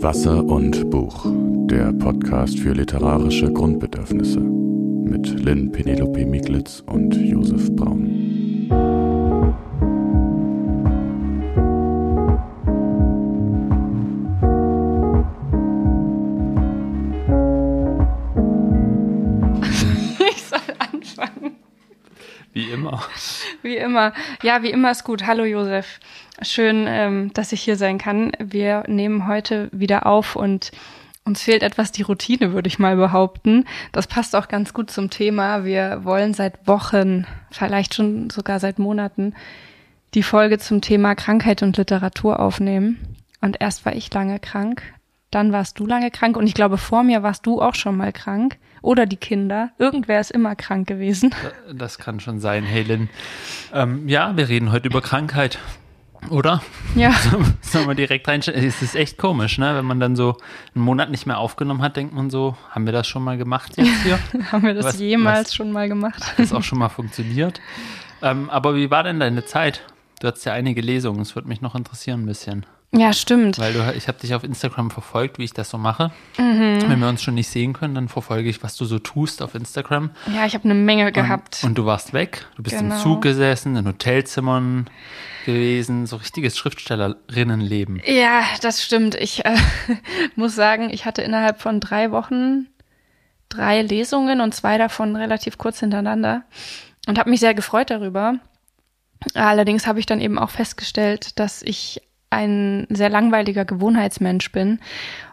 [0.00, 1.26] Wasser und Buch,
[1.66, 8.68] der Podcast für literarische Grundbedürfnisse mit Lynn Penelope Miglitz und Josef Braun.
[20.30, 21.56] Ich soll anfangen.
[22.52, 23.02] Wie immer.
[23.62, 24.12] Wie immer.
[24.42, 25.26] Ja, wie immer ist gut.
[25.26, 25.98] Hallo Josef.
[26.42, 28.32] Schön, ähm, dass ich hier sein kann.
[28.38, 30.70] Wir nehmen heute wieder auf und
[31.24, 33.64] uns fehlt etwas die Routine, würde ich mal behaupten.
[33.92, 35.64] Das passt auch ganz gut zum Thema.
[35.64, 39.34] Wir wollen seit Wochen, vielleicht schon sogar seit Monaten,
[40.14, 43.16] die Folge zum Thema Krankheit und Literatur aufnehmen.
[43.40, 44.82] Und erst war ich lange krank,
[45.30, 48.12] dann warst du lange krank und ich glaube, vor mir warst du auch schon mal
[48.12, 48.56] krank.
[48.80, 49.70] Oder die Kinder.
[49.78, 51.34] Irgendwer ist immer krank gewesen.
[51.74, 53.10] Das kann schon sein, Helen.
[53.74, 55.58] Ähm, ja, wir reden heute über Krankheit.
[56.30, 56.62] Oder?
[56.94, 57.12] Ja.
[57.60, 58.64] Sollen wir direkt reinstellen?
[58.64, 59.74] Es ist echt komisch, ne?
[59.76, 60.36] Wenn man dann so
[60.74, 63.76] einen Monat nicht mehr aufgenommen hat, denkt man so, haben wir das schon mal gemacht
[63.76, 64.18] jetzt hier?
[64.52, 66.20] Haben wir das Was- jemals was- schon mal gemacht?
[66.26, 67.60] Hat das auch schon mal funktioniert?
[68.22, 69.82] Ähm, aber wie war denn deine Zeit?
[70.20, 72.66] Du hattest ja einige Lesungen, das würde mich noch interessieren ein bisschen.
[72.90, 73.58] Ja, stimmt.
[73.58, 76.10] Weil du, ich habe dich auf Instagram verfolgt, wie ich das so mache.
[76.38, 76.78] Mhm.
[76.88, 79.54] Wenn wir uns schon nicht sehen können, dann verfolge ich, was du so tust auf
[79.54, 80.08] Instagram.
[80.34, 81.58] Ja, ich habe eine Menge gehabt.
[81.62, 82.46] Und, und du warst weg.
[82.56, 82.94] Du bist Genau.
[82.96, 84.86] im Zug gesessen, in Hotelzimmern
[85.48, 86.06] gewesen.
[86.06, 88.02] So richtiges Schriftstellerinnenleben.
[88.04, 89.14] ja, das stimmt.
[89.14, 89.56] Ich äh,
[90.36, 92.66] muss sagen, ich hatte innerhalb von drei Wochen
[93.48, 96.42] drei Lesungen und zwei davon relativ kurz hintereinander
[97.06, 98.34] und habe mich sehr gefreut darüber.
[99.32, 104.80] Allerdings habe ich dann eben auch festgestellt, dass ich ein sehr langweiliger Gewohnheitsmensch bin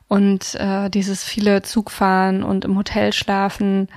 [0.08, 3.90] und äh, dieses viele Zugfahren und im Hotel schlafen,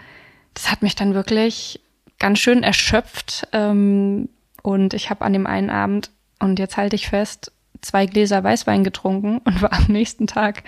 [0.55, 1.81] das hat mich dann wirklich
[2.19, 3.47] ganz schön erschöpft.
[3.53, 4.29] Ähm,
[4.63, 8.85] und ich habe an dem einen Abend, und jetzt halte ich fest, zwei Gläser Weißwein
[8.85, 10.63] getrunken und war am nächsten Tag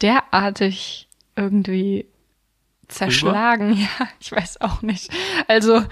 [0.00, 2.06] derartig irgendwie
[2.88, 3.74] zerschlagen.
[3.76, 5.10] Ja, ich weiß auch nicht.
[5.48, 5.82] Also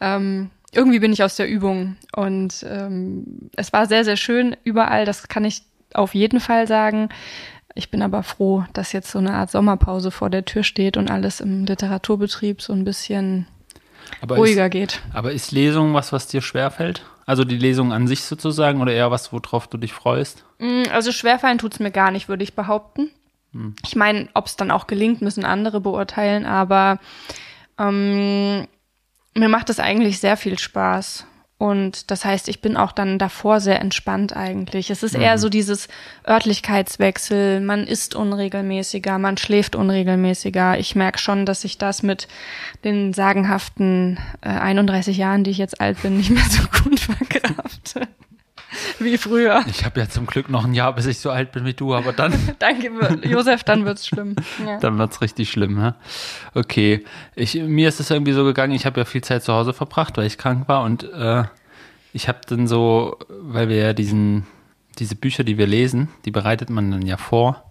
[0.00, 5.04] ähm, irgendwie bin ich aus der Übung und ähm, es war sehr, sehr schön überall.
[5.04, 5.62] Das kann ich
[5.94, 7.08] auf jeden Fall sagen.
[7.74, 11.10] Ich bin aber froh, dass jetzt so eine Art Sommerpause vor der Tür steht und
[11.10, 13.46] alles im Literaturbetrieb so ein bisschen
[14.20, 15.00] Aber ruhiger ist, geht.
[15.12, 17.04] aber ist Lesung was, was dir schwerfällt?
[17.26, 20.44] Also die Lesung an sich sozusagen oder eher was, worauf du dich freust?
[20.58, 23.10] Mm, Also schwerfallen tut's mir gar nicht, würde ich behaupten.
[23.84, 27.00] Ich meine, ob es dann auch gelingt, müssen andere beurteilen, aber
[27.78, 28.68] ähm,
[29.34, 31.26] mir macht es eigentlich sehr viel Spaß.
[31.60, 34.88] Und das heißt, ich bin auch dann davor sehr entspannt eigentlich.
[34.88, 35.88] Es ist eher so dieses
[36.26, 40.78] Örtlichkeitswechsel, man isst unregelmäßiger, man schläft unregelmäßiger.
[40.78, 42.28] Ich merke schon, dass ich das mit
[42.82, 48.08] den sagenhaften äh, 31 Jahren, die ich jetzt alt bin, nicht mehr so gut verkrafte
[48.98, 49.62] wie früher.
[49.68, 51.94] Ich habe ja zum Glück noch ein Jahr, bis ich so alt bin wie du,
[51.94, 52.90] aber dann, Danke,
[53.28, 54.36] Josef, dann wird's schlimm.
[54.64, 54.78] Ja.
[54.78, 55.78] dann wird's richtig schlimm.
[55.78, 55.96] Ja?
[56.54, 57.04] Okay,
[57.34, 60.16] ich, mir ist es irgendwie so gegangen, ich habe ja viel Zeit zu Hause verbracht,
[60.16, 61.44] weil ich krank war und äh,
[62.12, 64.46] ich habe dann so, weil wir ja diesen,
[64.98, 67.70] diese Bücher, die wir lesen, die bereitet man dann ja vor.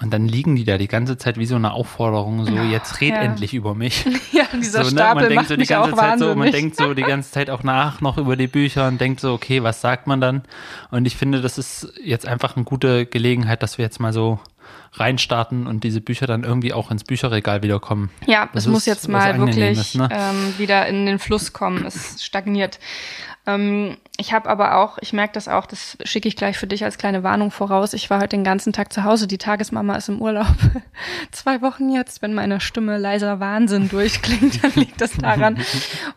[0.00, 3.10] Und dann liegen die da die ganze Zeit wie so eine Aufforderung, so jetzt red
[3.10, 3.20] ja.
[3.20, 4.04] endlich über mich.
[4.32, 4.96] ja, dieser so, ne?
[4.96, 7.50] Stapel Man denkt macht so die ganze Zeit so, man denkt so die ganze Zeit
[7.50, 10.42] auch nach noch über die Bücher und denkt so, okay, was sagt man dann?
[10.90, 14.40] Und ich finde, das ist jetzt einfach eine gute Gelegenheit, dass wir jetzt mal so
[14.94, 18.10] reinstarten und diese Bücher dann irgendwie auch ins Bücherregal wiederkommen.
[18.26, 20.08] Ja, Das es muss ist jetzt mal wirklich ne?
[20.10, 21.86] ähm, wieder in den Fluss kommen.
[21.86, 22.78] Es stagniert.
[23.46, 26.84] Ähm, ich habe aber auch, ich merke das auch, das schicke ich gleich für dich
[26.84, 27.92] als kleine Warnung voraus.
[27.94, 29.26] Ich war heute den ganzen Tag zu Hause.
[29.26, 30.46] Die Tagesmama ist im Urlaub.
[31.32, 32.22] Zwei Wochen jetzt.
[32.22, 35.58] Wenn meine Stimme leiser Wahnsinn durchklingt, dann liegt das daran.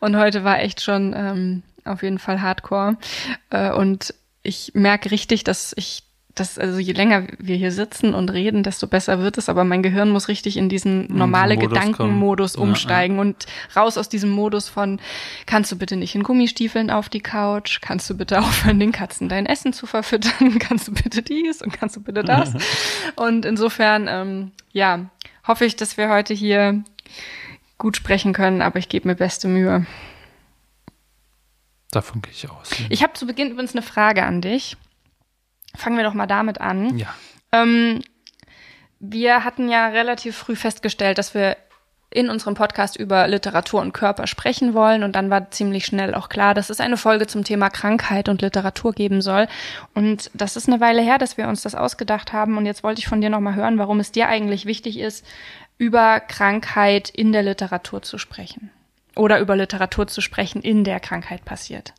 [0.01, 2.97] Und heute war echt schon ähm, auf jeden Fall Hardcore.
[3.49, 6.03] Äh, und ich merke richtig, dass ich
[6.35, 9.81] das, also je länger wir hier sitzen und reden, desto besser wird es, aber mein
[9.81, 11.73] Gehirn muss richtig in diesen normale Modus kommen.
[11.73, 12.67] Gedankenmodus Ja, ja.
[12.67, 14.99] umsteigen und raus aus diesem Modus von,
[15.45, 19.29] kannst du bitte nicht in Gummistiefeln auf die Couch, kannst du bitte aufhören, den Katzen
[19.29, 22.53] dein Essen zu verfüttern, kannst du bitte dies und kannst du bitte das.
[23.15, 25.09] und insofern, ähm, ja,
[25.47, 26.83] hoffe ich, dass wir heute hier
[27.77, 29.85] gut sprechen können, aber ich gebe mir beste Mühe.
[31.91, 32.71] Davon gehe ich aus.
[32.89, 34.75] Ich habe zu Beginn übrigens eine Frage an dich.
[35.77, 36.97] Fangen wir doch mal damit an.
[36.97, 37.13] ja.
[37.51, 38.01] Ähm,
[38.99, 41.57] wir hatten ja relativ früh festgestellt, dass wir
[42.15, 45.03] in unserem Podcast über Literatur und Körper sprechen wollen.
[45.03, 48.41] Und dann war ziemlich schnell auch klar, dass es eine Folge zum Thema Krankheit und
[48.41, 49.47] Literatur geben soll.
[49.93, 52.57] Und das ist eine Weile her, dass wir uns das ausgedacht haben.
[52.57, 55.25] Und jetzt wollte ich von dir nochmal hören, warum es dir eigentlich wichtig ist,
[55.77, 58.71] über Krankheit in der Literatur zu sprechen.
[59.15, 61.93] Oder über Literatur zu sprechen, in der Krankheit passiert.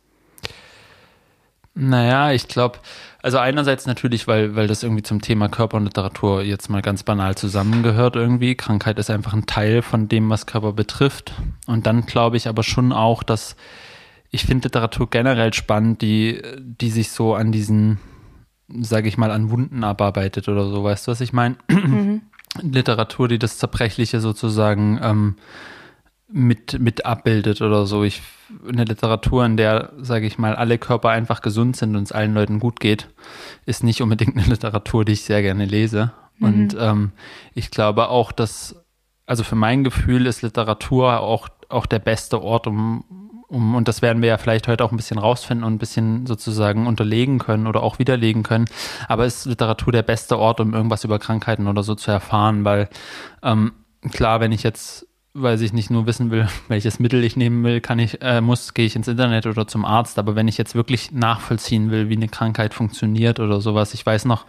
[1.79, 2.79] Naja, ich glaube,
[3.21, 7.03] also einerseits natürlich, weil, weil das irgendwie zum Thema Körper und Literatur jetzt mal ganz
[7.03, 8.55] banal zusammengehört irgendwie.
[8.55, 11.33] Krankheit ist einfach ein Teil von dem, was Körper betrifft.
[11.67, 13.55] Und dann glaube ich aber schon auch, dass
[14.31, 17.99] ich finde Literatur generell spannend, die, die sich so an diesen,
[18.67, 20.83] sage ich mal, an Wunden abarbeitet oder so.
[20.83, 21.57] Weißt du, was ich meine?
[21.69, 22.21] Mhm.
[22.61, 25.35] Literatur, die das Zerbrechliche sozusagen ähm,
[26.29, 28.03] mit, mit abbildet oder so.
[28.03, 28.21] Ich,
[28.67, 32.33] eine Literatur, in der, sage ich mal, alle Körper einfach gesund sind und es allen
[32.33, 33.07] Leuten gut geht,
[33.65, 36.11] ist nicht unbedingt eine Literatur, die ich sehr gerne lese.
[36.37, 36.45] Mhm.
[36.45, 37.11] Und ähm,
[37.53, 38.75] ich glaube auch, dass,
[39.25, 43.03] also für mein Gefühl ist Literatur auch, auch der beste Ort, um,
[43.47, 46.25] um, und das werden wir ja vielleicht heute auch ein bisschen rausfinden und ein bisschen
[46.25, 48.65] sozusagen unterlegen können oder auch widerlegen können.
[49.07, 52.65] Aber ist Literatur der beste Ort, um irgendwas über Krankheiten oder so zu erfahren?
[52.65, 52.89] Weil
[53.41, 53.71] ähm,
[54.11, 57.81] klar, wenn ich jetzt weil ich nicht nur wissen will, welches Mittel ich nehmen will,
[57.81, 60.19] kann ich, äh, muss, gehe ich ins Internet oder zum Arzt.
[60.19, 64.25] Aber wenn ich jetzt wirklich nachvollziehen will, wie eine Krankheit funktioniert oder sowas, ich weiß
[64.25, 64.45] noch,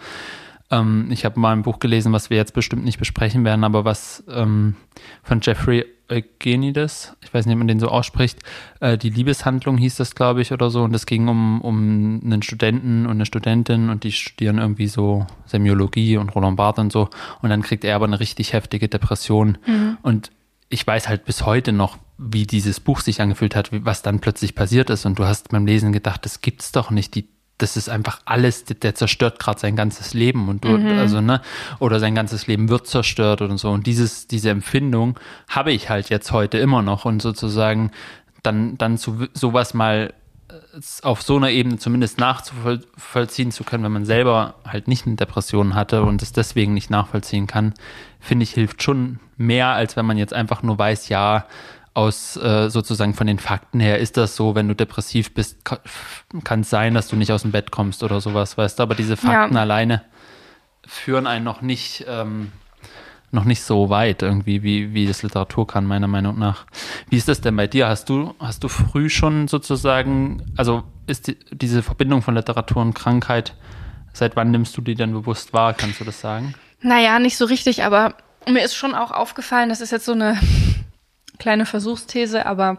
[0.70, 3.84] ähm, ich habe mal ein Buch gelesen, was wir jetzt bestimmt nicht besprechen werden, aber
[3.84, 4.76] was ähm,
[5.22, 8.40] von Jeffrey Eugenides, ich weiß nicht, ob man den so ausspricht,
[8.80, 10.82] äh, die Liebeshandlung hieß das, glaube ich, oder so.
[10.82, 15.26] Und es ging um, um einen Studenten und eine Studentin und die studieren irgendwie so
[15.44, 17.10] Semiologie und Roland Barthes und so.
[17.42, 19.58] Und dann kriegt er aber eine richtig heftige Depression.
[19.66, 19.98] Mhm.
[20.00, 20.30] Und
[20.68, 24.54] ich weiß halt bis heute noch, wie dieses Buch sich angefühlt hat, was dann plötzlich
[24.54, 25.06] passiert ist.
[25.06, 27.14] Und du hast beim Lesen gedacht, das gibt's doch nicht.
[27.14, 27.28] Die,
[27.58, 30.98] das ist einfach alles, der zerstört gerade sein ganzes Leben und du, mhm.
[30.98, 31.40] also, ne,
[31.78, 33.70] oder sein ganzes Leben wird zerstört und so.
[33.70, 35.18] Und dieses, diese Empfindung
[35.48, 37.92] habe ich halt jetzt heute immer noch und sozusagen
[38.42, 40.12] dann, dann zu sowas mal
[41.02, 45.74] auf so einer Ebene zumindest nachzuvollziehen zu können, wenn man selber halt nicht eine Depression
[45.74, 47.74] hatte und es deswegen nicht nachvollziehen kann,
[48.20, 51.46] finde ich, hilft schon mehr, als wenn man jetzt einfach nur weiß, ja,
[51.94, 55.64] aus äh, sozusagen von den Fakten her ist das so, wenn du depressiv bist,
[56.44, 58.94] kann es sein, dass du nicht aus dem Bett kommst oder sowas, weißt du, aber
[58.94, 59.60] diese Fakten ja.
[59.60, 60.04] alleine
[60.86, 62.52] führen einen noch nicht ähm,
[63.30, 66.66] noch nicht so weit irgendwie, wie, wie das Literatur kann, meiner Meinung nach.
[67.10, 67.88] Wie ist das denn bei dir?
[67.88, 72.94] Hast du, hast du früh schon sozusagen, also ist die, diese Verbindung von Literatur und
[72.94, 73.54] Krankheit,
[74.12, 75.74] seit wann nimmst du die denn bewusst wahr?
[75.74, 76.54] Kannst du das sagen?
[76.80, 78.14] Naja, nicht so richtig, aber
[78.48, 80.38] mir ist schon auch aufgefallen, das ist jetzt so eine
[81.38, 82.78] kleine Versuchsthese, aber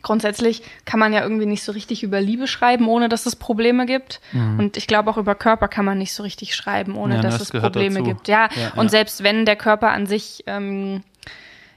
[0.00, 3.86] grundsätzlich kann man ja irgendwie nicht so richtig über Liebe schreiben, ohne dass es Probleme
[3.86, 4.20] gibt.
[4.32, 4.58] Mhm.
[4.58, 7.38] Und ich glaube auch über Körper kann man nicht so richtig schreiben, ohne ja, dass
[7.38, 8.04] das es Probleme dazu.
[8.04, 8.28] gibt.
[8.28, 8.90] Ja, ja und ja.
[8.90, 11.02] selbst wenn der Körper an sich ähm,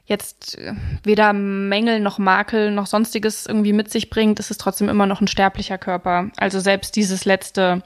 [0.05, 0.73] jetzt äh,
[1.03, 5.21] weder Mängel noch Makel noch sonstiges irgendwie mit sich bringt, ist es trotzdem immer noch
[5.21, 6.29] ein sterblicher Körper.
[6.37, 7.81] Also selbst dieses letzte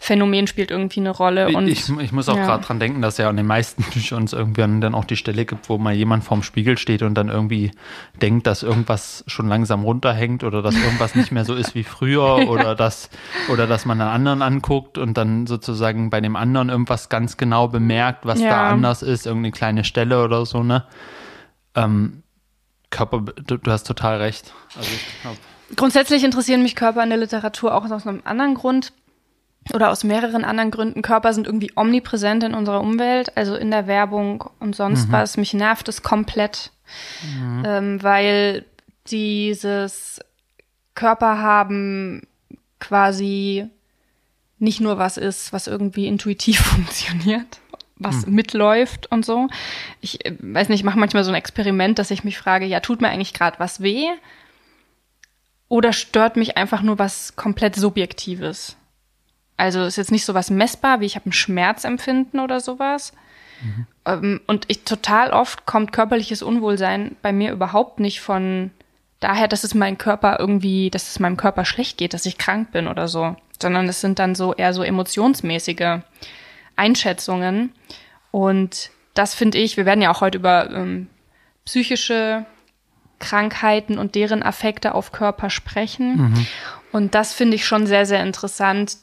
[0.00, 1.48] Phänomen spielt irgendwie eine Rolle.
[1.48, 2.44] Und, ich, ich muss auch ja.
[2.44, 5.44] gerade dran denken, dass ja an den meisten Büchern uns irgendwann dann auch die Stelle
[5.44, 7.72] gibt, wo mal jemand vorm Spiegel steht und dann irgendwie
[8.20, 12.38] denkt, dass irgendwas schon langsam runterhängt oder dass irgendwas nicht mehr so ist wie früher
[12.42, 12.46] ja.
[12.46, 13.10] oder dass
[13.50, 17.68] oder dass man einen anderen anguckt und dann sozusagen bei dem anderen irgendwas ganz genau
[17.68, 18.50] bemerkt, was ja.
[18.50, 20.84] da anders ist, irgendeine kleine Stelle oder so, ne?
[21.84, 22.22] Ähm,
[22.90, 24.52] Körper, du, du, hast total recht.
[24.76, 24.90] Also
[25.76, 28.92] Grundsätzlich interessieren mich Körper in der Literatur auch aus einem anderen Grund
[29.74, 31.02] oder aus mehreren anderen Gründen.
[31.02, 35.12] Körper sind irgendwie omnipräsent in unserer Umwelt, also in der Werbung und sonst mhm.
[35.12, 35.36] was.
[35.36, 36.72] Mich nervt es komplett,
[37.22, 37.62] mhm.
[37.66, 38.64] ähm, weil
[39.08, 40.20] dieses
[40.94, 42.22] Körper haben
[42.80, 43.68] quasi
[44.58, 47.60] nicht nur was ist, was irgendwie intuitiv funktioniert,
[47.98, 48.34] was mhm.
[48.34, 49.48] mitläuft und so.
[50.00, 52.80] Ich äh, weiß nicht, ich mache manchmal so ein Experiment, dass ich mich frage, ja,
[52.80, 54.06] tut mir eigentlich gerade was weh?
[55.68, 58.76] Oder stört mich einfach nur was komplett Subjektives?
[59.56, 63.12] Also ist jetzt nicht so was messbar, wie ich habe ein Schmerzempfinden oder sowas.
[63.60, 63.86] Mhm.
[64.06, 68.70] Ähm, und ich total oft kommt körperliches Unwohlsein bei mir überhaupt nicht von
[69.20, 72.70] daher, dass es mein Körper irgendwie, dass es meinem Körper schlecht geht, dass ich krank
[72.72, 76.00] bin oder so, sondern es sind dann so eher so emotionsmäßige
[76.78, 77.72] Einschätzungen.
[78.30, 81.08] Und das finde ich, wir werden ja auch heute über ähm,
[81.64, 82.46] psychische
[83.18, 86.16] Krankheiten und deren Affekte auf Körper sprechen.
[86.16, 86.46] Mhm.
[86.92, 88.96] Und das finde ich schon sehr, sehr interessant,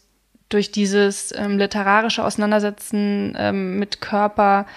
[0.49, 4.67] durch dieses ähm, literarische Auseinandersetzen ähm, mit Körper,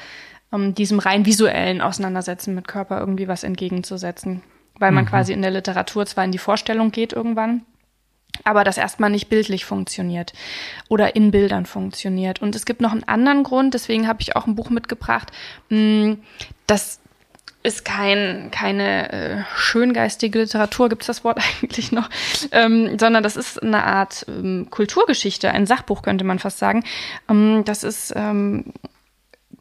[0.52, 4.42] ähm, diesem rein visuellen Auseinandersetzen mit Körper irgendwie was entgegenzusetzen.
[4.78, 5.08] Weil man mhm.
[5.08, 7.62] quasi in der Literatur zwar in die Vorstellung geht irgendwann,
[8.44, 10.32] aber das erstmal nicht bildlich funktioniert
[10.88, 12.42] oder in Bildern funktioniert.
[12.42, 15.30] Und es gibt noch einen anderen Grund, deswegen habe ich auch ein Buch mitgebracht,
[15.68, 16.16] mh,
[16.66, 17.00] das
[17.62, 22.08] ist kein, keine äh, schöngeistige Literatur, gibt es das Wort eigentlich noch,
[22.52, 26.84] ähm, sondern das ist eine Art ähm, Kulturgeschichte, ein Sachbuch könnte man fast sagen.
[27.28, 28.72] Ähm, das ist ähm,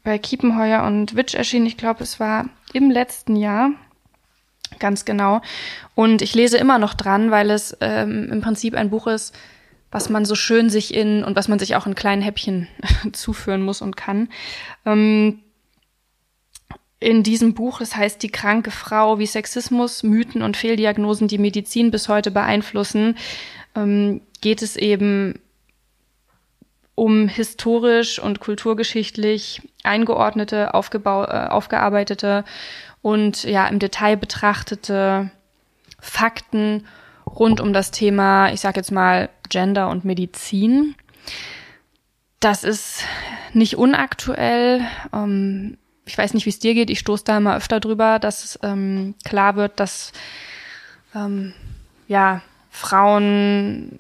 [0.03, 3.71] bei Kiepenheuer und Witsch erschienen, ich glaube, es war im letzten Jahr.
[4.79, 5.41] Ganz genau.
[5.95, 9.35] Und ich lese immer noch dran, weil es ähm, im Prinzip ein Buch ist,
[9.91, 12.67] was man so schön sich in und was man sich auch in kleinen Häppchen
[13.13, 14.29] zuführen muss und kann.
[14.85, 15.39] Ähm,
[16.99, 21.91] in diesem Buch, das heißt Die kranke Frau, wie Sexismus, Mythen und Fehldiagnosen die Medizin
[21.91, 23.17] bis heute beeinflussen,
[23.75, 25.39] ähm, geht es eben
[26.95, 32.43] um historisch und kulturgeschichtlich eingeordnete, äh, aufgearbeitete
[33.01, 35.31] und ja im Detail betrachtete
[35.99, 36.85] Fakten
[37.25, 40.95] rund um das Thema, ich sage jetzt mal Gender und Medizin.
[42.39, 43.03] Das ist
[43.53, 44.81] nicht unaktuell.
[45.13, 46.89] Ähm, ich weiß nicht, wie es dir geht.
[46.89, 50.13] Ich stoße da immer öfter drüber, dass ähm, klar wird, dass
[51.15, 51.53] ähm,
[52.07, 53.97] ja Frauen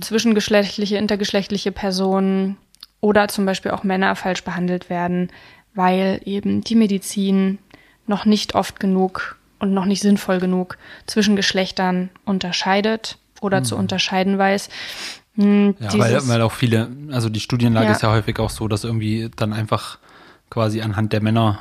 [0.00, 2.56] zwischengeschlechtliche, intergeschlechtliche Personen
[3.00, 5.30] oder zum Beispiel auch Männer falsch behandelt werden,
[5.74, 7.58] weil eben die Medizin
[8.06, 13.64] noch nicht oft genug und noch nicht sinnvoll genug zwischen Geschlechtern unterscheidet oder mhm.
[13.64, 14.68] zu unterscheiden weiß.
[15.36, 17.92] Hm, ja, weil, weil auch viele, also die Studienlage ja.
[17.92, 19.98] ist ja häufig auch so, dass irgendwie dann einfach
[20.50, 21.58] quasi anhand der Männer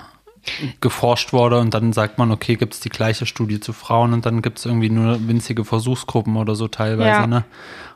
[0.82, 4.26] geforscht wurde und dann sagt man, okay, gibt es die gleiche Studie zu Frauen und
[4.26, 7.28] dann gibt es irgendwie nur winzige Versuchsgruppen oder so teilweise, ja.
[7.28, 7.46] ne?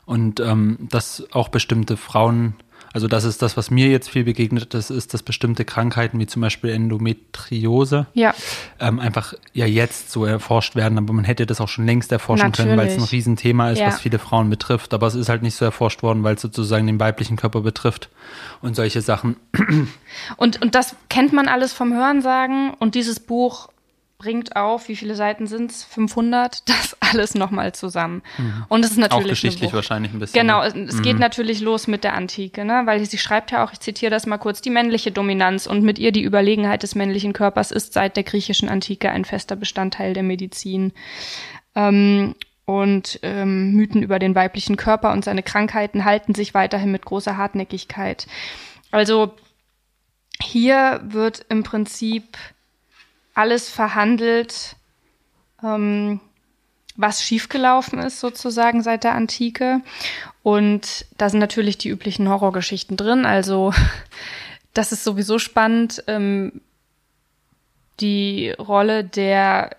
[0.05, 2.55] Und ähm, dass auch bestimmte Frauen
[2.93, 6.27] also das ist das, was mir jetzt viel begegnet, das ist, dass bestimmte Krankheiten wie
[6.27, 8.33] zum Beispiel Endometriose ja.
[8.79, 12.47] ähm, einfach ja jetzt so erforscht werden, aber man hätte das auch schon längst erforschen
[12.47, 12.69] Natürlich.
[12.69, 13.87] können, weil es ein Riesenthema ist, ja.
[13.87, 14.93] was viele Frauen betrifft.
[14.93, 18.09] Aber es ist halt nicht so erforscht worden, weil es sozusagen den weiblichen Körper betrifft
[18.61, 19.37] und solche Sachen.
[20.37, 23.69] Und, und das kennt man alles vom Hörensagen und dieses Buch
[24.17, 25.83] bringt auf, wie viele Seiten sind's?
[25.83, 28.23] 500, das alles nochmal zusammen.
[28.37, 28.65] Mhm.
[28.69, 29.25] Und es ist natürlich.
[29.25, 30.39] Auch geschichtlich wahrscheinlich ein bisschen.
[30.39, 30.85] Genau, ne?
[30.87, 31.01] es, mhm.
[31.01, 32.81] geht natürlich los mit der Antike, ne?
[32.85, 35.99] weil sie schreibt ja auch, ich zitiere das mal kurz, die männliche Dominanz und mit
[35.99, 40.23] ihr die Überlegenheit des männlichen Körpers ist seit der griechischen Antike ein fester Bestandteil der
[40.23, 40.93] Medizin.
[41.75, 47.05] Ähm, und ähm, Mythen über den weiblichen Körper und seine Krankheiten halten sich weiterhin mit
[47.05, 48.27] großer Hartnäckigkeit.
[48.91, 49.35] Also
[50.41, 52.37] hier wird im Prinzip
[53.37, 54.75] alles verhandelt,
[55.63, 56.19] ähm,
[56.95, 59.81] was schiefgelaufen ist sozusagen seit der Antike.
[60.41, 63.25] Und da sind natürlich die üblichen Horrorgeschichten drin.
[63.25, 63.73] Also
[64.73, 66.03] das ist sowieso spannend.
[66.07, 66.61] Ähm,
[67.99, 69.75] die Rolle der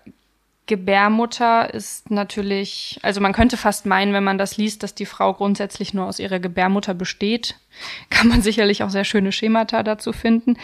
[0.69, 5.33] Gebärmutter ist natürlich, also man könnte fast meinen, wenn man das liest, dass die Frau
[5.33, 7.55] grundsätzlich nur aus ihrer Gebärmutter besteht.
[8.11, 10.57] Kann man sicherlich auch sehr schöne Schemata dazu finden.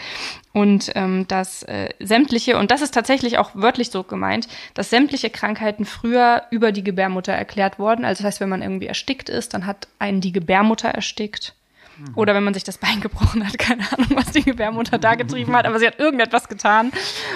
[0.52, 5.28] Und ähm, dass äh, sämtliche, und das ist tatsächlich auch wörtlich so gemeint, dass sämtliche
[5.28, 8.04] Krankheiten früher über die Gebärmutter erklärt wurden.
[8.04, 11.56] Also das heißt, wenn man irgendwie erstickt ist, dann hat einen die Gebärmutter erstickt.
[11.98, 12.12] Mhm.
[12.14, 15.54] Oder wenn man sich das Bein gebrochen hat, keine Ahnung, was die Gebärmutter da getrieben
[15.56, 16.92] hat, aber sie hat irgendetwas getan.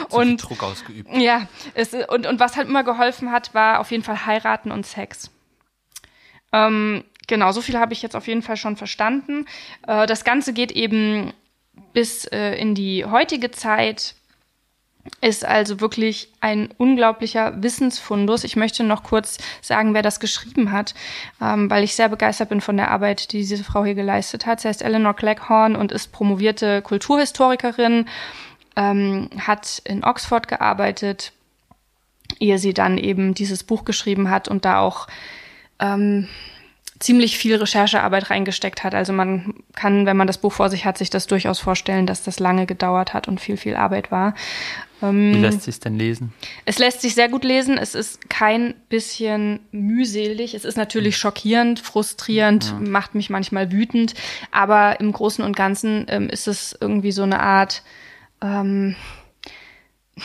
[0.08, 1.10] Zu und Druck ausgeübt.
[1.16, 4.86] Ja, es, und, und was halt immer geholfen hat, war auf jeden Fall heiraten und
[4.86, 5.30] Sex.
[6.52, 9.46] Ähm, genau, so viel habe ich jetzt auf jeden Fall schon verstanden.
[9.86, 11.32] Äh, das Ganze geht eben
[11.92, 14.14] bis äh, in die heutige Zeit
[15.20, 18.44] ist also wirklich ein unglaublicher Wissensfundus.
[18.44, 20.94] Ich möchte noch kurz sagen, wer das geschrieben hat,
[21.40, 24.60] ähm, weil ich sehr begeistert bin von der Arbeit, die diese Frau hier geleistet hat.
[24.60, 28.06] Sie heißt Eleanor Cleghorn und ist promovierte Kulturhistorikerin,
[28.76, 31.32] ähm, hat in Oxford gearbeitet,
[32.38, 35.06] ehe sie dann eben dieses Buch geschrieben hat und da auch
[35.80, 36.28] ähm,
[36.98, 38.94] ziemlich viel Recherchearbeit reingesteckt hat.
[38.94, 42.22] Also man kann, wenn man das Buch vor sich hat, sich das durchaus vorstellen, dass
[42.22, 44.34] das lange gedauert hat und viel, viel Arbeit war.
[45.02, 46.32] Ähm, Wie lässt sich denn lesen?
[46.64, 47.78] Es lässt sich sehr gut lesen.
[47.78, 50.54] Es ist kein bisschen mühselig.
[50.54, 51.20] Es ist natürlich hm.
[51.20, 52.90] schockierend, frustrierend, ja.
[52.90, 54.14] macht mich manchmal wütend.
[54.50, 57.82] Aber im Großen und Ganzen ähm, ist es irgendwie so eine Art,
[58.42, 58.96] ähm,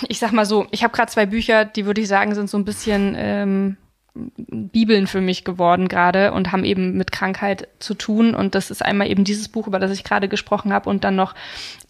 [0.08, 2.58] ich sag mal so, ich habe gerade zwei Bücher, die würde ich sagen, sind so
[2.58, 3.78] ein bisschen ähm,
[4.16, 8.34] Bibeln für mich geworden gerade und haben eben mit Krankheit zu tun.
[8.34, 11.16] Und das ist einmal eben dieses Buch, über das ich gerade gesprochen habe, und dann
[11.16, 11.36] noch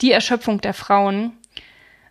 [0.02, 1.34] die Erschöpfung der Frauen,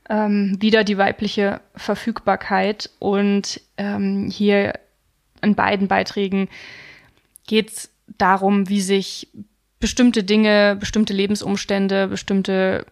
[0.08, 2.90] ähm, wieder die weibliche Verfügbarkeit.
[2.98, 4.74] Und ähm, hier
[5.42, 6.48] in beiden Beiträgen
[7.46, 9.28] geht es darum, wie sich
[9.80, 12.86] bestimmte Dinge, bestimmte Lebensumstände, bestimmte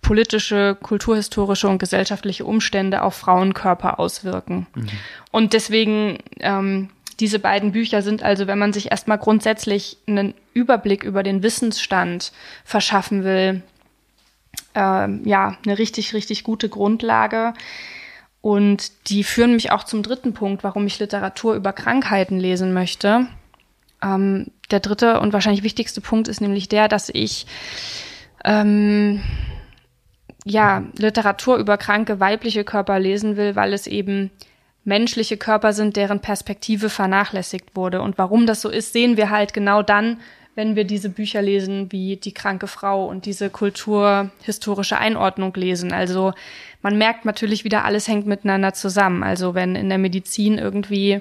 [0.00, 4.66] politische, kulturhistorische und gesellschaftliche Umstände auf Frauenkörper auswirken.
[4.74, 4.88] Mhm.
[5.30, 11.02] Und deswegen, ähm, diese beiden Bücher sind also, wenn man sich erstmal grundsätzlich einen Überblick
[11.02, 12.32] über den Wissensstand
[12.64, 13.62] verschaffen will,
[14.76, 17.54] ähm, ja, eine richtig, richtig gute Grundlage.
[18.40, 23.26] Und die führen mich auch zum dritten Punkt, warum ich Literatur über Krankheiten lesen möchte.
[24.02, 27.46] Ähm, der dritte und wahrscheinlich wichtigste Punkt ist nämlich der, dass ich
[28.44, 29.22] ähm,
[30.44, 34.30] ja, Literatur über kranke weibliche Körper lesen will, weil es eben
[34.84, 38.00] menschliche Körper sind, deren Perspektive vernachlässigt wurde.
[38.00, 40.20] Und warum das so ist, sehen wir halt genau dann,
[40.56, 45.92] wenn wir diese Bücher lesen, wie Die kranke Frau und diese kulturhistorische Einordnung lesen.
[45.92, 46.32] Also
[46.82, 49.22] man merkt natürlich wieder, alles hängt miteinander zusammen.
[49.22, 51.20] Also wenn in der Medizin irgendwie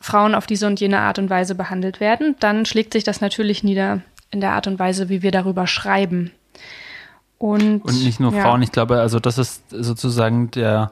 [0.00, 3.62] Frauen auf diese und jene Art und Weise behandelt werden, dann schlägt sich das natürlich
[3.62, 4.02] nieder
[4.32, 6.32] in der Art und Weise, wie wir darüber schreiben.
[7.38, 8.42] Und, und nicht nur ja.
[8.42, 10.90] Frauen, ich glaube, also das ist sozusagen der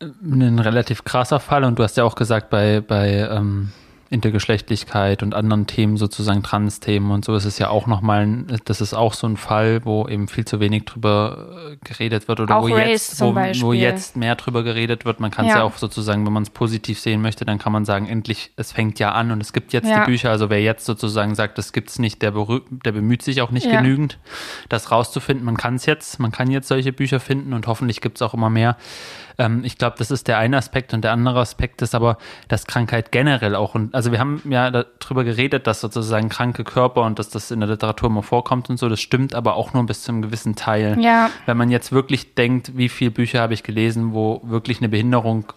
[0.00, 3.72] ein relativ krasser Fall und du hast ja auch gesagt, bei, bei ähm,
[4.10, 8.94] Intergeschlechtlichkeit und anderen Themen, sozusagen Trans-Themen und so, ist es ja auch nochmal, das ist
[8.94, 12.68] auch so ein Fall, wo eben viel zu wenig drüber äh, geredet wird oder Auch
[12.68, 15.20] wo Race jetzt, wo, wo jetzt mehr drüber geredet wird.
[15.20, 15.58] Man kann es Ja.
[15.58, 15.64] ja.
[15.64, 18.98] auch sozusagen, wenn man es positiv sehen möchte, dann kann man sagen, endlich, es fängt
[18.98, 20.00] ja an und es gibt jetzt Ja.
[20.04, 20.30] die Bücher.
[20.30, 22.32] Also wer jetzt sozusagen sagt, das gibt's nicht, der,
[22.84, 23.80] der bemüht sich auch nicht Ja.
[23.80, 24.18] genügend,
[24.68, 25.44] das rauszufinden.
[25.44, 28.50] Man kann es jetzt, man kann jetzt solche Bücher finden und hoffentlich gibt's auch immer
[28.50, 28.76] mehr.
[29.38, 32.66] Ähm, ich glaube, das ist der eine Aspekt und der andere Aspekt ist aber, dass
[32.66, 37.18] Krankheit generell auch, und also wir haben ja darüber geredet, dass sozusagen kranke Körper und
[37.18, 40.02] dass das in der Literatur immer vorkommt und so, das stimmt aber auch nur bis
[40.02, 40.98] zu einem gewissen Teil.
[41.00, 41.30] Ja.
[41.46, 45.52] Wenn man jetzt wirklich denkt, wie viele Bücher habe ich gelesen, wo wirklich eine Behinderung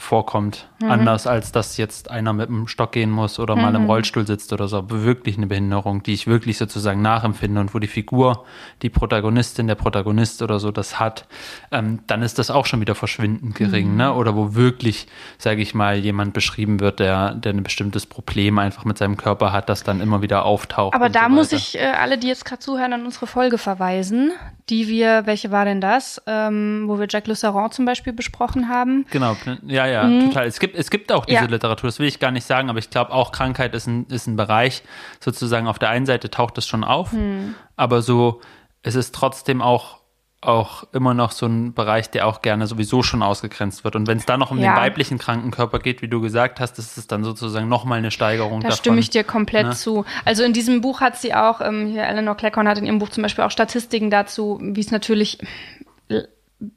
[0.00, 0.90] vorkommt, Mhm.
[0.90, 4.50] anders als dass jetzt einer mit dem Stock gehen muss oder mal im Rollstuhl sitzt
[4.52, 8.46] oder so, wirklich eine Behinderung, die ich wirklich sozusagen nachempfinde und wo die Figur,
[8.80, 11.26] die Protagonistin, der Protagonist oder so das hat,
[11.70, 13.96] ähm, dann ist das auch schon wieder verschwindend gering, Mhm.
[13.98, 14.14] ne?
[14.14, 18.86] Oder wo wirklich, sage ich mal, jemand beschrieben wird, der, der ein bestimmtes Problem einfach
[18.86, 20.94] mit seinem Körper hat, das dann immer wieder auftaucht.
[20.94, 24.32] Aber da so muss ich äh, alle, die jetzt gerade zuhören, an unsere Folge verweisen,
[24.70, 29.04] die wir, welche war denn das, ähm, wo wir Jacques Lusseron zum Beispiel besprochen haben.
[29.10, 30.46] Genau, ja, ja, total.
[30.46, 31.46] Es gibt, es gibt auch diese Mhm.
[31.46, 31.50] Ja.
[31.52, 34.26] Literatur, das will ich gar nicht sagen, aber ich glaube auch Krankheit ist ein, ist
[34.26, 34.82] ein Bereich,
[35.20, 37.54] sozusagen auf der einen Seite taucht es schon auf, Hm.
[37.76, 38.40] aber so,
[38.82, 39.98] es ist trotzdem auch,
[40.42, 43.94] auch immer noch so ein Bereich, der auch gerne sowieso schon ausgegrenzt wird.
[43.94, 44.72] Und wenn es dann noch um Ja.
[44.72, 48.60] den weiblichen Krankenkörper geht, wie du gesagt hast, ist es dann sozusagen nochmal eine Steigerung
[48.62, 48.78] Da davon.
[48.78, 49.72] stimme ich dir komplett ne?
[49.74, 50.06] zu.
[50.24, 53.10] Also in diesem Buch hat sie auch, ähm, hier Eleanor Cleckhorn hat in ihrem Buch
[53.10, 55.36] zum Beispiel auch Statistiken dazu, wie es natürlich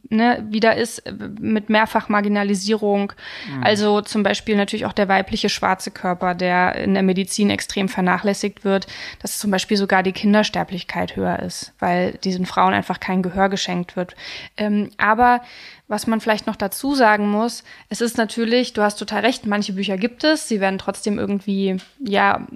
[0.10, 3.14] ne, wieder ist äh, mit Mehrfachmarginalisierung.
[3.50, 3.64] Mhm.
[3.64, 8.64] Also zum Beispiel natürlich auch der weibliche schwarze Körper, der in der Medizin extrem vernachlässigt
[8.64, 8.88] wird,
[9.22, 13.96] dass zum Beispiel sogar die Kindersterblichkeit höher ist, weil diesen Frauen einfach kein Gehör geschenkt
[13.96, 14.16] wird.
[14.58, 15.42] Ähm, aber
[15.88, 19.74] was man vielleicht noch dazu sagen muss, es ist natürlich, du hast total recht, manche
[19.74, 22.48] Bücher gibt es, sie werden trotzdem irgendwie, ja,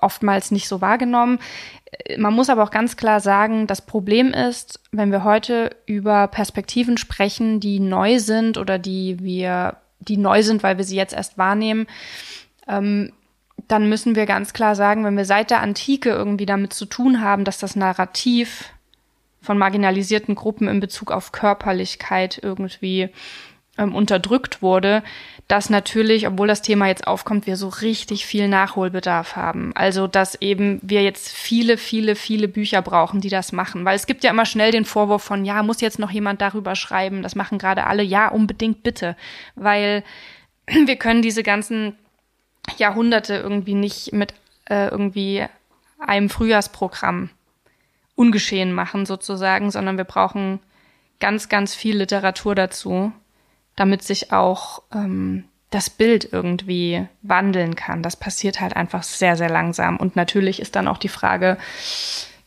[0.00, 1.38] oftmals nicht so wahrgenommen.
[2.16, 6.96] Man muss aber auch ganz klar sagen, das Problem ist, wenn wir heute über Perspektiven
[6.98, 11.38] sprechen, die neu sind oder die wir, die neu sind, weil wir sie jetzt erst
[11.38, 11.86] wahrnehmen,
[12.66, 13.12] ähm,
[13.68, 17.20] dann müssen wir ganz klar sagen, wenn wir seit der Antike irgendwie damit zu tun
[17.22, 18.72] haben, dass das Narrativ
[19.42, 23.10] von marginalisierten Gruppen in Bezug auf Körperlichkeit irgendwie
[23.78, 25.02] ähm, unterdrückt wurde,
[25.48, 29.72] dass natürlich, obwohl das Thema jetzt aufkommt, wir so richtig viel Nachholbedarf haben.
[29.74, 33.84] Also, dass eben wir jetzt viele, viele, viele Bücher brauchen, die das machen.
[33.84, 36.74] Weil es gibt ja immer schnell den Vorwurf von, ja, muss jetzt noch jemand darüber
[36.74, 37.22] schreiben?
[37.22, 38.02] Das machen gerade alle.
[38.02, 39.16] Ja, unbedingt bitte.
[39.54, 40.04] Weil
[40.66, 41.96] wir können diese ganzen
[42.78, 44.34] Jahrhunderte irgendwie nicht mit
[44.66, 45.44] äh, irgendwie
[45.98, 47.30] einem Frühjahrsprogramm
[48.14, 50.60] ungeschehen machen sozusagen, sondern wir brauchen
[51.20, 53.12] ganz, ganz viel Literatur dazu,
[53.76, 58.02] damit sich auch ähm, das Bild irgendwie wandeln kann.
[58.02, 59.96] Das passiert halt einfach sehr, sehr langsam.
[59.96, 61.56] Und natürlich ist dann auch die Frage,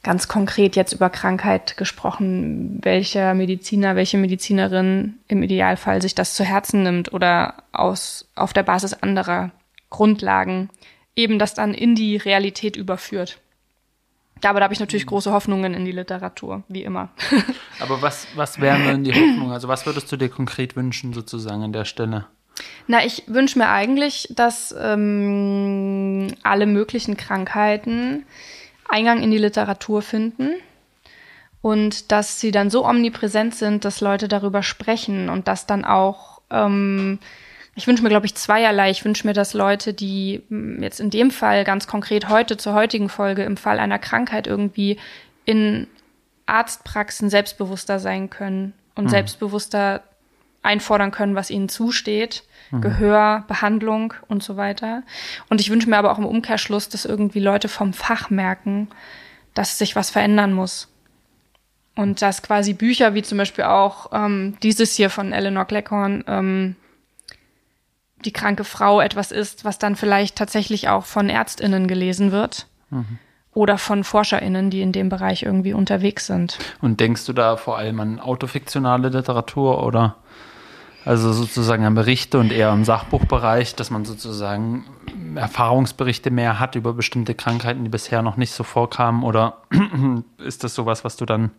[0.04, 6.43] ganz konkret jetzt über Krankheit gesprochen, welcher Mediziner, welche Medizinerin im Idealfall sich das zu
[6.43, 9.49] Herzen nimmt oder aus, auf der Basis anderer
[9.89, 10.69] Grundlagen
[11.15, 13.39] eben das dann in die Realität überführt.
[14.43, 17.10] Aber da habe ich natürlich große Hoffnungen in die Literatur, wie immer.
[17.80, 19.52] Aber was, was wären denn die Hoffnungen?
[19.52, 22.28] Also was würdest du dir konkret wünschen sozusagen an der Stelle?
[22.88, 28.26] Na, ich wünsche mir eigentlich, dass ähm, alle möglichen Krankheiten
[28.88, 30.52] Eingang in die Literatur finden
[31.62, 36.41] und dass sie dann so omnipräsent sind, dass Leute darüber sprechen und dass dann auch,
[36.52, 37.19] ähm,
[37.76, 38.90] ich wünsche mir, glaube ich, zweierlei.
[38.90, 42.74] Ich wünsche mir, dass Leute, die mh, jetzt in dem Fall ganz konkret heute zur
[42.74, 44.98] heutigen Folge im Fall einer Krankheit irgendwie
[45.44, 45.88] in
[46.46, 50.04] Arztpraxen selbstbewusster sein können und selbstbewusster
[50.64, 52.44] einfordern können, was ihnen zusteht.
[52.82, 55.04] Gehör, Behandlung und so weiter.
[55.50, 58.90] Und ich wünsche mir aber auch im Umkehrschluss, dass irgendwie Leute vom Fach merken,
[59.54, 60.88] dass sich was verändern muss.
[61.96, 66.76] Und dass quasi Bücher wie zum Beispiel auch ähm, dieses hier von Eleanor Cleckhorn, ähm,
[68.26, 72.68] die kranke Frau etwas ist, was dann vielleicht tatsächlich auch von ÄrztInnen gelesen wird.
[73.54, 76.60] oder von ForscherInnen, die in dem Bereich irgendwie unterwegs sind.
[76.82, 80.18] Und denkst du da vor allem an autofiktionale Literatur oder
[81.06, 84.86] also sozusagen an Berichte und eher im Sachbuchbereich, dass man sozusagen
[85.36, 89.24] Erfahrungsberichte mehr hat über bestimmte Krankheiten, die bisher noch nicht so vorkamen?
[89.24, 89.58] Oder
[90.40, 91.52] ist das sowas, was du dann,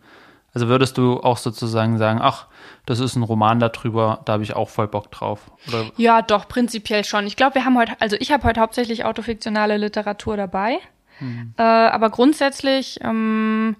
[0.53, 2.47] also würdest du auch sozusagen sagen, ach,
[2.85, 5.51] das ist ein Roman darüber, da habe ich auch voll Bock drauf?
[5.67, 5.85] Oder?
[5.97, 7.27] Ja, doch, prinzipiell schon.
[7.27, 10.79] Ich glaube, wir haben heute, also ich habe heute hauptsächlich autofiktionale Literatur dabei.
[11.19, 11.53] Hm.
[11.57, 13.75] Äh, aber grundsätzlich ähm,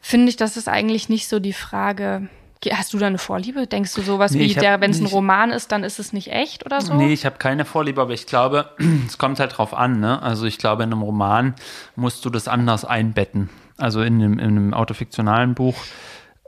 [0.00, 2.28] finde ich, das ist eigentlich nicht so die Frage.
[2.72, 3.66] Hast du da eine Vorliebe?
[3.66, 6.66] Denkst du sowas nee, wie, wenn es ein Roman ist, dann ist es nicht echt
[6.66, 6.94] oder so?
[6.94, 8.70] Nee, ich habe keine Vorliebe, aber ich glaube,
[9.06, 10.00] es kommt halt drauf an.
[10.00, 10.20] Ne?
[10.22, 11.54] Also ich glaube, in einem Roman
[11.96, 13.48] musst du das anders einbetten.
[13.78, 15.76] Also in einem, in einem autofiktionalen Buch.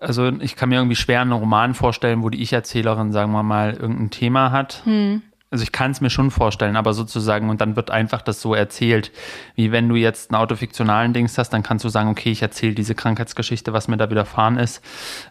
[0.00, 3.74] Also ich kann mir irgendwie schwer einen Roman vorstellen, wo die Ich-Erzählerin, sagen wir mal,
[3.74, 4.82] irgendein Thema hat.
[4.84, 8.40] Hm also ich kann es mir schon vorstellen, aber sozusagen, und dann wird einfach das
[8.40, 9.10] so erzählt,
[9.56, 12.74] wie wenn du jetzt einen autofiktionalen Dings hast, dann kannst du sagen, okay, ich erzähle
[12.74, 14.82] diese Krankheitsgeschichte, was mir da widerfahren ist.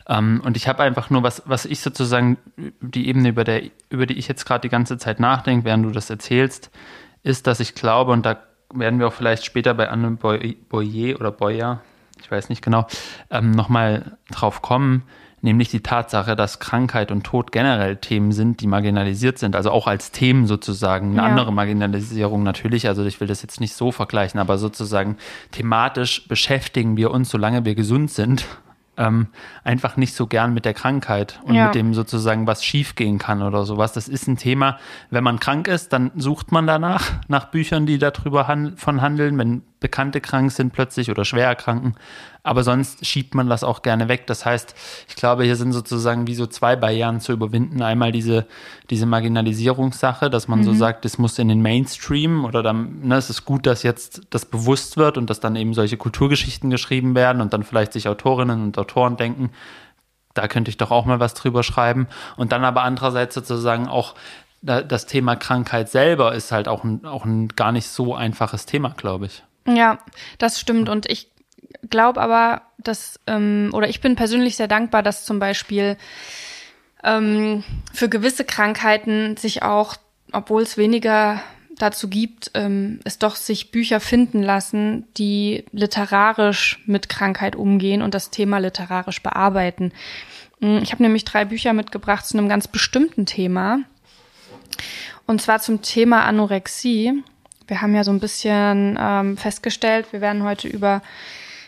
[0.07, 2.38] Ähm, und ich habe einfach nur, was, was ich sozusagen,
[2.81, 5.91] die Ebene, über, der, über die ich jetzt gerade die ganze Zeit nachdenke, während du
[5.91, 6.69] das erzählst,
[7.23, 8.39] ist, dass ich glaube, und da
[8.73, 11.81] werden wir auch vielleicht später bei Anne Boyer oder Boyer,
[12.21, 12.88] ich weiß nicht genau,
[13.29, 15.03] ähm, nochmal drauf kommen,
[15.41, 19.88] nämlich die Tatsache, dass Krankheit und Tod generell Themen sind, die marginalisiert sind, also auch
[19.88, 21.12] als Themen sozusagen.
[21.12, 21.23] Eine ja.
[21.23, 25.17] andere Marginalisierung natürlich, also ich will das jetzt nicht so vergleichen, aber sozusagen
[25.51, 28.45] thematisch beschäftigen wir uns, solange wir gesund sind,
[28.97, 29.27] ähm,
[29.63, 31.65] einfach nicht so gern mit der Krankheit und ja.
[31.65, 33.93] mit dem sozusagen, was schiefgehen kann oder sowas.
[33.93, 34.77] Das ist ein Thema,
[35.10, 39.38] wenn man krank ist, dann sucht man danach, nach Büchern, die darüber han von handeln.
[39.38, 41.95] Wenn Bekannte krank sind plötzlich oder schwer erkranken.
[42.43, 44.27] Aber sonst schiebt man das auch gerne weg.
[44.27, 44.75] Das heißt,
[45.07, 47.81] ich glaube, hier sind sozusagen wie so zwei Barrieren zu überwinden.
[47.81, 48.45] Einmal diese,
[48.89, 50.63] diese Marginalisierungssache, dass man mhm.
[50.63, 54.21] so sagt, es muss in den Mainstream oder dann, ne, es ist gut, dass jetzt
[54.31, 58.07] das bewusst wird und dass dann eben solche Kulturgeschichten geschrieben werden und dann vielleicht sich
[58.07, 59.51] Autorinnen und Autoren denken,
[60.33, 62.07] da könnte ich doch auch mal was drüber schreiben.
[62.35, 64.15] Und dann aber andererseits sozusagen auch
[64.61, 68.89] das Thema Krankheit selber ist halt auch ein, auch ein gar nicht so einfaches Thema,
[68.89, 69.43] glaube ich.
[69.67, 70.00] Ja,
[70.38, 70.89] das stimmt.
[70.89, 71.30] Und ich
[71.89, 75.98] glaube aber, dass, ähm, oder ich bin persönlich sehr dankbar, dass zum Beispiel
[77.04, 79.95] ähm, für gewisse Krankheiten sich auch,
[80.32, 81.41] obwohl es weniger
[81.78, 88.13] dazu gibt, ähm, es doch sich Bücher finden lassen, die literarisch mit Krankheit umgehen und
[88.13, 89.93] das Thema literarisch bearbeiten.
[90.62, 93.80] Hm, ich habe nämlich drei Bücher mitgebracht zu einem ganz bestimmten Thema.
[95.26, 97.24] Und zwar zum Thema Anorexie.
[97.69, 101.01] Wir haben ja so ein bisschen ähm, festgestellt, wir werden heute über,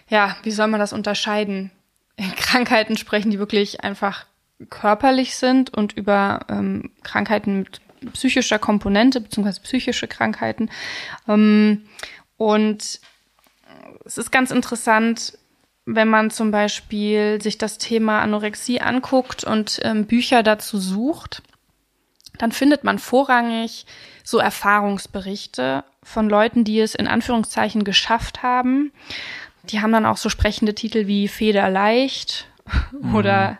[0.09, 1.71] ja, wie soll man das unterscheiden?
[2.37, 4.25] Krankheiten sprechen, die wirklich einfach
[4.69, 7.81] körperlich sind und über ähm, Krankheiten mit
[8.13, 10.69] psychischer Komponente, beziehungsweise psychische Krankheiten.
[11.27, 11.83] Ähm,
[12.37, 12.99] und
[14.05, 15.37] es ist ganz interessant,
[15.85, 21.43] wenn man zum Beispiel sich das Thema Anorexie anguckt und ähm, Bücher dazu sucht,
[22.37, 23.85] dann findet man vorrangig
[24.23, 28.91] so Erfahrungsberichte von Leuten, die es in Anführungszeichen geschafft haben.
[29.63, 32.47] Die haben dann auch so sprechende Titel wie Federleicht
[32.91, 33.15] mhm.
[33.15, 33.57] oder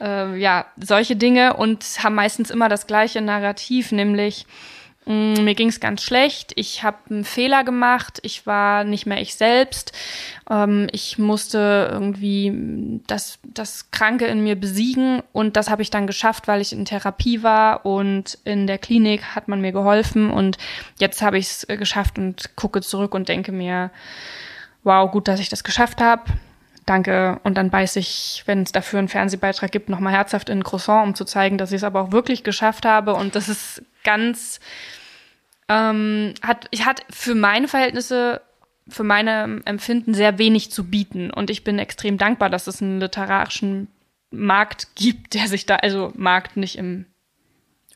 [0.00, 4.46] äh, ja, solche Dinge und haben meistens immer das gleiche Narrativ, nämlich
[5.08, 9.22] Mm, mir ging es ganz schlecht, ich habe einen Fehler gemacht, ich war nicht mehr
[9.22, 9.92] ich selbst,
[10.50, 16.06] ähm, ich musste irgendwie das, das Kranke in mir besiegen und das habe ich dann
[16.06, 20.58] geschafft, weil ich in Therapie war und in der Klinik hat man mir geholfen und
[20.98, 23.90] jetzt habe ich es geschafft und gucke zurück und denke mir,
[24.84, 26.24] wow, gut, dass ich das geschafft habe.
[26.84, 27.40] Danke.
[27.44, 31.06] Und dann beiß ich, wenn es dafür einen Fernsehbeitrag gibt, nochmal herzhaft in ein Croissant,
[31.06, 33.14] um zu zeigen, dass ich es aber auch wirklich geschafft habe.
[33.14, 34.58] Und das ist ganz,
[35.68, 38.40] ähm, hat, ich hat für meine Verhältnisse,
[38.88, 41.30] für meine Empfinden sehr wenig zu bieten.
[41.30, 43.88] Und ich bin extrem dankbar, dass es einen literarischen
[44.30, 47.06] Markt gibt, der sich da, also Markt nicht im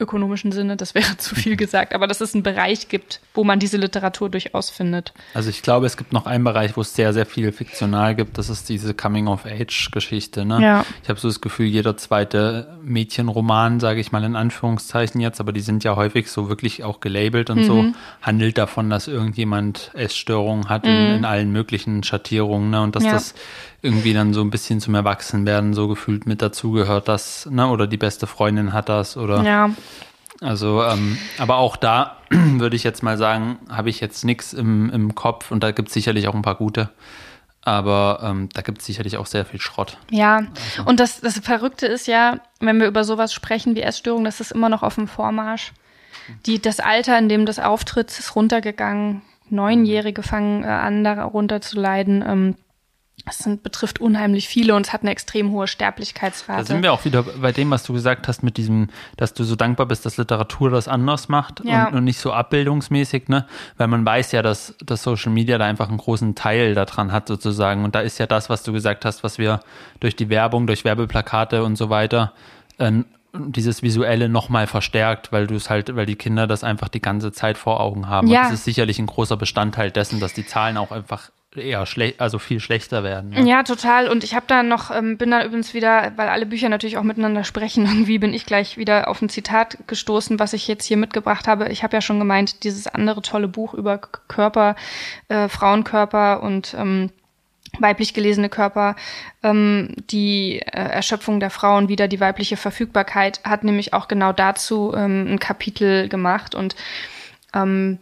[0.03, 3.59] ökonomischen Sinne, das wäre zu viel gesagt, aber dass es einen Bereich gibt, wo man
[3.59, 5.13] diese Literatur durchaus findet.
[5.35, 8.39] Also ich glaube, es gibt noch einen Bereich, wo es sehr, sehr viel fiktional gibt,
[8.39, 10.45] das ist diese Coming-of-Age-Geschichte.
[10.45, 10.61] Ne?
[10.63, 10.87] Ja.
[11.03, 15.53] Ich habe so das Gefühl, jeder zweite Mädchenroman, sage ich mal in Anführungszeichen jetzt, aber
[15.53, 17.65] die sind ja häufig so wirklich auch gelabelt und mhm.
[17.65, 17.85] so,
[18.21, 20.91] handelt davon, dass irgendjemand Essstörungen hat mhm.
[20.91, 22.83] in, in, allen möglichen Schattierungen ne?
[22.83, 23.13] und dass ja.
[23.13, 23.35] das
[23.83, 27.97] irgendwie dann so ein bisschen zum Erwachsenwerden so gefühlt mit dazugehört, das, ne, oder die
[27.97, 29.43] beste Freundin hat das oder.
[29.43, 29.71] Ja.
[30.41, 34.91] Also, ähm, aber auch da würde ich jetzt mal sagen, habe ich jetzt nichts im,
[34.91, 36.91] im Kopf und da gibt es sicherlich auch ein paar gute.
[37.65, 39.99] Aber ähm, da gibt es sicherlich auch sehr viel Schrott.
[40.11, 40.85] Ja, also.
[40.85, 44.51] und das, das Verrückte ist ja, wenn wir über sowas sprechen wie Essstörung, das ist
[44.51, 45.73] immer noch auf dem Vormarsch.
[46.47, 51.79] Die, das Alter, in dem das auftritt, ist runtergegangen Neunjährige fangen äh, an, darunter zu
[51.79, 52.25] leiden.
[52.27, 52.55] Ähm,
[53.25, 56.61] es sind, betrifft unheimlich viele und es hat eine extrem hohe Sterblichkeitsrate.
[56.61, 59.45] Da sind wir auch wieder bei dem, was du gesagt hast, mit diesem, dass du
[59.45, 61.87] so dankbar bist, dass Literatur das anders macht Ja.
[61.89, 63.47] und, und nicht so abbildungsmäßig, ne?
[63.77, 67.29] Weil man weiß ja, dass, dass Social Media da einfach einen großen Teil daran hat,
[67.29, 67.85] sozusagen.
[67.85, 69.61] Und da ist ja das, was du gesagt hast, was wir
[70.01, 72.33] durch die Werbung, durch Werbeplakate und so weiter,
[72.79, 72.91] äh,
[73.35, 77.33] dieses Visuelle nochmal verstärkt, weil du es halt, weil die Kinder das einfach die ganze
[77.33, 78.27] Zeit vor Augen haben.
[78.27, 78.41] Ja.
[78.41, 82.21] Und das ist sicherlich ein großer Bestandteil dessen, dass die Zahlen auch einfach eher schlecht,
[82.21, 83.31] also viel schlechter werden.
[83.31, 83.49] Ne?
[83.49, 84.09] Ja, total.
[84.09, 87.03] Und ich habe da noch, ähm, bin da übrigens wieder, weil alle Bücher natürlich auch
[87.03, 90.97] miteinander sprechen, irgendwie bin ich gleich wieder auf ein Zitat gestoßen, was ich jetzt hier
[90.97, 91.69] mitgebracht habe.
[91.69, 94.77] Ich habe ja schon gemeint, dieses andere tolle Buch über Körper,
[95.29, 97.11] äh, Frauenkörper und ähm,
[97.79, 98.97] weiblich gelesene Körper,
[99.43, 104.93] ähm, die äh, Erschöpfung der Frauen, wieder die weibliche Verfügbarkeit, hat nämlich auch genau dazu
[104.95, 106.55] ähm, ein Kapitel gemacht.
[106.55, 106.77] Und
[107.55, 107.99] ähm,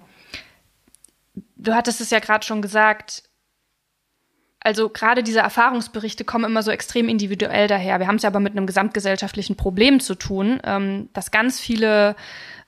[1.56, 3.22] du hattest es ja gerade schon gesagt,
[4.60, 7.98] also gerade diese Erfahrungsberichte kommen immer so extrem individuell daher.
[7.98, 12.14] Wir haben es ja aber mit einem gesamtgesellschaftlichen Problem zu tun, ähm, dass ganz viele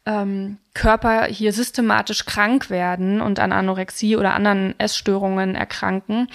[0.07, 6.29] ähm, Körper hier systematisch krank werden und an Anorexie oder anderen Essstörungen erkranken.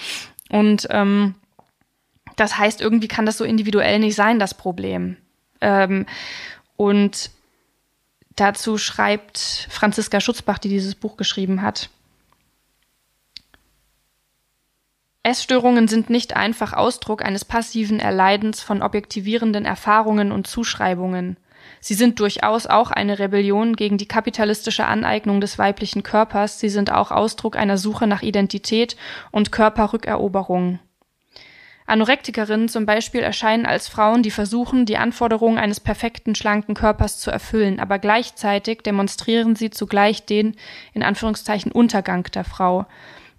[0.48, 1.34] Und ähm,
[2.36, 5.16] das heißt, irgendwie kann das so individuell nicht sein, das Problem.
[5.60, 6.06] Ähm,
[6.76, 7.30] und
[8.36, 11.90] dazu schreibt Franziska Schutzbach, die dieses Buch geschrieben hat.
[15.28, 21.36] Essstörungen sind nicht einfach Ausdruck eines passiven Erleidens von objektivierenden Erfahrungen und Zuschreibungen.
[21.80, 26.90] Sie sind durchaus auch eine Rebellion gegen die kapitalistische Aneignung des weiblichen Körpers, sie sind
[26.90, 28.96] auch Ausdruck einer Suche nach Identität
[29.30, 30.78] und Körperrückeroberung.
[31.86, 37.30] Anorektikerinnen zum Beispiel erscheinen als Frauen, die versuchen, die Anforderungen eines perfekten, schlanken Körpers zu
[37.30, 40.56] erfüllen, aber gleichzeitig demonstrieren sie zugleich den,
[40.92, 42.86] in Anführungszeichen, Untergang der Frau,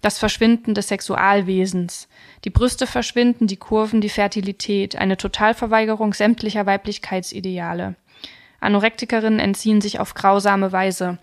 [0.00, 2.08] das Verschwinden des Sexualwesens.
[2.44, 7.96] Die Brüste verschwinden, die Kurven, die Fertilität, eine Totalverweigerung sämtlicher Weiblichkeitsideale.
[8.60, 11.18] Anorektikerinnen entziehen sich auf grausame Weise.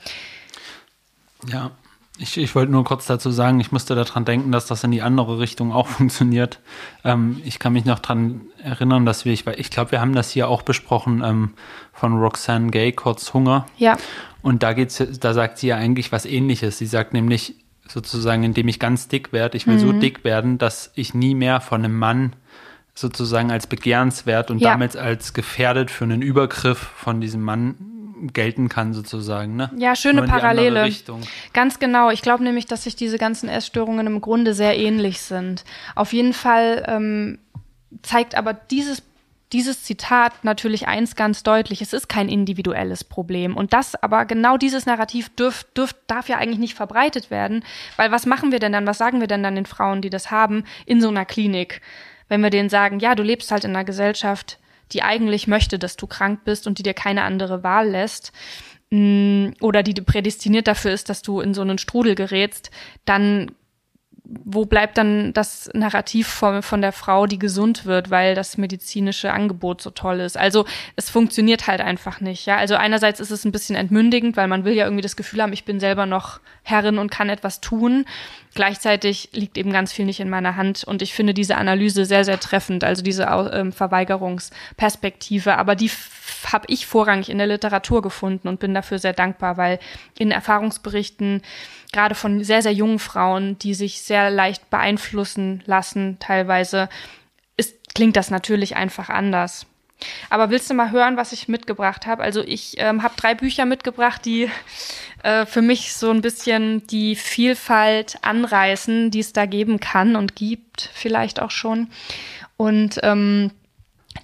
[1.47, 1.71] Ja,
[2.19, 5.03] ich, ich wollte nur kurz dazu sagen, ich musste daran denken, dass das in die
[5.03, 6.59] andere Richtung auch funktioniert.
[7.03, 10.31] Ähm, ich kann mich noch daran erinnern, dass wir, ich, ich glaube, wir haben das
[10.31, 11.53] hier auch besprochen ähm,
[11.93, 13.65] von Roxanne Gay, kurz Hunger.
[13.77, 13.97] Ja,
[14.41, 16.79] Und da geht's, da sagt sie ja eigentlich was ähnliches.
[16.79, 17.55] Sie sagt nämlich
[17.91, 19.79] sozusagen, indem ich ganz dick werde, ich will Mhm.
[19.79, 22.33] so dick werden, dass ich nie mehr von einem Mann
[22.93, 24.71] sozusagen als begehrenswert und Ja.
[24.71, 27.75] damit als gefährdet für einen Übergriff von diesem Mann
[28.33, 29.55] gelten kann, sozusagen.
[29.55, 29.69] Ne?
[29.77, 30.91] Ja, schöne Parallele.
[31.53, 32.09] Ganz genau.
[32.09, 35.63] Ich glaube nämlich, dass sich diese ganzen Essstörungen im Grunde sehr ähnlich sind.
[35.93, 37.37] Auf jeden Fall ähm,
[38.01, 39.01] zeigt aber dieses
[39.53, 41.81] dieses Zitat natürlich eins ganz deutlich.
[41.81, 43.55] Es ist kein individuelles Problem.
[43.55, 47.63] Und das aber genau dieses Narrativ dürf, dürf, darf ja eigentlich nicht verbreitet werden.
[47.95, 48.87] Weil was machen wir denn dann?
[48.87, 51.81] Was sagen wir denn dann den Frauen, die das haben, in so einer Klinik?
[52.27, 54.59] Wenn wir denen sagen, ja, du lebst halt in einer Gesellschaft,
[54.91, 58.33] die eigentlich möchte, dass du krank bist und die dir keine andere Wahl lässt,
[58.89, 62.71] mh, oder die prädestiniert dafür ist, dass du in so einen Strudel gerätst,
[63.05, 63.51] dann
[64.29, 69.31] wo bleibt dann das Narrativ von, von der Frau, die gesund wird, weil das medizinische
[69.31, 70.37] Angebot so toll ist?
[70.37, 72.45] Also es funktioniert halt einfach nicht.
[72.45, 75.41] Ja, also einerseits ist es ein bisschen entmündigend, weil man will ja irgendwie das Gefühl
[75.41, 78.05] haben, ich bin selber noch Herrin und kann etwas tun.
[78.53, 82.25] Gleichzeitig liegt eben ganz viel nicht in meiner Hand und ich finde diese Analyse sehr,
[82.25, 85.57] sehr treffend, also diese ähm, Verweigerungsperspektive.
[85.57, 85.91] Aber die
[86.51, 89.79] habe ich vorrangig in der Literatur gefunden und bin dafür sehr dankbar, weil
[90.17, 91.43] in Erfahrungsberichten
[91.91, 96.89] gerade von sehr, sehr jungen Frauen, die sich sehr leicht beeinflussen lassen, teilweise,
[97.55, 99.65] ist, klingt das natürlich einfach anders.
[100.29, 102.21] Aber willst du mal hören, was ich mitgebracht habe?
[102.21, 104.49] Also ich ähm, habe drei Bücher mitgebracht, die
[105.23, 110.35] äh, für mich so ein bisschen die Vielfalt anreißen, die es da geben kann und
[110.35, 111.87] gibt, vielleicht auch schon.
[112.57, 113.51] Und ähm,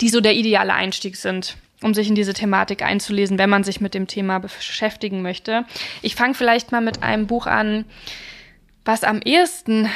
[0.01, 3.81] die so der ideale Einstieg sind, um sich in diese Thematik einzulesen, wenn man sich
[3.81, 5.65] mit dem Thema beschäftigen möchte.
[6.01, 7.85] Ich fange vielleicht mal mit einem Buch an,
[8.85, 9.89] was am ehesten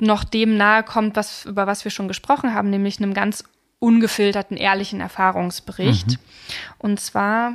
[0.00, 3.44] noch dem nahe kommt, was, über was wir schon gesprochen haben, nämlich einem ganz
[3.78, 6.18] ungefilterten, ehrlichen Erfahrungsbericht.
[6.78, 7.54] Und zwar,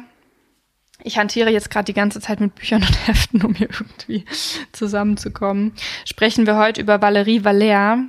[1.03, 4.25] ich hantiere jetzt gerade die ganze Zeit mit Büchern und Heften, um hier irgendwie
[4.71, 5.73] zusammenzukommen,
[6.05, 8.03] sprechen wir heute über Valérie Valère.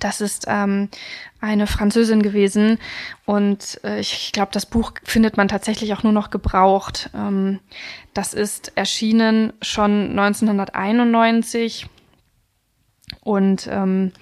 [0.00, 0.88] Das ist ähm,
[1.40, 2.78] eine Französin gewesen
[3.24, 7.10] und äh, ich glaube, das Buch findet man tatsächlich auch nur noch gebraucht.
[7.14, 7.60] Ähm,
[8.14, 11.86] das ist erschienen schon 1991
[13.20, 14.12] und ähm,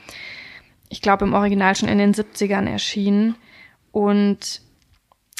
[0.89, 3.37] ich glaube im Original schon in den 70ern erschienen.
[3.93, 4.61] Und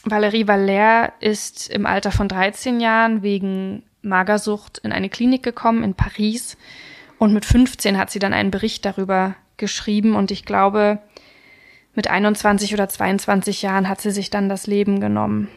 [0.05, 5.95] Valérie Valère ist im Alter von 13 Jahren wegen Magersucht in eine Klinik gekommen in
[5.95, 6.57] Paris
[7.19, 10.99] und mit 15 hat sie dann einen Bericht darüber geschrieben und ich glaube,
[11.95, 15.49] mit 21 oder 22 Jahren hat sie sich dann das Leben genommen.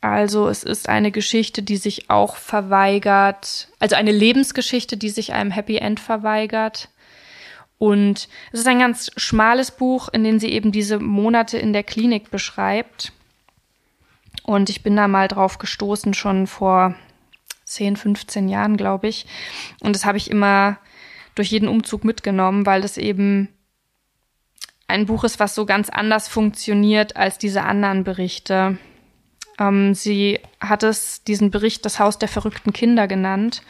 [0.00, 5.50] Also es ist eine Geschichte, die sich auch verweigert, also eine Lebensgeschichte, die sich einem
[5.50, 6.88] Happy End verweigert.
[7.78, 11.82] Und es ist ein ganz schmales Buch, in dem sie eben diese Monate in der
[11.82, 13.12] Klinik beschreibt.
[14.42, 16.94] Und ich bin da mal drauf gestoßen, schon vor
[17.64, 19.26] 10, 15 Jahren, glaube ich.
[19.80, 20.78] Und das habe ich immer
[21.34, 23.48] durch jeden Umzug mitgenommen, weil das eben
[24.88, 28.78] ein Buch ist, was so ganz anders funktioniert als diese anderen Berichte.
[29.58, 33.62] Ähm, sie hat es, diesen Bericht, das Haus der verrückten Kinder genannt.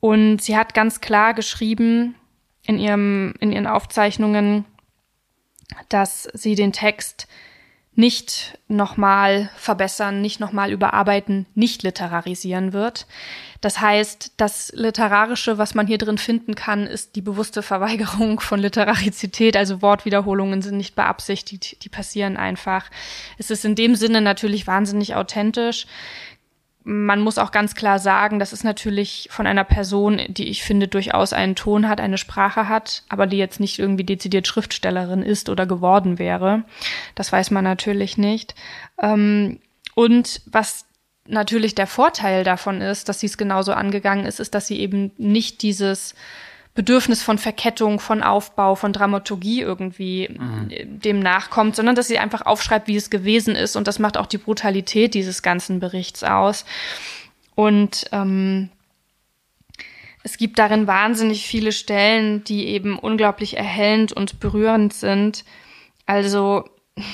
[0.00, 2.14] Und sie hat ganz klar geschrieben
[2.64, 4.64] in ihrem, in ihren Aufzeichnungen,
[5.88, 7.28] dass sie den Text
[7.98, 13.08] nicht nochmal verbessern, nicht nochmal überarbeiten, nicht literarisieren wird.
[13.60, 18.60] Das heißt, das Literarische, was man hier drin finden kann, ist die bewusste Verweigerung von
[18.60, 19.56] Literarizität.
[19.56, 22.88] Also Wortwiederholungen sind nicht beabsichtigt, die passieren einfach.
[23.36, 25.88] Es ist in dem Sinne natürlich wahnsinnig authentisch
[26.90, 30.88] man muss auch ganz klar sagen, das ist natürlich von einer Person, die ich finde
[30.88, 35.50] durchaus einen Ton hat, eine Sprache hat, aber die jetzt nicht irgendwie dezidiert Schriftstellerin ist
[35.50, 36.64] oder geworden wäre.
[37.14, 38.54] Das weiß man natürlich nicht.
[39.02, 39.60] Ähm,
[39.94, 40.86] und was
[41.26, 45.12] natürlich der Vorteil davon ist, dass sie es genauso angegangen ist, ist, dass sie eben
[45.18, 46.14] nicht dieses
[46.78, 51.00] Bedürfnis von Verkettung, von Aufbau, von Dramaturgie irgendwie mhm.
[51.00, 53.74] dem nachkommt, sondern dass sie einfach aufschreibt, wie es gewesen ist.
[53.74, 56.64] Und das macht auch die Brutalität dieses ganzen Berichts aus.
[57.56, 58.68] Und ähm,
[60.22, 65.44] es gibt darin wahnsinnig viele Stellen, die eben unglaublich erhellend und berührend sind.
[66.06, 66.64] Also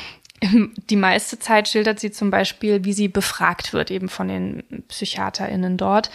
[0.90, 5.78] die meiste Zeit schildert sie zum Beispiel, wie sie befragt wird, eben von den PsychiaterInnen
[5.78, 6.10] dort.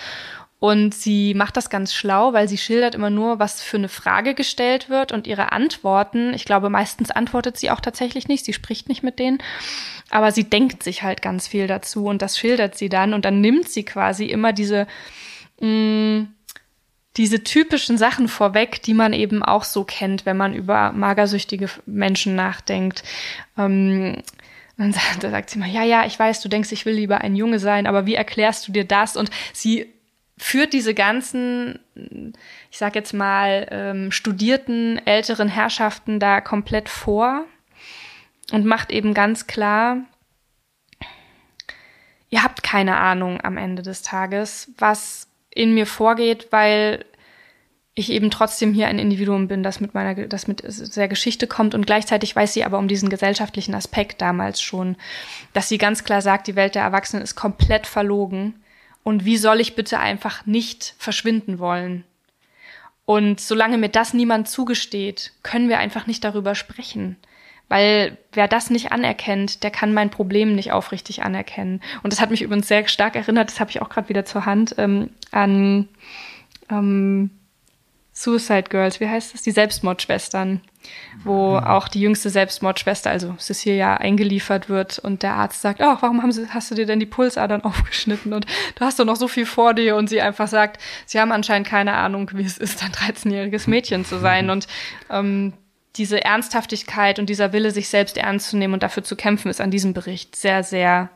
[0.60, 4.34] Und sie macht das ganz schlau, weil sie schildert immer nur, was für eine Frage
[4.34, 6.34] gestellt wird und ihre Antworten.
[6.34, 8.43] Ich glaube, meistens antwortet sie auch tatsächlich nicht.
[8.43, 9.41] Sie spricht nicht mit denen.
[10.10, 13.13] Aber sie denkt sich halt ganz viel dazu und das schildert sie dann.
[13.13, 14.86] Und dann nimmt sie quasi immer diese,
[15.62, 16.34] mh, mm,
[17.15, 22.36] diese typischen Sachen vorweg, die man eben auch so kennt, wenn man über magersüchtige Menschen
[22.36, 23.04] nachdenkt.
[23.58, 24.17] Ähm,
[24.78, 27.19] dann sagt, da sagt sie mal, ja, ja, ich weiß, du denkst, ich will lieber
[27.19, 29.17] ein Junge sein, aber wie erklärst du dir das?
[29.17, 29.93] Und sie
[30.39, 31.80] führt diese ganzen,
[32.71, 37.43] ich sag jetzt mal, ähm, studierten älteren Herrschaften da komplett vor
[38.52, 39.97] und macht eben ganz klar,
[42.30, 47.06] ihr habt keine Ahnung am Ende des Tages, was in mir vorgeht, weil
[47.95, 50.63] ich eben trotzdem hier ein Individuum bin, das mit meiner, das mit
[50.95, 54.95] der Geschichte kommt und gleichzeitig weiß sie aber um diesen gesellschaftlichen Aspekt damals schon,
[55.52, 58.54] dass sie ganz klar sagt, die Welt der Erwachsenen ist komplett verlogen
[59.04, 62.04] und wie soll ich bitte einfach nicht verschwinden wollen?
[63.06, 67.18] Und solange mir das niemand zugesteht, können wir einfach nicht darüber sprechen.
[67.68, 71.82] Weil wer das nicht anerkennt, der kann mein Problem nicht aufrichtig anerkennen.
[72.04, 74.46] Und das hat mich übrigens sehr stark erinnert, das habe ich auch gerade wieder zur
[74.46, 75.88] Hand, ähm, an
[76.70, 77.32] ähm,
[78.20, 79.44] Suicide Girls, wie heißt das?
[79.44, 80.60] Die Selbstmordschwestern,
[81.24, 81.64] wo mhm.
[81.64, 86.34] auch die jüngste Selbstmordschwester, also Cecilia, eingeliefert wird und der Arzt sagt, oh, warum haben
[86.34, 89.46] sie, hast du dir denn die Pulsadern aufgeschnitten und du hast doch noch so viel
[89.46, 92.92] vor dir und sie einfach sagt, sie haben anscheinend keine Ahnung, wie es ist, ein
[92.92, 94.52] 13-jähriges Mädchen zu sein mhm.
[94.52, 94.68] und
[95.10, 95.54] ähm,
[95.96, 99.62] diese Ernsthaftigkeit und dieser Wille, sich selbst ernst zu nehmen und dafür zu kämpfen, ist
[99.62, 101.10] an diesem Bericht sehr, sehr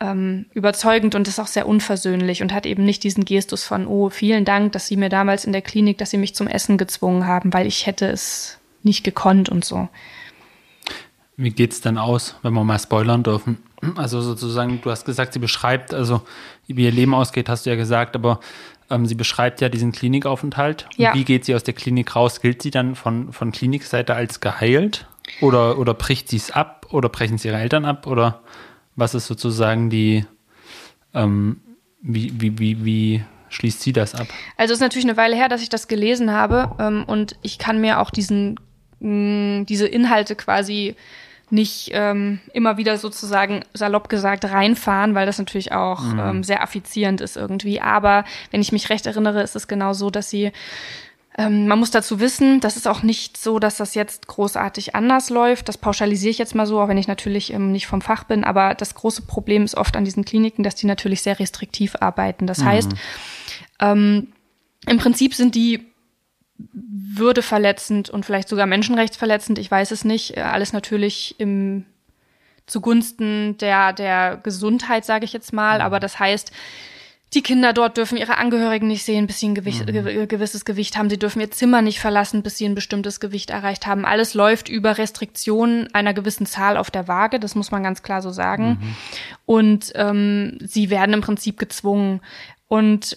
[0.00, 4.08] ähm, überzeugend und ist auch sehr unversöhnlich und hat eben nicht diesen Gestus von, oh,
[4.08, 7.26] vielen Dank, dass Sie mir damals in der Klinik, dass Sie mich zum Essen gezwungen
[7.26, 9.88] haben, weil ich hätte es nicht gekonnt und so.
[11.36, 13.58] Wie geht's denn aus, wenn wir mal spoilern dürfen?
[13.96, 16.20] Also sozusagen, du hast gesagt, sie beschreibt, also
[16.66, 18.40] wie ihr Leben ausgeht, hast du ja gesagt, aber
[18.90, 20.86] ähm, sie beschreibt ja diesen Klinikaufenthalt.
[20.96, 21.14] Ja.
[21.14, 22.40] Wie geht sie aus der Klinik raus?
[22.42, 25.06] Gilt sie dann von, von Klinikseite als geheilt?
[25.40, 26.88] Oder, oder bricht sie es ab?
[26.90, 28.06] Oder brechen sie ihre Eltern ab?
[28.06, 28.40] Oder
[28.96, 30.24] was ist sozusagen die,
[31.14, 31.60] ähm,
[32.02, 34.28] wie, wie, wie, wie schließt sie das ab?
[34.56, 37.58] Also es ist natürlich eine Weile her, dass ich das gelesen habe ähm, und ich
[37.58, 38.58] kann mir auch diesen,
[39.00, 40.96] mh, diese Inhalte quasi
[41.50, 46.18] nicht ähm, immer wieder sozusagen salopp gesagt reinfahren, weil das natürlich auch mhm.
[46.18, 47.80] ähm, sehr affizierend ist irgendwie.
[47.80, 50.52] Aber wenn ich mich recht erinnere, ist es genau so, dass sie
[51.38, 55.30] ähm, man muss dazu wissen, das ist auch nicht so, dass das jetzt großartig anders
[55.30, 55.68] läuft.
[55.68, 58.42] Das pauschalisiere ich jetzt mal so, auch wenn ich natürlich ähm, nicht vom Fach bin.
[58.42, 62.46] Aber das große Problem ist oft an diesen Kliniken, dass die natürlich sehr restriktiv arbeiten.
[62.46, 62.64] Das mhm.
[62.64, 62.90] heißt,
[63.80, 64.32] ähm,
[64.86, 65.86] im Prinzip sind die
[66.58, 69.58] würdeverletzend und vielleicht sogar menschenrechtsverletzend.
[69.58, 70.36] Ich weiß es nicht.
[70.36, 71.86] Äh, alles natürlich im
[72.66, 75.78] zugunsten der der Gesundheit, sage ich jetzt mal.
[75.78, 75.84] Mhm.
[75.84, 76.50] Aber das heißt,
[77.32, 79.92] die Kinder dort dürfen ihre Angehörigen nicht sehen, bis sie ein Gewicht, mhm.
[79.92, 81.08] ge gewisses Gewicht haben.
[81.08, 84.04] Sie dürfen ihr Zimmer nicht verlassen, bis sie ein bestimmtes Gewicht erreicht haben.
[84.04, 88.20] Alles läuft über Restriktionen einer gewissen Zahl auf der Waage, das muss man ganz klar
[88.20, 88.78] so sagen.
[88.80, 88.96] Mhm.
[89.46, 92.20] Und ähm, sie werden im Prinzip gezwungen.
[92.66, 93.16] Und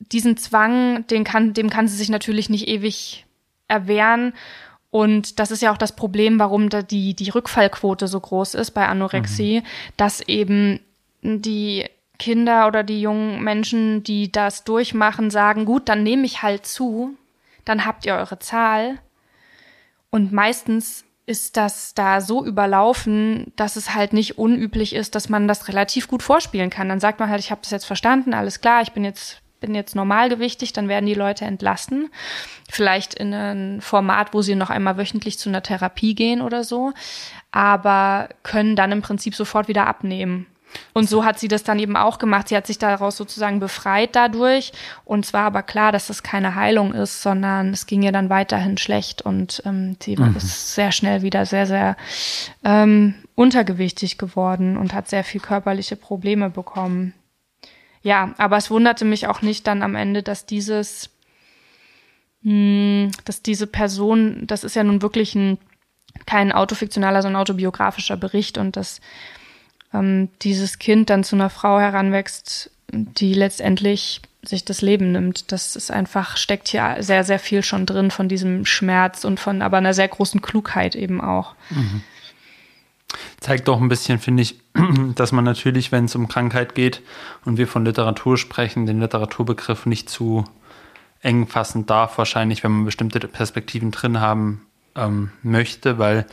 [0.00, 3.26] diesen Zwang, den kann, dem kann sie sich natürlich nicht ewig
[3.68, 4.32] erwehren.
[4.90, 8.72] Und das ist ja auch das Problem, warum da die, die Rückfallquote so groß ist
[8.72, 9.66] bei Anorexie, mhm.
[9.96, 10.80] dass eben
[11.22, 11.84] die
[12.18, 17.16] Kinder oder die jungen Menschen, die das durchmachen, sagen, gut, dann nehme ich halt zu,
[17.64, 18.98] dann habt ihr eure Zahl.
[20.10, 25.48] Und meistens ist das da so überlaufen, dass es halt nicht unüblich ist, dass man
[25.48, 26.88] das relativ gut vorspielen kann.
[26.88, 29.74] Dann sagt man halt, ich habe das jetzt verstanden, alles klar, ich bin jetzt bin
[29.74, 32.10] jetzt normalgewichtig, dann werden die Leute entlassen.
[32.70, 36.92] Vielleicht in ein Format, wo sie noch einmal wöchentlich zu einer Therapie gehen oder so,
[37.52, 40.46] aber können dann im Prinzip sofort wieder abnehmen.
[40.92, 42.48] Und so hat sie das dann eben auch gemacht.
[42.48, 44.72] Sie hat sich daraus sozusagen befreit dadurch.
[45.04, 48.76] Und zwar aber klar, dass das keine Heilung ist, sondern es ging ihr dann weiterhin
[48.76, 50.36] schlecht und ähm, sie mhm.
[50.36, 51.96] ist sehr schnell wieder sehr, sehr
[52.64, 57.14] ähm, untergewichtig geworden und hat sehr viel körperliche Probleme bekommen.
[58.02, 61.10] Ja, aber es wunderte mich auch nicht dann am Ende, dass dieses,
[62.42, 65.58] mh, hm, dass diese Person, das ist ja nun wirklich ein
[66.24, 69.00] kein autofiktionaler, sondern autobiografischer Bericht und dass
[69.98, 75.52] ähm, dieses Kind dann zu einer Frau heranwächst, die letztendlich sich das Leben nimmt.
[75.52, 79.62] Das ist einfach, steckt hier sehr, sehr viel schon drin von diesem Schmerz und von
[79.62, 81.54] aber einer sehr großen Klugheit eben auch.
[81.70, 82.02] Mhm.
[83.40, 84.60] Zeigt doch ein bisschen, finde ich,
[85.14, 87.02] dass man natürlich, wenn es um Krankheit geht
[87.44, 90.44] und wir von Literatur sprechen, den Literaturbegriff nicht zu
[91.22, 96.26] eng fassen darf, wahrscheinlich, wenn man bestimmte Perspektiven drin haben ähm, möchte, weil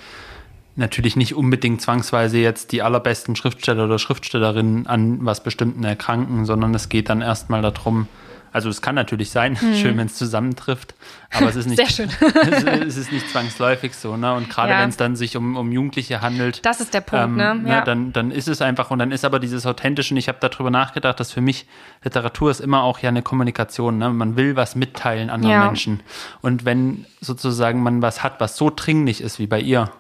[0.76, 6.74] natürlich nicht unbedingt zwangsweise jetzt die allerbesten Schriftsteller oder Schriftstellerinnen an was Bestimmten erkranken, sondern
[6.74, 8.07] es geht dann erstmal darum,
[8.53, 9.76] also es kann natürlich sein, hm.
[9.82, 10.93] schön, wenn es zusammentrifft,
[11.32, 12.09] aber es ist nicht, Sehr schön.
[12.88, 14.34] es ist nicht zwangsläufig so, ne?
[14.34, 14.82] Und gerade ja.
[14.82, 17.55] wenn es dann sich um, um Jugendliche handelt, das ist der Punkt, ähm, ne?
[17.55, 17.69] ne?
[17.69, 17.80] Ja.
[17.80, 17.84] ne?
[17.86, 20.69] Dann, dann ist es einfach und dann ist aber dieses Authentische, und ich habe darüber
[20.69, 21.65] nachgedacht, dass für mich
[22.03, 24.09] Literatur ist immer auch ja eine Kommunikation, ne?
[24.11, 25.65] Man will was mitteilen anderen ja.
[25.65, 26.01] Menschen.
[26.41, 29.91] Und wenn sozusagen man was hat, was so dringlich ist wie bei ihr,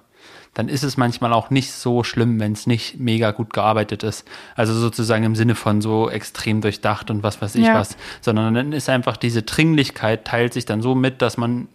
[0.53, 4.27] dann ist es manchmal auch nicht so schlimm, wenn es nicht mega gut gearbeitet ist.
[4.55, 7.75] Also sozusagen im Sinne von so extrem durchdacht und was weiß ich ja.
[7.75, 11.67] was, sondern dann ist einfach diese Dringlichkeit teilt sich dann so mit, dass man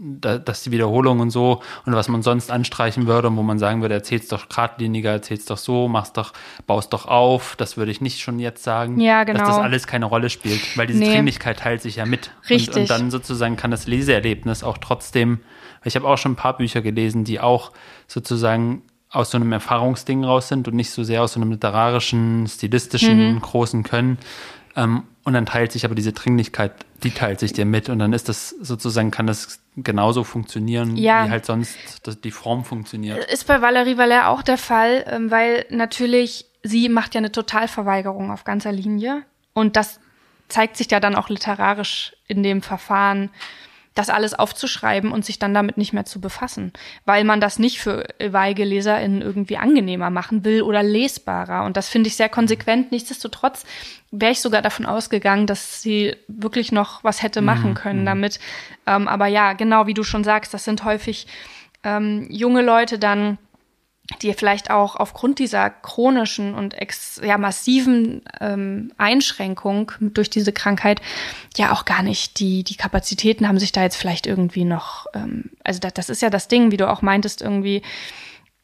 [0.00, 3.82] dass die Wiederholung und so und was man sonst anstreichen würde und wo man sagen
[3.82, 6.32] würde, erzähl's doch geradliniger, erzähl's doch so, mach's doch,
[6.68, 9.40] baust doch auf, das würde ich nicht schon jetzt sagen, ja, genau.
[9.40, 11.12] dass das alles keine Rolle spielt, weil diese nee.
[11.12, 12.30] Dringlichkeit teilt sich ja mit.
[12.48, 12.76] Richtig.
[12.76, 15.40] Und, und dann sozusagen kann das Leseerlebnis auch trotzdem
[15.84, 17.72] ich habe auch schon ein paar Bücher gelesen, die auch
[18.06, 22.46] sozusagen aus so einem Erfahrungsding raus sind und nicht so sehr aus so einem literarischen,
[22.46, 23.40] stilistischen, mhm.
[23.40, 24.18] großen Können.
[24.76, 26.72] Ähm, und dann teilt sich aber diese Dringlichkeit,
[27.02, 27.88] die teilt sich dir mit.
[27.88, 31.26] Und dann ist das sozusagen, kann das genauso funktionieren, ja.
[31.26, 31.76] wie halt sonst
[32.24, 33.24] die Form funktioniert.
[33.30, 38.30] Ist bei Valérie Valère auch der Fall, ähm, weil natürlich sie macht ja eine Totalverweigerung
[38.30, 39.22] auf ganzer Linie.
[39.52, 40.00] Und das
[40.48, 43.30] zeigt sich ja dann auch literarisch in dem Verfahren
[43.98, 46.72] das alles aufzuschreiben und sich dann damit nicht mehr zu befassen,
[47.04, 51.64] weil man das nicht für weige LeserInnen irgendwie angenehmer machen will oder lesbarer.
[51.64, 52.92] Und das finde ich sehr konsequent.
[52.92, 53.64] Nichtsdestotrotz
[54.12, 58.06] wäre ich sogar davon ausgegangen, dass sie wirklich noch was hätte machen mhm, können mhm.
[58.06, 58.38] damit.
[58.86, 61.26] Ähm, aber ja, genau wie du schon sagst, das sind häufig
[61.82, 63.36] ähm, junge Leute dann,
[64.22, 71.00] die vielleicht auch aufgrund dieser chronischen und ex, ja, massiven ähm, Einschränkung durch diese Krankheit
[71.56, 75.50] ja auch gar nicht die, die Kapazitäten haben, sich da jetzt vielleicht irgendwie noch, ähm,
[75.62, 77.82] also das, das ist ja das Ding, wie du auch meintest, irgendwie,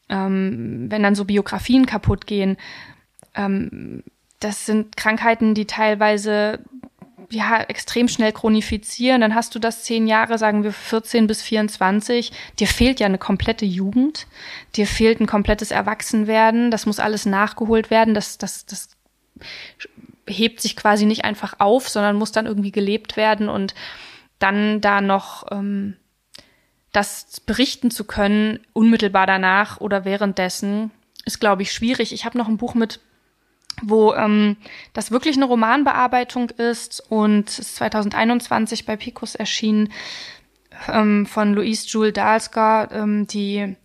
[0.09, 2.57] ähm, wenn dann so Biografien kaputt gehen,
[3.35, 4.03] ähm,
[4.41, 6.61] das sind Krankheiten, die teilweise
[7.35, 12.33] ja, extrem schnell chronifizieren, dann hast du das zehn Jahre, sagen wir 14 bis 24.
[12.59, 14.27] Dir fehlt ja eine komplette Jugend.
[14.77, 16.71] Dir fehlt ein komplettes Erwachsenwerden.
[16.71, 18.15] Das muss alles nachgeholt werden.
[18.15, 18.91] Das, das, das
[20.27, 23.75] hebt sich quasi nicht einfach auf, sondern muss dann irgendwie gelebt werden und
[24.39, 25.97] dann da noch ähm,
[26.93, 30.91] das berichten zu können, unmittelbar danach oder währenddessen,
[31.25, 32.13] ist, glaube ich, schwierig.
[32.13, 33.01] Ich habe noch ein Buch mit
[33.83, 34.57] wo ähm,
[34.93, 39.93] das wirklich eine Romanbearbeitung ist und ist 2021 bei Picos erschienen
[40.89, 43.77] ähm, von Louise Jules Dalsgaard, ähm, die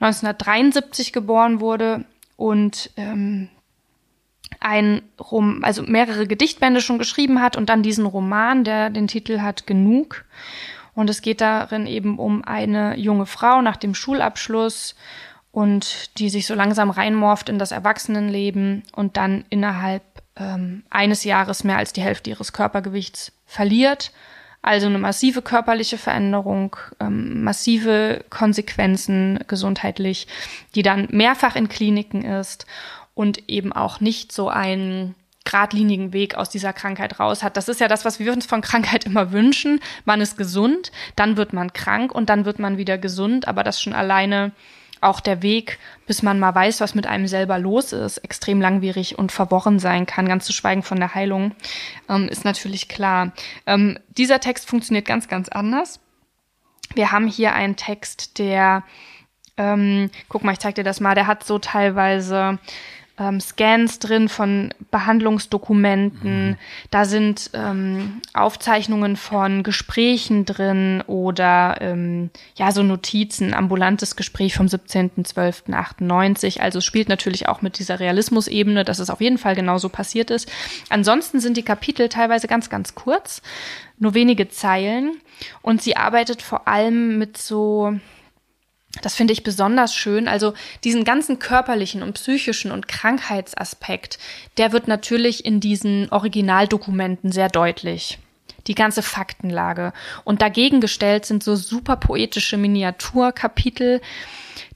[0.00, 2.04] 1973 geboren wurde
[2.36, 3.48] und ähm,
[4.60, 9.40] ein Rom also mehrere Gedichtbände schon geschrieben hat und dann diesen Roman, der den Titel
[9.40, 10.24] hat Genug.
[10.94, 14.96] Und es geht darin eben um eine junge Frau nach dem Schulabschluss
[15.52, 20.02] und die sich so langsam reinmorft in das Erwachsenenleben und dann innerhalb
[20.36, 24.12] ähm, eines Jahres mehr als die Hälfte ihres Körpergewichts verliert.
[24.62, 30.26] Also eine massive körperliche Veränderung, ähm, massive Konsequenzen gesundheitlich,
[30.74, 32.66] die dann mehrfach in Kliniken ist
[33.14, 37.56] und eben auch nicht so einen geradlinigen Weg aus dieser Krankheit raus hat.
[37.56, 39.80] Das ist ja das, was wir uns von Krankheit immer wünschen.
[40.04, 43.80] Man ist gesund, dann wird man krank und dann wird man wieder gesund, aber das
[43.80, 44.52] schon alleine
[45.00, 49.18] auch der Weg, bis man mal weiß, was mit einem selber los ist, extrem langwierig
[49.18, 51.54] und verworren sein kann, ganz zu schweigen von der Heilung,
[52.08, 53.32] ähm, ist natürlich klar.
[53.66, 56.00] Ähm, dieser Text funktioniert ganz, ganz anders.
[56.94, 58.82] Wir haben hier einen Text, der,
[59.56, 62.58] ähm, guck mal, ich zeig dir das mal, der hat so teilweise
[63.20, 66.48] ähm, Scans drin von Behandlungsdokumenten.
[66.48, 66.56] Mhm.
[66.90, 74.66] Da sind ähm, Aufzeichnungen von Gesprächen drin oder ähm, ja so Notizen, ambulantes Gespräch vom
[74.66, 76.60] 17.12.98.
[76.60, 80.50] Also spielt natürlich auch mit dieser Realismusebene, dass es auf jeden Fall genauso passiert ist.
[80.88, 83.42] Ansonsten sind die Kapitel teilweise ganz, ganz kurz,
[83.98, 85.20] nur wenige Zeilen
[85.60, 87.92] und sie arbeitet vor allem mit so
[89.02, 90.26] das finde ich besonders schön.
[90.26, 94.18] Also diesen ganzen körperlichen und psychischen und Krankheitsaspekt,
[94.56, 98.18] der wird natürlich in diesen Originaldokumenten sehr deutlich.
[98.66, 99.92] Die ganze Faktenlage.
[100.24, 104.00] Und dagegen gestellt sind so super poetische Miniaturkapitel,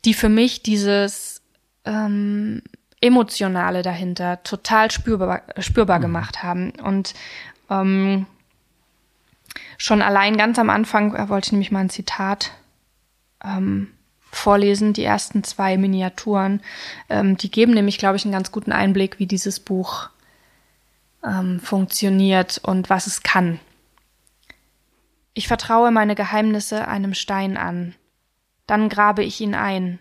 [0.05, 1.43] die für mich dieses
[1.85, 2.63] ähm,
[3.01, 6.03] Emotionale dahinter total spürbar, spürbar mhm.
[6.03, 6.71] gemacht haben.
[6.83, 7.15] Und
[7.69, 8.27] ähm,
[9.77, 12.53] schon allein ganz am Anfang äh, wollte ich nämlich mal ein Zitat
[13.45, 13.89] ähm,
[14.37, 16.63] vorlesen, die ersten zwei Miniaturen.
[17.09, 20.11] Ähm, die geben nämlich, glaube ich, einen ganz guten Einblick, wie dieses Buch
[21.25, 23.61] ähm, funktioniert und was es kann.
[25.33, 27.95] Ich vertraue meine Geheimnisse einem Stein an.
[28.67, 29.99] Dann grabe ich ihn ein,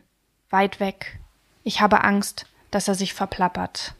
[0.50, 1.20] weit weg.
[1.64, 3.96] Ich habe Angst, dass er sich verplappert.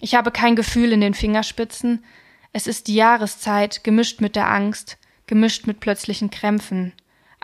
[0.00, 2.04] Ich habe kein Gefühl in den Fingerspitzen.
[2.52, 6.92] Es ist die Jahreszeit, gemischt mit der Angst, gemischt mit plötzlichen Krämpfen.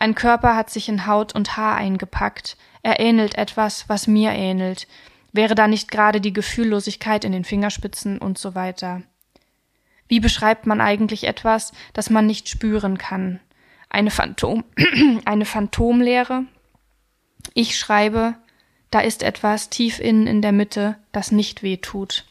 [0.01, 2.57] Ein Körper hat sich in Haut und Haar eingepackt.
[2.84, 4.86] Er ähnelt etwas, was mir ähnelt.
[5.32, 9.03] Wäre da nicht gerade die Gefühllosigkeit in den Fingerspitzen und so weiter.
[10.07, 13.40] Wie beschreibt man eigentlich etwas, das man nicht spüren kann?
[13.90, 14.62] Eine Phantom,
[15.24, 16.44] eine Phantomlehre?
[17.55, 18.36] Ich schreibe,
[18.92, 22.24] da ist etwas tief innen in der Mitte, das nicht weh tut.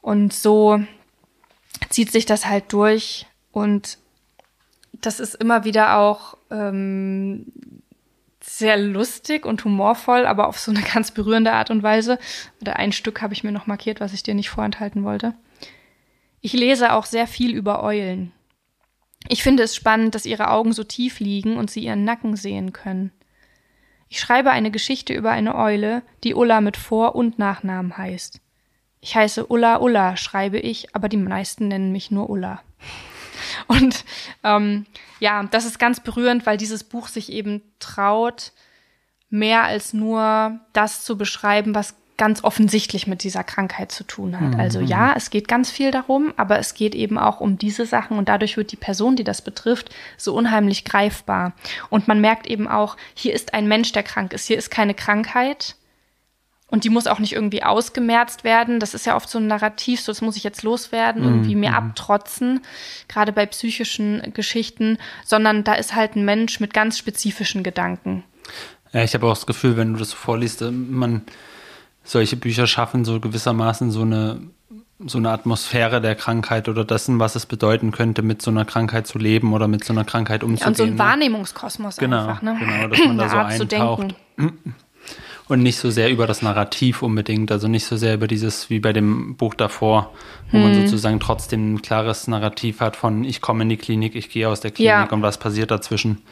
[0.00, 0.80] Und so
[1.90, 3.98] zieht sich das halt durch und
[5.02, 7.52] das ist immer wieder auch ähm,
[8.40, 12.18] sehr lustig und humorvoll, aber auf so eine ganz berührende Art und Weise.
[12.60, 15.34] Oder ein Stück habe ich mir noch markiert, was ich dir nicht vorenthalten wollte.
[16.40, 18.32] Ich lese auch sehr viel über Eulen.
[19.28, 22.72] Ich finde es spannend, dass ihre Augen so tief liegen und sie ihren Nacken sehen
[22.72, 23.12] können.
[24.08, 28.40] Ich schreibe eine Geschichte über eine Eule, die Ulla mit Vor- und Nachnamen heißt.
[29.00, 32.62] Ich heiße Ulla Ulla, schreibe ich, aber die meisten nennen mich nur Ulla.
[33.66, 34.04] Und
[34.44, 34.86] ähm,
[35.20, 38.52] ja, das ist ganz berührend, weil dieses Buch sich eben traut,
[39.30, 44.56] mehr als nur das zu beschreiben, was ganz offensichtlich mit dieser Krankheit zu tun hat.
[44.56, 44.86] Also mhm.
[44.86, 48.28] ja, es geht ganz viel darum, aber es geht eben auch um diese Sachen und
[48.28, 51.52] dadurch wird die Person, die das betrifft, so unheimlich greifbar.
[51.88, 54.46] Und man merkt eben auch, hier ist ein Mensch, der krank ist.
[54.46, 55.74] Hier ist keine Krankheit,
[56.72, 58.80] und die muss auch nicht irgendwie ausgemerzt werden.
[58.80, 61.68] Das ist ja oft so ein Narrativ, so das muss ich jetzt loswerden, irgendwie mir
[61.68, 61.76] mhm.
[61.76, 62.60] abtrotzen,
[63.08, 68.24] gerade bei psychischen Geschichten, sondern da ist halt ein Mensch mit ganz spezifischen Gedanken.
[68.94, 71.20] Ja, ich habe auch das Gefühl, wenn du das so vorliest, äh, man
[72.04, 74.40] solche Bücher schaffen so gewissermaßen so eine
[75.04, 79.06] so eine Atmosphäre der Krankheit oder dessen, was es bedeuten könnte, mit so einer Krankheit
[79.06, 80.60] zu leben oder mit so einer Krankheit umzugehen.
[80.62, 80.98] Ja, und so ein ne?
[80.98, 82.56] Wahrnehmungskosmos genau, einfach, ne?
[82.58, 84.14] Genau, dass man da so eintaucht.
[85.52, 88.80] Und nicht so sehr über das Narrativ unbedingt, also nicht so sehr über dieses, wie
[88.80, 90.10] bei dem Buch davor,
[90.50, 90.62] wo hm.
[90.62, 94.48] man sozusagen trotzdem ein klares Narrativ hat von ich komme in die Klinik, ich gehe
[94.48, 95.04] aus der Klinik ja.
[95.10, 96.22] und was passiert dazwischen,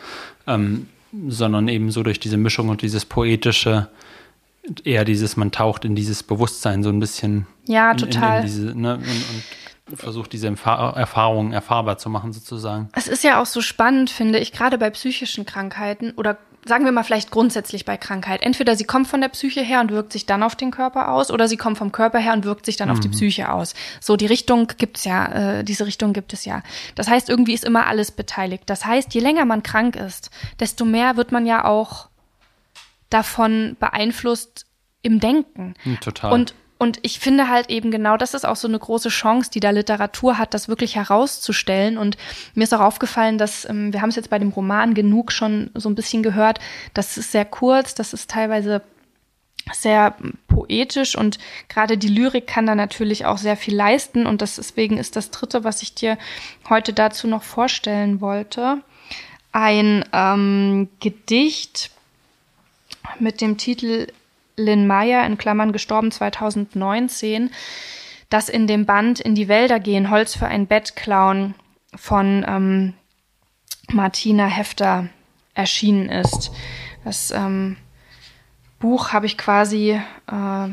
[0.47, 0.89] ähm,
[1.29, 3.89] sondern eben so durch diese Mischung und dieses poetische,
[4.85, 7.47] eher dieses, man taucht in dieses Bewusstsein so ein bisschen.
[7.69, 8.39] Ja, total.
[8.39, 9.03] In, in diese, ne, und,
[9.91, 12.89] und versucht diese Erfahrungen erfahrbar zu machen sozusagen.
[12.95, 16.93] Es ist ja auch so spannend, finde ich, gerade bei psychischen Krankheiten oder sagen wir
[16.93, 18.43] mal vielleicht grundsätzlich bei Krankheit.
[18.43, 21.31] Entweder sie kommt von der Psyche her und wirkt sich dann auf den Körper aus,
[21.31, 22.93] oder sie kommt vom Körper her und wirkt sich dann mhm.
[22.93, 23.13] auf die mhm.
[23.13, 23.75] Psyche aus.
[24.01, 26.63] So, die Richtung gibt's ja, äh, diese Richtung gibt es ja.
[26.95, 28.65] Das heißt, irgendwie ist immer alles beteiligt.
[28.67, 32.09] Das heißt, je länger man krank ist, desto mehr wird man ja auch
[33.09, 34.67] davon beeinflusst
[35.03, 35.75] im Denken.
[35.83, 36.33] Hm, total.
[36.33, 39.61] Und und ich finde halt eben genau, das ist auch so eine große Chance, die
[39.61, 41.99] da Literatur hat, das wirklich herauszustellen.
[41.99, 42.17] Und
[42.55, 45.71] mir ist auch aufgefallen, dass, ähm, wir haben es jetzt bei dem Roman genug schon
[45.75, 46.59] so ein bisschen gehört,
[46.95, 48.81] das ist sehr kurz, das ist teilweise
[49.75, 50.17] sehr
[50.49, 54.97] poetisch und gerade die Lyrik kann da natürlich auch sehr viel leisten und das deswegen
[54.97, 56.17] ist das dritte, was ich dir
[56.71, 58.79] heute dazu noch vorstellen wollte,
[59.53, 61.91] ein ähm, Gedicht
[63.19, 64.07] mit dem Titel
[64.61, 67.51] Lynn Meyer in Klammern gestorben 2019,
[68.29, 71.55] das in dem Band In die Wälder gehen, Holz für ein Bett klauen
[71.95, 72.95] von ähm,
[73.89, 75.09] Martina Hefter
[75.55, 76.53] erschienen ist.
[77.05, 77.77] Das ähm,
[78.79, 80.01] Buch habe ich quasi
[80.31, 80.69] äh,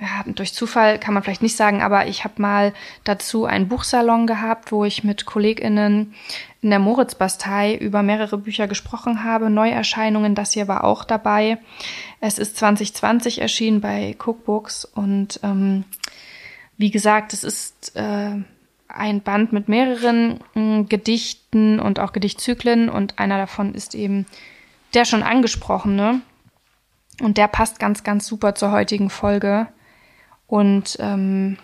[0.00, 2.72] ja, durch Zufall kann man vielleicht nicht sagen, aber ich habe mal
[3.04, 6.14] dazu einen Buchsalon gehabt, wo ich mit KollegInnen
[6.62, 9.50] in der Moritzbastei über mehrere Bücher gesprochen habe.
[9.50, 11.58] Neuerscheinungen, das hier war auch dabei.
[12.20, 15.84] Es ist 2020 erschienen bei Cookbooks und ähm,
[16.78, 18.36] wie gesagt, es ist äh,
[18.88, 24.24] ein Band mit mehreren äh, Gedichten und auch Gedichtzyklen und einer davon ist eben
[24.94, 26.22] der schon angesprochene.
[27.20, 29.68] Und der passt ganz, ganz super zur heutigen Folge.
[30.50, 31.56] Und ähm,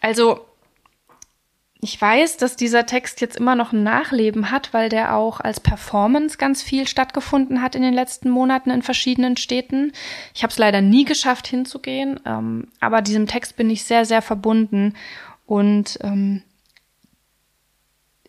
[0.00, 0.46] also
[1.80, 5.58] ich weiß, dass dieser Text jetzt immer noch ein Nachleben hat, weil der auch als
[5.58, 9.92] Performance ganz viel stattgefunden hat in den letzten Monaten in verschiedenen Städten.
[10.32, 14.22] Ich habe es leider nie geschafft hinzugehen, ähm, aber diesem Text bin ich sehr, sehr
[14.22, 14.94] verbunden
[15.44, 16.42] und ähm,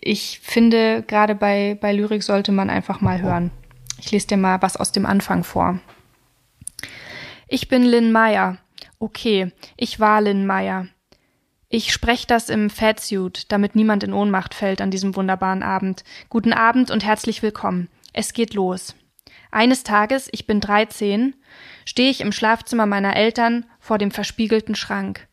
[0.02, 3.52] ich finde, gerade bei, bei Lyrik sollte man einfach mal hören.
[4.00, 5.80] Ich lese dir mal was aus dem Anfang vor.
[7.48, 8.58] Ich bin Lynn Meyer.
[8.98, 10.88] Okay, ich war Lynn Meyer.
[11.70, 16.04] Ich spreche das im Fatsuit, damit niemand in Ohnmacht fällt an diesem wunderbaren Abend.
[16.30, 17.88] Guten Abend und herzlich willkommen.
[18.14, 18.96] Es geht los.
[19.52, 21.36] Eines Tages, ich bin 13,
[21.86, 25.28] stehe ich im Schlafzimmer meiner Eltern vor dem verspiegelten Schrank.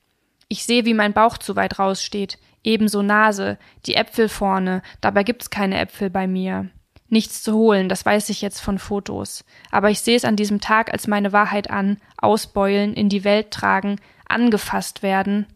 [0.49, 5.49] Ich sehe, wie mein Bauch zu weit raussteht, ebenso Nase, die Äpfel vorne, dabei gibt's
[5.49, 6.69] keine Äpfel bei mir
[7.13, 9.45] nichts zu holen, das weiß ich jetzt von Fotos.
[9.71, 13.51] Aber ich sehe es an diesem Tag als meine Wahrheit an, ausbeulen, in die Welt
[13.51, 15.47] tragen, angefasst werden,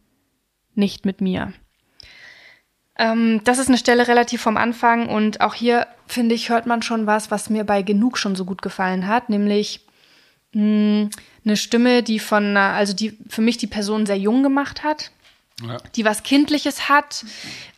[0.74, 1.52] nicht mit mir.
[2.98, 6.82] Ähm, das ist eine Stelle relativ vom Anfang und auch hier, finde ich, hört man
[6.82, 9.80] schon was, was mir bei Genug schon so gut gefallen hat, nämlich
[10.52, 11.10] mh, hm,
[11.44, 15.10] eine Stimme, die von, also die für mich die Person sehr jung gemacht hat
[15.62, 15.78] ja.
[15.94, 17.24] die was Kindliches hat,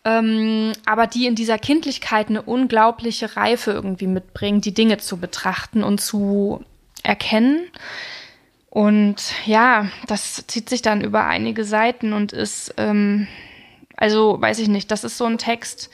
[0.05, 5.85] ähm, aber die in dieser Kindlichkeit eine unglaubliche Reife irgendwie mitbringt, die Dinge zu betrachten
[5.85, 6.65] und zu
[7.03, 7.71] erkennen.
[8.71, 13.27] Und ja, das zieht sich dann über einige Seiten und ist, ähm,
[13.97, 15.91] also weiß ich nicht, das ist so ein Text,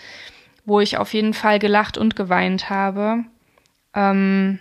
[0.65, 3.25] wo ich auf jeden Fall gelacht und geweint habe.
[3.95, 4.59] Ähm,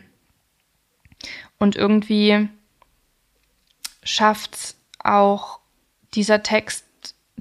[1.58, 2.50] und irgendwie
[4.04, 5.60] schafft auch
[6.14, 6.83] dieser Text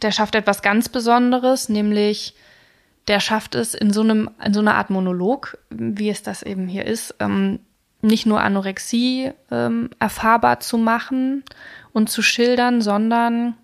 [0.03, 2.35] der schafft etwas ganz Besonderes, nämlich
[3.09, 6.69] der schafft es in so einem, in so einer Art Monolog, wie es das eben
[6.69, 7.61] hier ist, ähm,
[8.01, 11.45] nicht nur Anorexie ähm, erfahrbar zu machen
[11.93, 13.55] und zu schildern, sondern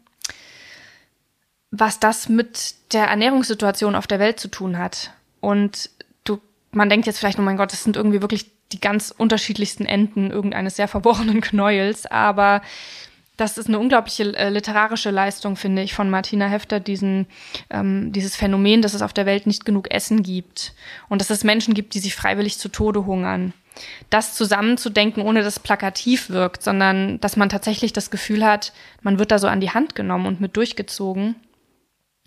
[1.71, 5.13] was das mit der Ernährungssituation auf der Welt zu tun hat.
[5.41, 5.91] Und
[6.25, 6.41] du,
[6.73, 10.31] man denkt jetzt vielleicht, oh mein Gott, das sind irgendwie wirklich die ganz unterschiedlichsten Enden
[10.31, 12.63] irgendeines sehr verworrenen Knäuels, aber
[13.39, 17.27] das ist eine unglaubliche äh, literarische Leistung, finde ich, von Martina Hefter, diesen,
[17.71, 20.75] ähm, dieses Phänomen, dass es auf der Welt nicht genug Essen gibt
[21.09, 23.55] und dass es Menschen gibt, die sich freiwillig zu Tode hungern.
[24.11, 28.73] Das zusammenzudenken, ohne dass plakativ wirkt, sondern dass man tatsächlich das Gefühl hat,
[29.03, 31.37] man wird da so an die Hand genommen und mit durchgezogen.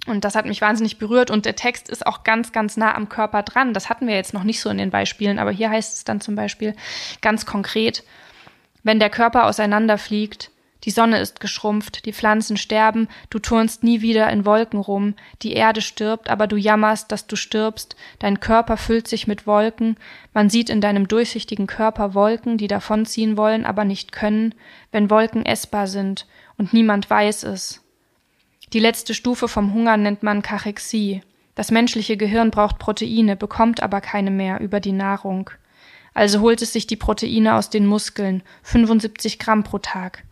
[0.07, 3.09] Und das hat mich wahnsinnig berührt und der Text ist auch ganz, ganz nah am
[3.09, 3.73] Körper dran.
[3.73, 6.21] Das hatten wir jetzt noch nicht so in den Beispielen, aber hier heißt es dann
[6.21, 6.73] zum Beispiel
[7.21, 8.05] ganz konkret,
[8.81, 10.51] wenn der Körper auseinanderfliegt,
[10.83, 15.53] die Sonne ist geschrumpft, die Pflanzen sterben, du turnst nie wieder in Wolken rum, die
[15.53, 19.97] Erde stirbt, aber du jammerst, dass du stirbst, dein Körper füllt sich mit Wolken,
[20.33, 24.55] man sieht in deinem durchsichtigen Körper Wolken, die davonziehen wollen, aber nicht können,
[24.91, 26.25] wenn Wolken essbar sind,
[26.57, 27.83] und niemand weiß es.
[28.73, 31.21] Die letzte Stufe vom Hunger nennt man Kachexie.
[31.55, 35.49] Das menschliche Gehirn braucht Proteine, bekommt aber keine mehr über die Nahrung.
[36.13, 40.23] Also holt es sich die Proteine aus den Muskeln, 75 Gramm pro Tag.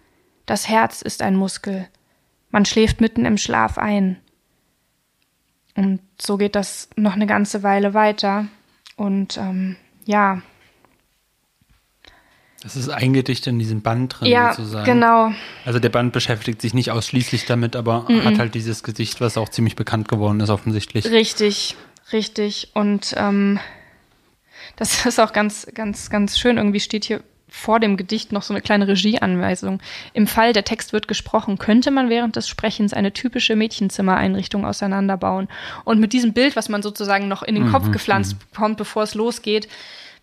[0.50, 1.88] Das Herz ist ein Muskel.
[2.50, 4.18] Man schläft mitten im Schlaf ein.
[5.76, 8.48] Und so geht das noch eine ganze Weile weiter.
[8.96, 9.76] Und ähm,
[10.06, 10.42] ja.
[12.64, 14.86] Das ist ein Gedicht in diesem Band drin, ja, sozusagen.
[14.86, 15.32] Genau.
[15.66, 18.24] Also der Band beschäftigt sich nicht ausschließlich damit, aber mm -mm.
[18.24, 21.06] hat halt dieses Gedicht, was auch ziemlich bekannt geworden ist, offensichtlich.
[21.06, 21.76] Richtig,
[22.12, 22.72] richtig.
[22.74, 23.60] Und ähm,
[24.78, 26.58] das ist auch ganz, ganz, ganz schön.
[26.58, 29.82] Irgendwie steht hier vor dem Gedicht noch so eine kleine Regieanweisung.
[30.14, 35.48] Im Fall der Text wird gesprochen, könnte man während des Sprechens eine typische Mädchenzimmereinrichtung auseinanderbauen.
[35.84, 38.40] Und mit diesem Bild, was man sozusagen noch in den mhm, Kopf gepflanzt mhm.
[38.52, 39.68] bekommt, bevor es losgeht,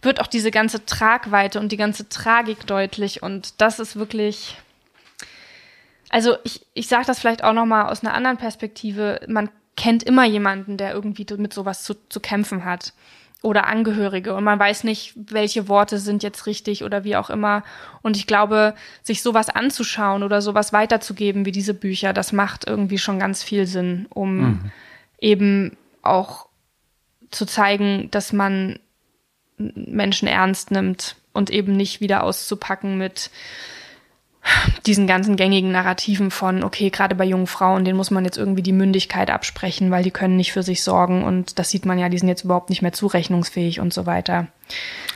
[0.03, 3.23] wird auch diese ganze Tragweite und die ganze Tragik deutlich.
[3.23, 4.57] Und das ist wirklich.
[6.09, 9.21] Also ich, ich sage das vielleicht auch noch mal aus einer anderen Perspektive.
[9.27, 12.93] Man kennt immer jemanden, der irgendwie mit sowas zu, zu kämpfen hat
[13.47, 17.63] oder Angehörige und man weiß nicht, welche Worte sind jetzt richtig oder wie auch immer.
[18.03, 22.99] Und ich glaube, sich sowas anzuschauen oder sowas weiterzugeben wie diese Bücher, das macht irgendwie
[22.99, 24.71] schon ganz viel Sinn, um mhm.
[25.21, 26.49] eben auch
[27.31, 28.81] zu zeigen, dass man
[29.59, 33.31] Menschen ernst nimmt und eben nicht wieder auszupacken mit
[34.87, 38.63] diesen ganzen gängigen Narrativen von, okay, gerade bei jungen Frauen, denen muss man jetzt irgendwie
[38.63, 42.09] die Mündigkeit absprechen, weil die können nicht für sich sorgen und das sieht man ja,
[42.09, 44.47] die sind jetzt überhaupt nicht mehr zurechnungsfähig und so weiter.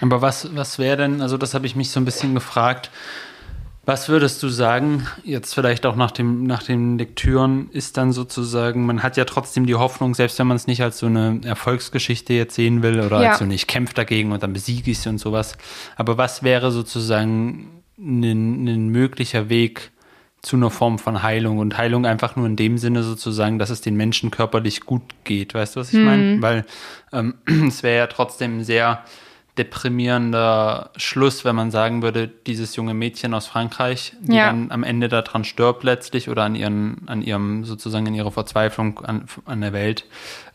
[0.00, 2.90] Aber was, was wäre denn, also das habe ich mich so ein bisschen gefragt,
[3.86, 8.84] was würdest du sagen, jetzt vielleicht auch nach, dem, nach den Lektüren, ist dann sozusagen,
[8.84, 12.34] man hat ja trotzdem die Hoffnung, selbst wenn man es nicht als so eine Erfolgsgeschichte
[12.34, 13.30] jetzt sehen will oder ja.
[13.30, 15.56] als so nicht kämpft dagegen und dann besiege ich sie und sowas,
[15.96, 19.90] aber was wäre sozusagen ein, ein möglicher Weg
[20.42, 23.82] zu einer Form von Heilung und Heilung einfach nur in dem Sinne sozusagen, dass es
[23.82, 25.52] den Menschen körperlich gut geht.
[25.54, 26.04] Weißt du, was ich mhm.
[26.04, 26.42] meine?
[26.42, 26.64] Weil
[27.12, 27.34] ähm,
[27.68, 29.04] es wäre ja trotzdem sehr
[29.58, 34.46] deprimierender Schluss, wenn man sagen würde, dieses junge Mädchen aus Frankreich, die ja.
[34.46, 39.00] dann am Ende daran stirbt letztlich oder an ihren, an ihrem sozusagen in ihrer Verzweiflung
[39.00, 40.06] an, an der Welt,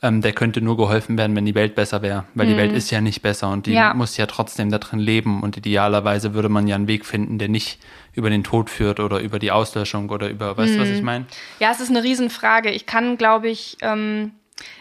[0.02, 2.52] ähm, der könnte nur geholfen werden, wenn die Welt besser wäre, weil mhm.
[2.52, 3.93] die Welt ist ja nicht besser und die ja.
[3.93, 7.50] muss ja trotzdem da drin leben und idealerweise würde man ja einen Weg finden, der
[7.50, 7.80] nicht
[8.14, 10.82] über den Tod führt oder über die Auslöschung oder über, weißt du, mhm.
[10.82, 11.26] was ich meine?
[11.60, 12.72] Ja, es ist eine Riesenfrage.
[12.72, 14.32] Ich kann, glaube ich, ähm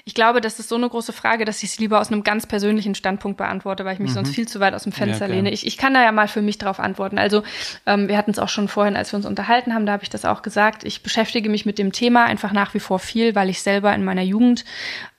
[0.04, 2.46] ich glaube, das ist so eine große Frage, dass ich es lieber aus einem ganz
[2.46, 4.14] persönlichen Standpunkt beantworte, weil ich mich mhm.
[4.14, 5.50] sonst viel zu weit aus dem Fenster ja, lehne.
[5.50, 7.18] Ich, ich kann da ja mal für mich drauf antworten.
[7.18, 7.42] Also
[7.86, 10.10] ähm, wir hatten es auch schon vorhin, als wir uns unterhalten haben, da habe ich
[10.10, 10.84] das auch gesagt.
[10.84, 14.04] Ich beschäftige mich mit dem Thema einfach nach wie vor viel, weil ich selber in
[14.04, 14.64] meiner Jugend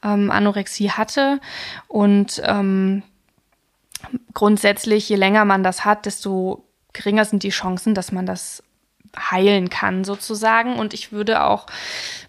[0.03, 1.41] ähm, Anorexie hatte
[1.87, 3.03] und ähm,
[4.33, 8.63] grundsätzlich, je länger man das hat, desto geringer sind die Chancen, dass man das
[9.17, 10.75] heilen kann sozusagen.
[10.77, 11.67] Und ich würde auch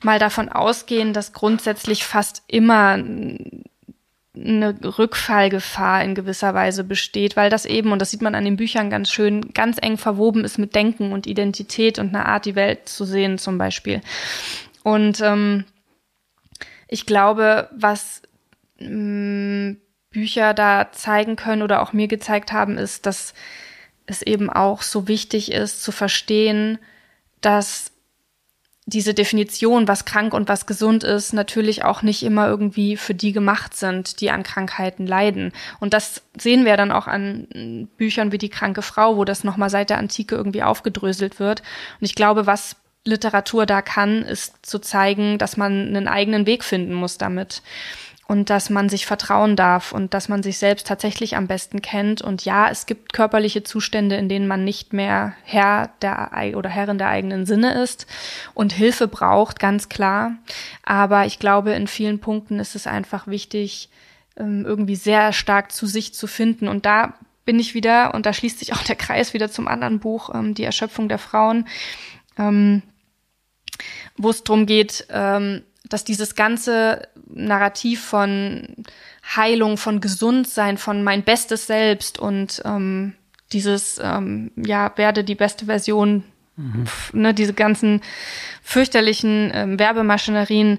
[0.03, 2.99] mal davon ausgehen, dass grundsätzlich fast immer
[4.37, 8.57] eine Rückfallgefahr in gewisser Weise besteht, weil das eben, und das sieht man an den
[8.57, 12.55] Büchern ganz schön, ganz eng verwoben ist mit Denken und Identität und einer Art, die
[12.55, 14.03] Welt zu sehen zum Beispiel.
[14.83, 15.65] Und ähm,
[16.89, 18.23] ich glaube, was
[18.79, 19.79] ähm,
[20.11, 23.35] Bücher da zeigen können oder auch mir gezeigt haben, ist, dass
[24.07, 26.79] es eben auch so wichtig ist zu verstehen,
[27.41, 27.93] dass
[28.89, 33.33] diese Definition, was krank und was gesund ist, natürlich auch nicht immer irgendwie für die
[33.33, 35.53] gemacht sind, die an Krankheiten leiden.
[35.81, 39.71] Und das sehen wir dann auch an Büchern wie Die kranke Frau, wo das nochmal
[39.71, 41.63] seit der Antike irgendwie aufgedröselt wird.
[42.01, 46.63] Und ich glaube, was Literatur da kann, ist zu zeigen, dass man einen eigenen Weg
[46.63, 47.63] finden muss damit
[48.29, 52.23] und dass man sich vertrauen darf und dass man sich selbst tatsächlich am besten kennt.
[52.23, 56.99] Und ja, es gibt körperliche Zustände, in denen man nicht mehr Herr der oder Herrin
[56.99, 58.07] der eigenen Sinne ist
[58.55, 60.33] und Hilfe braucht, ganz klar.
[60.83, 63.91] Aber ich glaube, in vielen Punkten ist es einfach wichtig,
[64.37, 66.67] ähm, irgendwie sehr stark zu sich zu finden.
[66.67, 67.15] Und da
[67.45, 70.55] bin ich wieder, und da schließt sich auch der Kreis wieder zum anderen Buch, ähm,
[70.55, 71.69] Die Erschöpfung der Frauen,
[72.39, 72.83] ähm,
[74.17, 75.07] wo es darum geht,
[75.89, 78.69] dass dieses ganze Narrativ von
[79.35, 83.15] Heilung, von Gesundsein, von mein bestes Selbst und ähm,
[83.53, 86.25] dieses, ähm, ja, werde die beste Version,
[86.57, 86.87] mhm.
[87.13, 88.01] ne, diese ganzen
[88.63, 90.79] fürchterlichen ähm, Werbemaschinerien,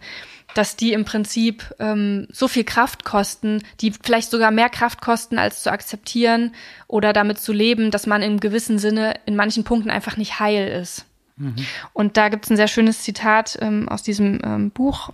[0.54, 5.38] dass die im Prinzip ähm, so viel Kraft kosten, die vielleicht sogar mehr Kraft kosten,
[5.38, 6.54] als zu akzeptieren
[6.88, 10.68] oder damit zu leben, dass man im gewissen Sinne in manchen Punkten einfach nicht heil
[10.68, 11.06] ist.
[11.38, 11.56] Mhm.
[11.94, 15.12] Und da gibt es ein sehr schönes Zitat ähm, aus diesem ähm, Buch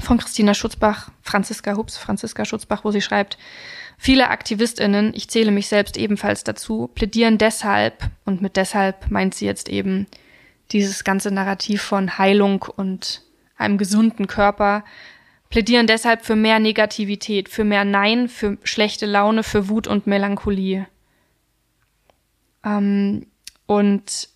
[0.00, 3.38] von Christina Schutzbach, Franziska Hups, Franziska Schutzbach, wo sie schreibt,
[3.96, 9.46] viele AktivistInnen, ich zähle mich selbst ebenfalls dazu, plädieren deshalb, und mit deshalb meint sie
[9.46, 10.06] jetzt eben
[10.72, 13.22] dieses ganze Narrativ von Heilung und
[13.56, 14.84] einem gesunden Körper,
[15.48, 20.86] plädieren deshalb für mehr Negativität, für mehr Nein, für schlechte Laune, für Wut und Melancholie.
[22.64, 23.26] Ähm,
[23.66, 24.28] und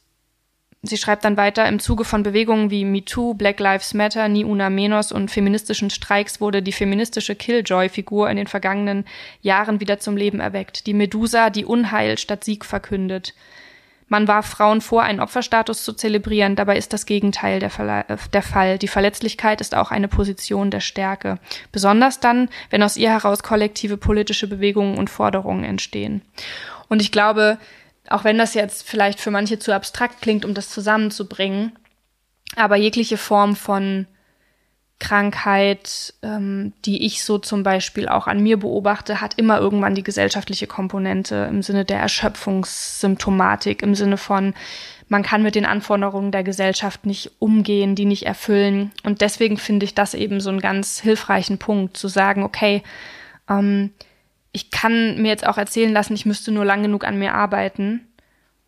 [0.82, 4.70] Sie schreibt dann weiter, im Zuge von Bewegungen wie MeToo, Black Lives Matter, Ni Una
[4.70, 9.04] Menos und feministischen Streiks wurde die feministische Killjoy-Figur in den vergangenen
[9.42, 10.86] Jahren wieder zum Leben erweckt.
[10.86, 13.34] Die Medusa, die Unheil statt Sieg verkündet.
[14.08, 18.16] Man warf Frauen vor, einen Opferstatus zu zelebrieren, dabei ist das Gegenteil der, Verla äh,
[18.32, 18.78] der Fall.
[18.78, 21.38] Die Verletzlichkeit ist auch eine Position der Stärke.
[21.72, 26.22] Besonders dann, wenn aus ihr heraus kollektive politische Bewegungen und Forderungen entstehen.
[26.88, 27.58] Und ich glaube,
[28.11, 31.72] auch wenn das jetzt vielleicht für manche zu abstrakt klingt, um das zusammenzubringen,
[32.56, 34.06] aber jegliche Form von
[34.98, 40.02] Krankheit, ähm, die ich so zum Beispiel auch an mir beobachte, hat immer irgendwann die
[40.02, 44.54] gesellschaftliche Komponente im Sinne der Erschöpfungssymptomatik, im Sinne von,
[45.08, 48.92] man kann mit den Anforderungen der Gesellschaft nicht umgehen, die nicht erfüllen.
[49.02, 52.82] Und deswegen finde ich das eben so einen ganz hilfreichen Punkt, zu sagen, okay,
[53.48, 53.92] ähm,
[54.53, 58.07] ich kann mir jetzt auch erzählen lassen, ich müsste nur lang genug an mir arbeiten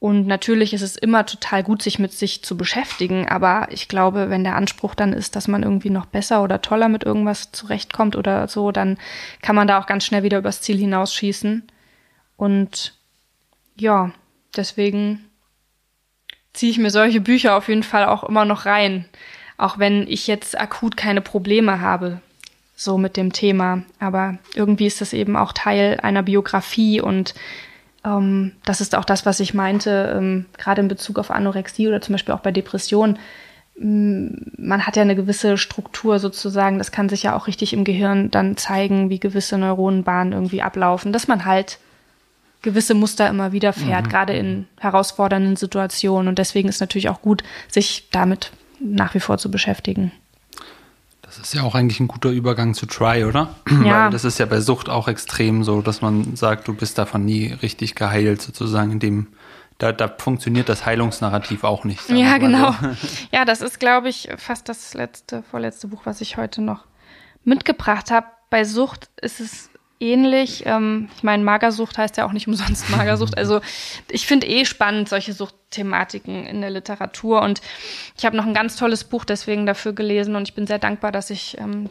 [0.02, 4.30] und natürlich ist es immer total gut, sich mit sich zu beschäftigen, aber ich glaube,
[4.30, 8.16] wenn der Anspruch dann ist, dass man irgendwie noch besser oder toller mit irgendwas zurechtkommt
[8.16, 8.98] oder so, dann
[9.42, 11.62] kann man da auch ganz schnell wieder übers Ziel hinausschießen.
[12.36, 12.94] Und
[13.76, 14.10] ja,
[14.56, 15.24] deswegen
[16.52, 19.04] ziehe ich mir solche Bücher auf jeden Fall auch immer noch rein,
[19.56, 22.20] auch wenn ich jetzt akut keine Probleme habe,
[22.82, 23.82] so mit dem Thema.
[23.98, 27.34] Aber irgendwie ist das eben auch Teil einer Biografie und
[28.04, 32.00] ähm, das ist auch das, was ich meinte, ähm, gerade in Bezug auf Anorexie oder
[32.00, 33.18] zum Beispiel auch bei Depressionen.
[33.78, 37.84] Mm, man hat ja eine gewisse Struktur sozusagen, das kann sich ja auch richtig im
[37.84, 41.78] Gehirn dann zeigen, wie gewisse Neuronenbahnen irgendwie ablaufen, dass man halt
[42.62, 44.08] gewisse Muster immer wieder fährt, mhm.
[44.08, 46.28] gerade in herausfordernden Situationen.
[46.28, 50.12] Und deswegen ist natürlich auch gut, sich damit nach wie vor zu beschäftigen.
[51.42, 53.52] Das ist ja auch eigentlich ein guter Übergang zu Try, oder?
[53.68, 54.04] Ja.
[54.04, 57.24] Weil das ist ja bei Sucht auch extrem so, dass man sagt, du bist davon
[57.24, 59.26] nie richtig geheilt, sozusagen, in dem
[59.78, 62.08] da, da funktioniert das Heilungsnarrativ auch nicht.
[62.08, 62.70] Ja, genau.
[62.80, 62.90] So.
[63.32, 66.84] Ja, das ist, glaube ich, fast das letzte, vorletzte Buch, was ich heute noch
[67.42, 68.28] mitgebracht habe.
[68.48, 69.70] Bei Sucht ist es
[70.02, 70.64] ähnlich.
[70.66, 73.38] Ähm, ich meine, Magersucht heißt ja auch nicht umsonst Magersucht.
[73.38, 73.60] Also
[74.10, 77.42] ich finde eh spannend solche Suchtthematiken in der Literatur.
[77.42, 77.62] Und
[78.18, 81.12] ich habe noch ein ganz tolles Buch deswegen dafür gelesen und ich bin sehr dankbar,
[81.12, 81.88] dass ich, ähm,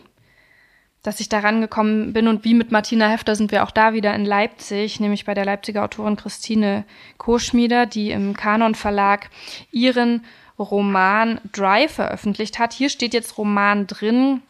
[1.01, 2.27] dass ich da rangekommen bin.
[2.27, 5.45] Und wie mit Martina Hefter sind wir auch da wieder in Leipzig, nämlich bei der
[5.45, 6.83] Leipziger Autorin Christine
[7.17, 9.29] Koschmieder, die im Kanon Verlag
[9.71, 10.25] ihren
[10.59, 12.73] Roman Dry veröffentlicht hat.
[12.73, 14.41] Hier steht jetzt Roman drin.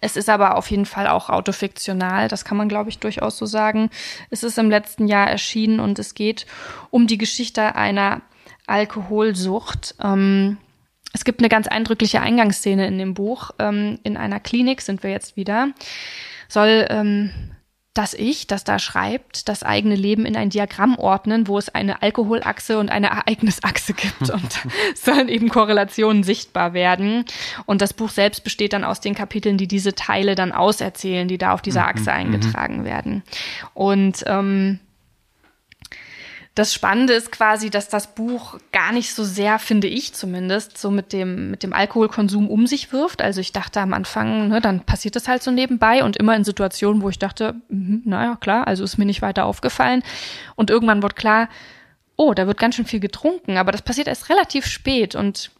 [0.00, 3.46] Es ist aber auf jeden Fall auch autofiktional, das kann man, glaube ich, durchaus so
[3.46, 3.90] sagen.
[4.30, 6.46] Es ist im letzten Jahr erschienen und es geht
[6.90, 8.22] um die Geschichte einer
[8.66, 9.94] Alkoholsucht.
[10.02, 10.58] Ähm,
[11.12, 13.50] es gibt eine ganz eindrückliche Eingangsszene in dem Buch.
[13.58, 15.68] Ähm, in einer Klinik sind wir jetzt wieder.
[16.48, 17.30] Soll ähm,
[17.94, 22.00] das Ich, das da schreibt, das eigene Leben in ein Diagramm ordnen, wo es eine
[22.00, 24.60] Alkoholachse und eine Ereignisachse gibt und
[24.94, 27.24] sollen eben Korrelationen sichtbar werden.
[27.66, 31.38] Und das Buch selbst besteht dann aus den Kapiteln, die diese Teile dann auserzählen, die
[31.38, 32.16] da auf dieser mhm, Achse mhm.
[32.16, 33.22] eingetragen werden.
[33.74, 34.80] Und ähm,
[36.54, 40.90] das Spannende ist quasi, dass das Buch gar nicht so sehr, finde ich zumindest, so
[40.90, 43.22] mit dem, mit dem Alkoholkonsum um sich wirft.
[43.22, 46.44] Also ich dachte am Anfang, ne, dann passiert das halt so nebenbei und immer in
[46.44, 50.02] Situationen, wo ich dachte, mh, naja, klar, also ist mir nicht weiter aufgefallen.
[50.54, 51.48] Und irgendwann wird klar,
[52.16, 55.50] oh, da wird ganz schön viel getrunken, aber das passiert erst relativ spät und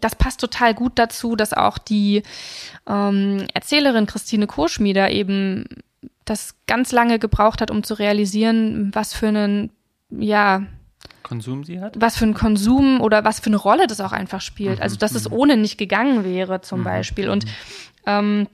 [0.00, 2.22] das passt total gut dazu, dass auch die
[2.86, 5.64] ähm, Erzählerin Christine Koschmieder eben
[6.24, 9.70] das ganz lange gebraucht hat, um zu realisieren, was für einen
[10.18, 10.64] ja,
[11.22, 11.94] Konsum sie hat?
[11.98, 14.76] Was für ein Konsum oder was für eine Rolle das auch einfach spielt.
[14.76, 15.36] Mhm, also, dass es mhm.
[15.36, 16.84] ohne nicht gegangen wäre, zum mhm.
[16.84, 17.28] Beispiel.
[17.28, 17.46] Und
[18.06, 18.46] ähm,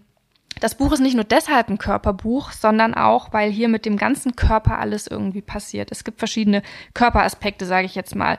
[0.60, 4.36] das Buch ist nicht nur deshalb ein Körperbuch, sondern auch, weil hier mit dem ganzen
[4.36, 5.90] Körper alles irgendwie passiert.
[5.90, 6.62] Es gibt verschiedene
[6.94, 8.38] Körperaspekte, sage ich jetzt mal.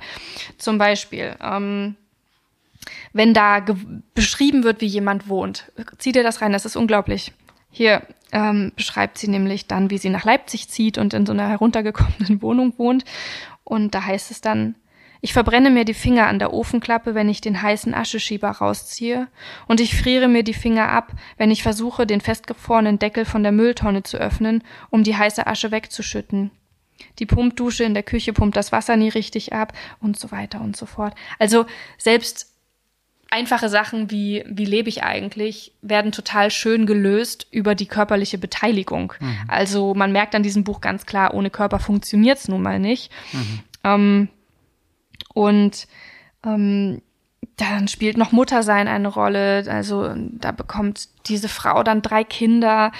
[0.57, 1.95] Zum Beispiel, ähm,
[3.13, 3.63] wenn da
[4.13, 5.71] beschrieben wird, wie jemand wohnt.
[5.97, 7.33] Zieh dir das rein, das ist unglaublich.
[7.71, 11.49] Hier ähm, beschreibt sie nämlich dann, wie sie nach Leipzig zieht und in so einer
[11.49, 13.05] heruntergekommenen Wohnung wohnt.
[13.63, 14.75] Und da heißt es dann,
[15.23, 19.27] ich verbrenne mir die Finger an der Ofenklappe, wenn ich den heißen Ascheschieber rausziehe,
[19.67, 23.51] und ich friere mir die Finger ab, wenn ich versuche, den festgefrorenen Deckel von der
[23.51, 26.49] Mülltonne zu öffnen, um die heiße Asche wegzuschütten.
[27.19, 30.75] Die Pumpdusche in der Küche pumpt das Wasser nie richtig ab und so weiter und
[30.75, 31.13] so fort.
[31.37, 31.65] Also
[31.97, 32.50] selbst
[33.31, 39.13] einfache Sachen wie, wie lebe ich eigentlich, werden total schön gelöst über die körperliche Beteiligung.
[39.19, 39.37] Mhm.
[39.47, 43.11] Also man merkt an diesem Buch ganz klar, ohne Körper funktioniert es nun mal nicht.
[43.31, 43.59] Mhm.
[43.83, 44.27] Ähm,
[45.33, 45.87] und
[46.45, 47.01] ähm,
[47.57, 49.65] dann spielt noch Muttersein eine Rolle.
[49.67, 52.91] Also da bekommt diese Frau dann drei Kinder.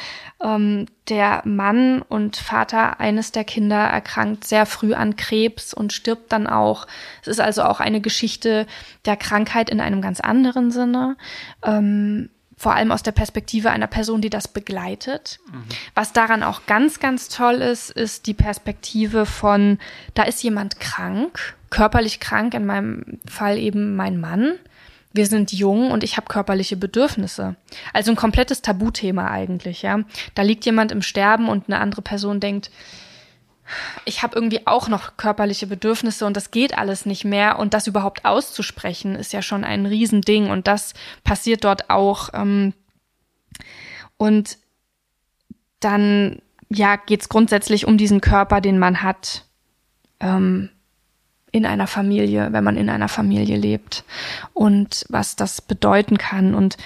[0.43, 6.32] Ähm, der Mann und Vater eines der Kinder erkrankt sehr früh an Krebs und stirbt
[6.32, 6.86] dann auch.
[7.22, 8.68] Es ist also auch eine Geschichte
[9.06, 11.18] der Krankheit in einem ganz anderen Sinne.
[11.64, 15.39] Ähm, vor allem aus der Perspektive einer Person, die das begleitet.
[15.52, 15.64] Mhm.
[15.95, 19.80] Was daran auch ganz, ganz toll ist, ist die Perspektive von,
[20.14, 24.53] da ist jemand krank, körperlich krank, in meinem Fall eben mein Mann.
[25.13, 27.55] Wir sind jung und ich habe körperliche Bedürfnisse.
[27.91, 30.01] Also ein komplettes Tabuthema eigentlich, ja.
[30.36, 32.69] Da liegt jemand im Sterben und eine andere Person denkt,
[34.05, 37.57] ich habe irgendwie auch noch körperliche Bedürfnisse und das geht alles nicht mehr.
[37.57, 40.49] Und das überhaupt auszusprechen, ist ja schon ein Riesending.
[40.49, 40.93] Und das
[41.24, 42.30] passiert dort auch.
[42.34, 42.74] Ähm,
[44.17, 44.57] Und
[45.80, 49.45] dann, ja, geht es grundsätzlich um diesen Körper, den man hat
[50.19, 50.69] ähm,
[51.52, 54.04] in einer Familie, wenn man in einer Familie lebt
[54.54, 56.54] und was das bedeuten kann.
[56.56, 56.78] Und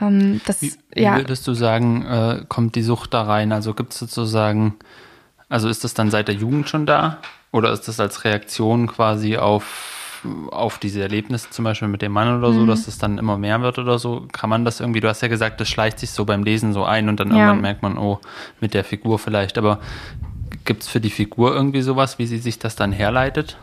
[0.00, 1.14] ähm, das, wie, ja.
[1.16, 3.52] Wie würdest du sagen, äh, kommt die Sucht da rein?
[3.52, 4.74] Also gibt es sozusagen,
[5.48, 7.18] also ist das dann seit der Jugend schon da?
[7.50, 12.38] Oder ist das als Reaktion quasi auf, auf diese Erlebnisse, zum Beispiel mit dem Mann
[12.38, 12.66] oder so, Mhm.
[12.68, 14.26] dass es dann immer mehr wird oder so?
[14.32, 16.84] Kann man das irgendwie, du hast ja gesagt, das schleicht sich so beim Lesen so
[16.84, 17.34] ein und dann Ja.
[17.36, 18.20] irgendwann merkt man, oh,
[18.60, 19.58] mit der Figur vielleicht.
[19.58, 19.80] Aber
[20.64, 23.56] gibt es für die Figur irgendwie sowas, wie sie sich das dann herleitet?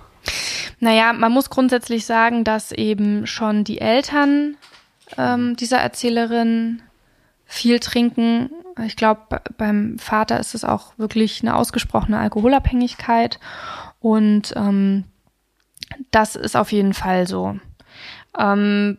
[0.79, 4.57] Naja, man muss grundsätzlich sagen, dass eben schon die Eltern
[5.17, 6.81] ähm, dieser Erzählerin
[7.45, 8.49] viel trinken.
[8.85, 13.39] Ich glaube, beim Vater ist es auch wirklich eine ausgesprochene Alkoholabhängigkeit.
[13.99, 15.03] Und ähm,
[16.09, 17.59] das ist auf jeden Fall so.
[18.37, 18.97] Ähm,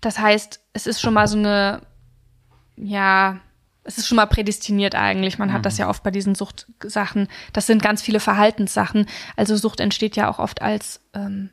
[0.00, 1.82] das heißt, es ist schon mal so eine,
[2.76, 3.40] ja,
[3.84, 5.38] es ist schon mal prädestiniert eigentlich.
[5.38, 7.28] Man hat das ja oft bei diesen Suchtsachen.
[7.52, 9.06] Das sind ganz viele Verhaltenssachen.
[9.36, 11.50] Also Sucht entsteht ja auch oft als ähm,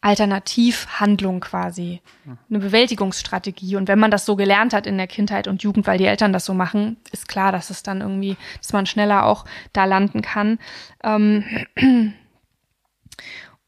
[0.00, 2.00] Alternativhandlung quasi,
[2.48, 3.76] eine Bewältigungsstrategie.
[3.76, 6.32] Und wenn man das so gelernt hat in der Kindheit und Jugend, weil die Eltern
[6.32, 10.22] das so machen, ist klar, dass es dann irgendwie, dass man schneller auch da landen
[10.22, 10.58] kann.
[11.02, 11.44] Ähm,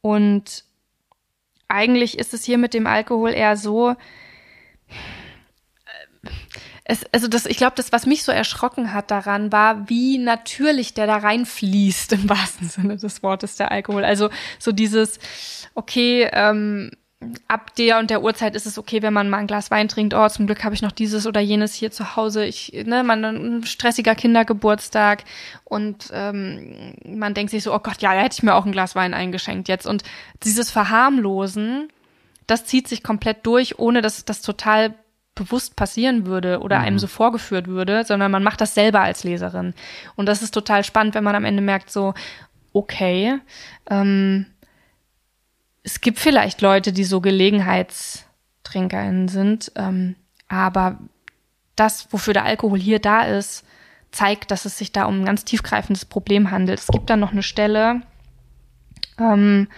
[0.01, 0.64] und
[1.68, 3.97] eigentlich ist es hier mit dem Alkohol eher so,
[6.89, 10.95] es, also das, ich glaube, das, was mich so erschrocken hat daran, war, wie natürlich
[10.95, 14.05] der da reinfließt, im wahrsten Sinne des Wortes, der Alkohol.
[14.05, 15.20] Also so dieses,
[15.74, 16.91] okay, ähm,
[17.47, 20.14] ab der und der Uhrzeit ist es okay, wenn man mal ein Glas Wein trinkt.
[20.14, 22.47] Oh, zum Glück habe ich noch dieses oder jenes hier zu Hause.
[22.47, 25.24] Ich, ne, man ein stressiger Kindergeburtstag
[25.64, 28.72] und ähm, man denkt sich so, oh Gott, ja, da hätte ich mir auch ein
[28.72, 29.86] Glas Wein eingeschenkt jetzt.
[29.86, 30.05] Und
[30.43, 31.91] dieses Verharmlosen,
[32.47, 34.95] das zieht sich komplett durch, ohne dass das total
[35.39, 39.72] bewusst passieren würde oder einem so vorgeführt würde, sondern man macht das selber als Leserin.
[40.16, 42.12] Und das ist total spannend, wenn man am Ende merkt, so,
[42.72, 43.39] okay,
[43.89, 44.47] ähm,
[45.82, 50.16] es gibt vielleicht Leute, die so GelegenheitstrinkerInnen sind, ähm,
[50.49, 50.99] aber
[51.76, 53.64] das, wofür der Alkohol hier da ist,
[54.11, 56.80] zeigt, dass es sich da um ein ganz tiefgreifendes Problem handelt.
[56.80, 58.03] Es gibt dann noch eine Stelle,
[59.18, 59.68] ähm,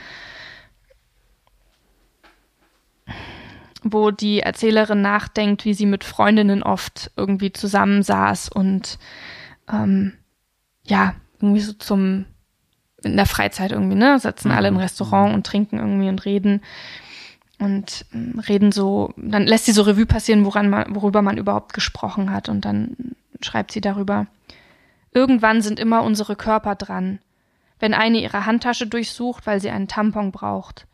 [3.82, 8.98] wo die Erzählerin nachdenkt, wie sie mit Freundinnen oft irgendwie zusammensaß und
[9.70, 10.14] ähm,
[10.84, 12.26] ja, irgendwie so zum
[13.02, 14.18] in der Freizeit irgendwie, ne?
[14.18, 16.60] Sitzen alle im Restaurant und trinken irgendwie und reden
[17.58, 21.72] und ähm, reden so, dann lässt sie so Revue passieren, woran man, worüber man überhaupt
[21.72, 22.96] gesprochen hat und dann
[23.40, 24.26] schreibt sie darüber.
[25.12, 27.20] Irgendwann sind immer unsere Körper dran.
[27.78, 30.86] Wenn eine ihre Handtasche durchsucht, weil sie einen Tampon braucht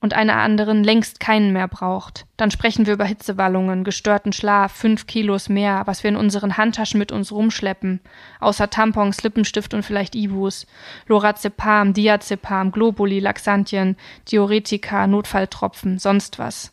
[0.00, 2.26] und eine anderen längst keinen mehr braucht.
[2.36, 6.98] Dann sprechen wir über Hitzewallungen, gestörten Schlaf, fünf Kilos mehr, was wir in unseren Handtaschen
[6.98, 8.00] mit uns rumschleppen.
[8.40, 10.66] Außer Tampons, Lippenstift und vielleicht Ibus.
[11.06, 13.96] Lorazepam, Diazepam, Globuli, Laxantien,
[14.30, 16.72] Diuretika, Notfalltropfen, sonst was.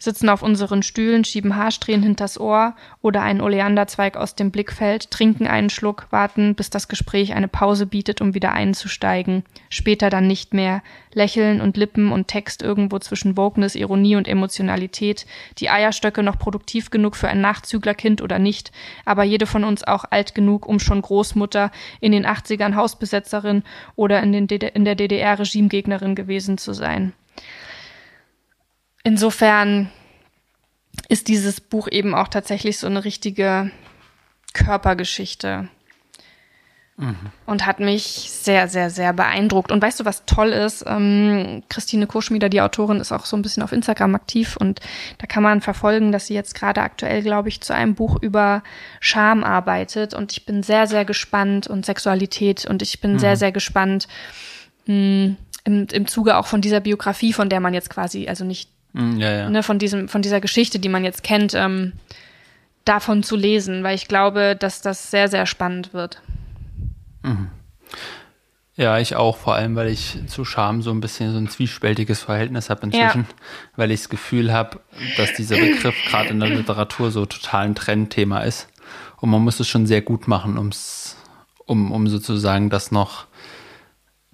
[0.00, 5.48] Sitzen auf unseren Stühlen, schieben Haarsträhnen hinters Ohr oder einen Oleanderzweig aus dem Blickfeld, trinken
[5.48, 9.42] einen Schluck, warten, bis das Gespräch eine Pause bietet, um wieder einzusteigen.
[9.70, 10.82] Später dann nicht mehr.
[11.14, 15.26] Lächeln und Lippen und Text irgendwo zwischen Wokeness, Ironie und Emotionalität.
[15.58, 18.70] Die Eierstöcke noch produktiv genug für ein Nachzüglerkind oder nicht,
[19.04, 23.64] aber jede von uns auch alt genug, um schon Großmutter, in den 80ern Hausbesetzerin
[23.96, 27.14] oder in, den DD in der DDR Regimegegnerin gewesen zu sein.
[29.08, 29.90] Insofern
[31.08, 33.70] ist dieses Buch eben auch tatsächlich so eine richtige
[34.52, 35.70] Körpergeschichte.
[37.46, 39.72] Und hat mich sehr, sehr, sehr beeindruckt.
[39.72, 40.84] Und weißt du, was toll ist?
[40.86, 44.80] Ähm, Christine Koschmieder, die Autorin, ist auch so ein bisschen auf Instagram aktiv und
[45.16, 48.62] da kann man verfolgen, dass sie jetzt gerade aktuell, glaube ich, zu einem Buch über
[49.00, 50.12] Scham arbeitet.
[50.12, 54.06] Und ich bin sehr, sehr gespannt und Sexualität und ich bin sehr, sehr gespannt
[54.84, 58.68] mh, im, im Zuge auch von dieser Biografie, von der man jetzt quasi, also nicht
[58.94, 59.50] Ja, ja.
[59.50, 61.92] ne, von diesem, von dieser Geschichte, die man jetzt kennt, ähm,
[62.84, 66.22] davon zu lesen, weil ich glaube, dass das sehr, sehr spannend wird.
[68.78, 72.20] Ja, ich auch, vor allem, weil ich zu Scham so ein bisschen so ein zwiespältiges
[72.20, 73.26] Verhältnis habe inzwischen,
[73.74, 74.78] weil ich das Gefühl habe,
[75.16, 78.68] dass dieser Begriff gerade in der Literatur so total ein Trendthema ist.
[79.16, 81.16] Und man muss es schon sehr gut machen, um's,
[81.66, 83.26] um, um sozusagen das noch,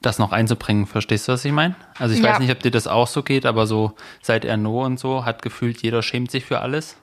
[0.07, 0.87] das noch einzubringen.
[0.87, 1.75] Verstehst du, was ich meine?
[1.99, 2.31] Also ich Ja.
[2.31, 3.93] weiß nicht, ob dir das auch so geht, aber so
[4.23, 6.97] seit Erno und so hat gefühlt, jeder schämt sich für alles.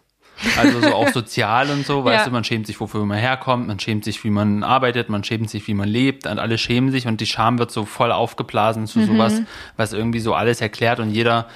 [0.56, 2.30] Also so auch sozial und so, weißt Ja.
[2.30, 5.50] du, man schämt sich, wofür man herkommt, man schämt sich, wie man arbeitet, man schämt
[5.50, 8.88] sich, wie man lebt und alle schämen sich und die Scham wird so voll aufgeblasen
[8.88, 9.42] zu sowas,
[9.78, 11.48] was irgendwie so alles erklärt und jeder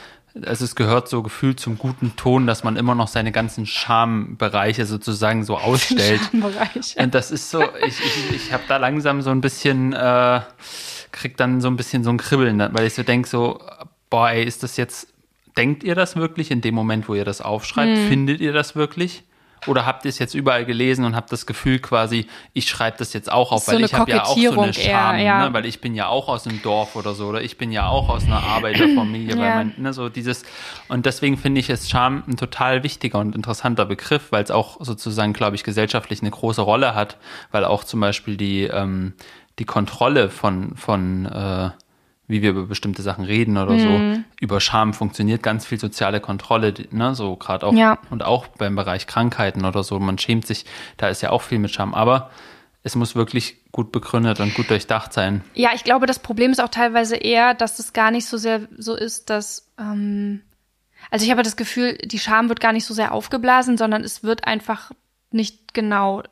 [0.46, 4.86] also es gehört so gefühlt zum guten Ton, dass man immer noch seine ganzen Schambereiche
[4.86, 6.20] sozusagen so ausstellt.
[6.32, 7.00] Schambereiche.
[7.02, 10.42] Und das ist so, ich, ich, ich habe da langsam so ein bisschen, äh,
[11.16, 13.60] krieg dann so ein bisschen so ein Kribbeln, weil ich so denke so,
[14.10, 15.08] boah, ey, ist das jetzt,
[15.58, 17.98] denkt ihr das wirklich in dem Moment, wo ihr das aufschreibt?
[17.98, 18.08] Hm.
[18.08, 19.24] Findet ihr das wirklich?
[19.68, 23.14] Oder habt ihr es jetzt überall gelesen und habt das Gefühl quasi, ich schreibe das
[23.14, 25.48] jetzt auch auf, So weil eine ich habe ja auch so eine Scham, eher, ja.
[25.48, 25.54] ne?
[25.56, 28.10] weil ich bin ja auch aus einem Dorf oder so, oder ich bin ja auch
[28.10, 29.56] aus einer Arbeiterfamilie, weil Ja.
[29.56, 30.44] man, ne, so dieses,
[30.88, 34.78] und deswegen finde ich es Scham ein total wichtiger und interessanter Begriff, weil es auch
[34.82, 37.18] sozusagen, glaube ich, gesellschaftlich eine große Rolle hat,
[37.52, 39.14] weil auch zum Beispiel die, ähm,
[39.60, 41.70] die Kontrolle von, von äh,
[42.28, 43.80] wie wir über bestimmte Sachen reden oder Mhm.
[43.80, 44.02] so,
[44.42, 48.00] über Scham funktioniert ganz viel soziale Kontrolle, ne, so gerade auch Ja.
[48.10, 50.66] und auch beim Bereich Krankheiten oder so, man schämt sich,
[50.98, 52.32] da ist ja auch viel mit Scham, aber
[52.82, 55.44] es muss wirklich gut begründet und gut durchdacht sein.
[55.54, 58.62] Ja, ich glaube, das Problem ist auch teilweise eher, dass es gar nicht so sehr
[58.78, 59.72] so ist, dass.
[59.80, 60.42] Ähm,
[61.12, 64.24] also ich habe das Gefühl, die Scham wird gar nicht so sehr aufgeblasen, sondern es
[64.24, 64.92] wird einfach
[65.32, 66.24] nicht genau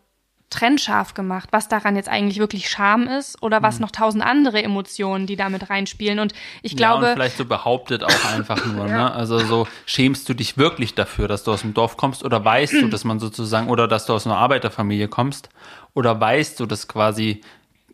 [0.53, 5.27] trennscharf gemacht, was daran jetzt eigentlich wirklich Scham ist oder was noch tausend andere Emotionen,
[5.27, 6.19] die damit reinspielen.
[6.19, 6.79] Und ich Mhm.
[6.79, 9.11] ja, und glaube, vielleicht so behauptet auch einfach nur, ne?
[9.11, 12.73] Also so schämst du dich wirklich dafür, dass du aus dem Dorf kommst oder weißt
[12.81, 15.49] du, dass man sozusagen oder dass du aus einer Arbeiterfamilie kommst
[15.93, 17.41] oder weißt du, dass quasi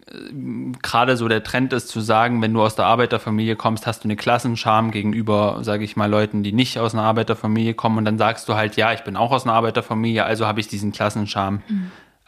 [0.08, 0.14] äh,
[0.82, 4.08] gerade so der Trend ist zu sagen, wenn du aus der Arbeiterfamilie kommst, hast du
[4.08, 8.18] eine Klassenscham gegenüber, sage ich mal, Leuten, die nicht aus einer Arbeiterfamilie kommen und dann
[8.18, 11.62] sagst du halt, ja, ich bin auch aus einer Arbeiterfamilie, also habe ich diesen Klassenscham.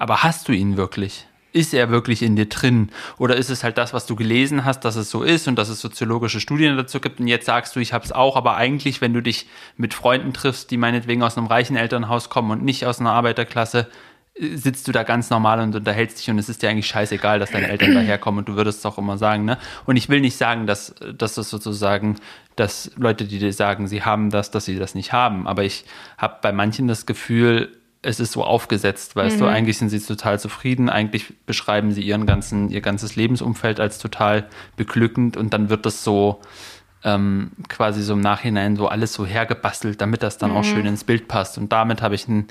[0.01, 1.27] Aber hast du ihn wirklich?
[1.53, 2.89] Ist er wirklich in dir drin?
[3.19, 5.69] Oder ist es halt das, was du gelesen hast, dass es so ist und dass
[5.69, 8.99] es soziologische Studien dazu gibt und jetzt sagst du, ich habe es auch, aber eigentlich,
[8.99, 9.47] wenn du dich
[9.77, 13.89] mit Freunden triffst, die meinetwegen aus einem reichen Elternhaus kommen und nicht aus einer Arbeiterklasse,
[14.33, 17.37] äh, sitzt du da ganz normal und unterhältst dich und es ist dir eigentlich scheißegal,
[17.37, 19.59] dass deine Eltern daherkommen und du würdest es auch immer sagen, ne?
[19.85, 22.15] Und ich will nicht sagen, dass, dass das sozusagen,
[22.55, 25.85] dass Leute, die dir sagen, sie haben das, dass sie das nicht haben, aber ich
[26.17, 30.39] habe bei manchen das Gefühl, es ist so aufgesetzt, weißt du, eigentlich sind sie total
[30.39, 35.37] zufrieden, eigentlich beschreiben sie ihren ganzen, ihr ganzes Lebensumfeld als total beglückend.
[35.37, 36.41] Und dann wird das so
[37.03, 41.03] ähm, quasi so im Nachhinein so alles so hergebastelt, damit das dann auch schön ins
[41.03, 41.59] Bild passt.
[41.59, 42.47] Und damit habe ich ein,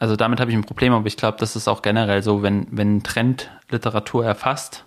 [0.00, 2.66] also damit habe ich ein Problem, aber ich glaube, das ist auch generell so, wenn,
[2.72, 4.84] wenn ein Trend Literatur erfasst,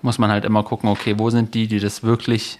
[0.00, 2.58] muss man halt immer gucken, okay, wo sind die, die das wirklich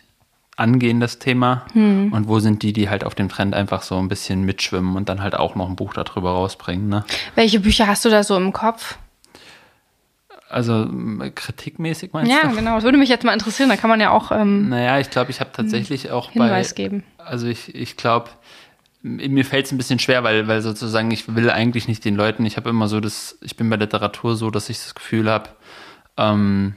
[0.62, 4.08] angehen, das Thema, und wo sind die, die halt auf dem Trend einfach so ein
[4.08, 7.04] bisschen mitschwimmen und dann halt auch noch ein Buch darüber rausbringen, ne?
[7.34, 8.96] welche Bücher hast du da so im Kopf?
[10.48, 10.86] Also
[11.34, 12.56] kritikmäßig meinst Ja, du?
[12.56, 12.74] genau.
[12.74, 13.70] Das würde mich jetzt mal interessieren.
[13.70, 16.82] Da kann man ja auch ähm, Naja, ich glaube, ich habe tatsächlich auch Hinweis bei,
[16.82, 17.04] geben.
[17.16, 18.28] Also ich, ich glaube,
[19.02, 22.44] mir fällt es ein bisschen schwer, weil, weil sozusagen ich will eigentlich nicht den Leuten,
[22.44, 25.48] ich habe immer so das, ich bin bei Literatur so, dass ich das Gefühl habe,
[26.18, 26.76] ähm,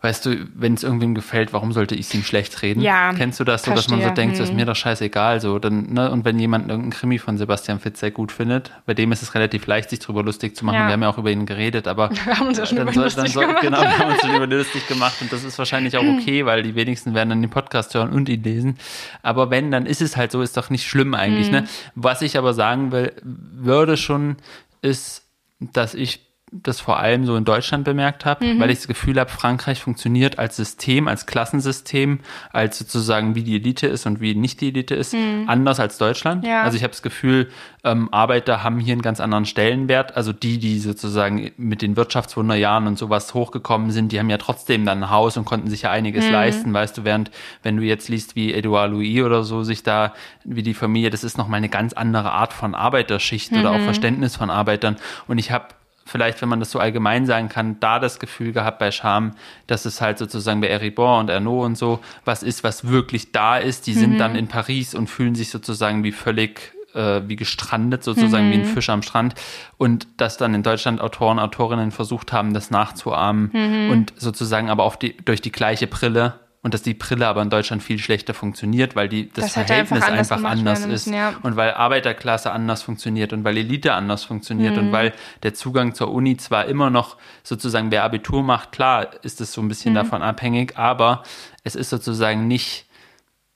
[0.00, 2.80] weißt du, wenn es irgendwem gefällt, warum sollte ich es ihm schlecht reden?
[2.82, 4.56] Ja, Kennst du das so, dass man so denkt, so ist Hm.
[4.56, 8.30] mir doch scheißegal, so, dann, ne, und wenn jemand irgendeinen Krimi von Sebastian Fitzek gut
[8.30, 10.86] findet, bei dem ist es relativ leicht, sich drüber lustig zu machen, Ja.
[10.86, 12.94] wir haben ja auch über ihn geredet, aber Wir haben uns ja schon dann über
[12.94, 13.62] soll, lustig soll, gemacht.
[13.62, 16.62] Genau, wir haben uns schon über lustig gemacht und das ist wahrscheinlich auch okay, weil
[16.62, 18.78] die wenigsten werden dann den Podcast hören und ihn lesen.
[19.22, 21.48] Aber wenn, dann ist es halt so, ist doch nicht schlimm eigentlich.
[21.48, 21.52] Mhm.
[21.54, 21.64] Ne?
[21.96, 24.36] Was ich aber sagen will, würde schon,
[24.80, 25.24] ist,
[25.58, 28.60] dass ich das vor allem so in Deutschland bemerkt habe, Mhm.
[28.60, 32.20] weil ich das Gefühl habe, Frankreich funktioniert als System, als Klassensystem,
[32.52, 35.14] als sozusagen wie die Elite ist und wie nicht die Elite ist,
[35.46, 36.42] anders als Deutschland.
[36.44, 36.48] Mhm.
[36.48, 36.62] Ja.
[36.62, 37.48] Also ich habe das Gefühl,
[37.84, 40.16] ähm, Arbeiter haben hier einen ganz anderen Stellenwert.
[40.16, 44.84] Also die, die sozusagen mit den Wirtschaftswunderjahren und sowas hochgekommen sind, die haben ja trotzdem
[44.84, 46.32] dann ein Haus und konnten sich ja einiges Mhm.
[46.32, 47.30] leisten, weißt du, während
[47.62, 50.12] wenn du jetzt liest, wie Edouard Louis oder so sich da,
[50.44, 53.76] wie die Familie, das ist nochmal eine ganz andere Art von Arbeiterschicht oder Mhm.
[53.76, 54.96] auch Verständnis von Arbeitern.
[55.26, 55.66] Und ich habe
[56.08, 59.32] vielleicht, wenn man das so allgemein sagen kann, da das Gefühl gehabt bei Charme,
[59.66, 63.58] dass es halt sozusagen bei Eribon und Ernaud und so was ist, was wirklich da
[63.58, 63.86] ist.
[63.86, 68.50] Die sind dann in Paris und fühlen sich sozusagen wie völlig äh, wie gestrandet, sozusagen
[68.50, 69.34] wie ein Fisch am Strand.
[69.76, 73.50] Und dass dann in Deutschland Autoren, Autorinnen versucht haben, das nachzuahmen
[73.90, 76.34] und sozusagen aber auf die, durch die gleiche Brille
[76.68, 80.02] und dass die Brille aber in Deutschland viel schlechter funktioniert, weil die, das, Das Verhältnis
[80.02, 81.32] einfach anders einfach anders ist müssen, ja.
[81.42, 84.82] und weil Arbeiterklasse anders funktioniert und weil Elite anders funktioniert Mhm.
[84.88, 85.14] und weil
[85.44, 89.62] der Zugang zur Uni zwar immer noch sozusagen, wer Abitur macht, klar ist es so
[89.62, 89.68] ein Mhm.
[89.68, 91.22] bisschen davon abhängig, aber
[91.64, 92.84] es ist sozusagen nicht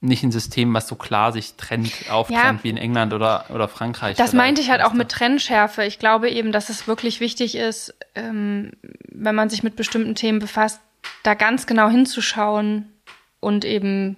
[0.05, 4.17] nicht ein System, was so klar sich trennt, auftrennt wie in England oder, oder Frankreich.
[4.17, 5.85] Das meinte ich halt auch mit Trennschärfe.
[5.85, 8.73] Ich glaube eben, dass es wirklich wichtig ist, ähm,
[9.13, 10.81] wenn man sich mit bestimmten Themen befasst,
[11.25, 12.92] da ganz genau hinzuschauen
[13.43, 14.17] und eben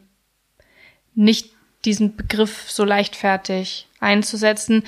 [1.15, 1.51] nicht
[1.85, 4.85] diesen Begriff so leichtfertig einzusetzen.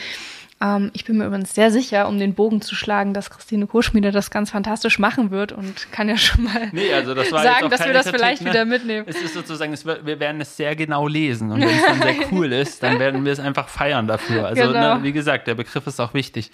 [0.59, 4.11] Ähm, ich bin mir übrigens sehr sicher, um den Bogen zu schlagen, dass Christine Koschmiede
[4.11, 7.85] das ganz fantastisch machen wird und kann ja schon mal nee, also das sagen, dass
[7.85, 8.51] wir das Kritik, vielleicht ne?
[8.51, 9.07] wieder mitnehmen.
[9.07, 12.33] Es ist sozusagen, es, wir werden es sehr genau lesen und wenn es dann sehr
[12.33, 14.47] cool ist, dann werden wir es einfach feiern dafür.
[14.47, 14.97] Also genau.
[14.97, 16.51] ne, wie gesagt, der Begriff ist auch wichtig.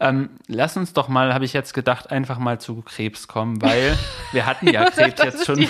[0.00, 3.96] Ähm, lass uns doch mal, habe ich jetzt gedacht, einfach mal zu Krebs kommen, weil
[4.32, 5.66] wir hatten ja Krebs jetzt schon.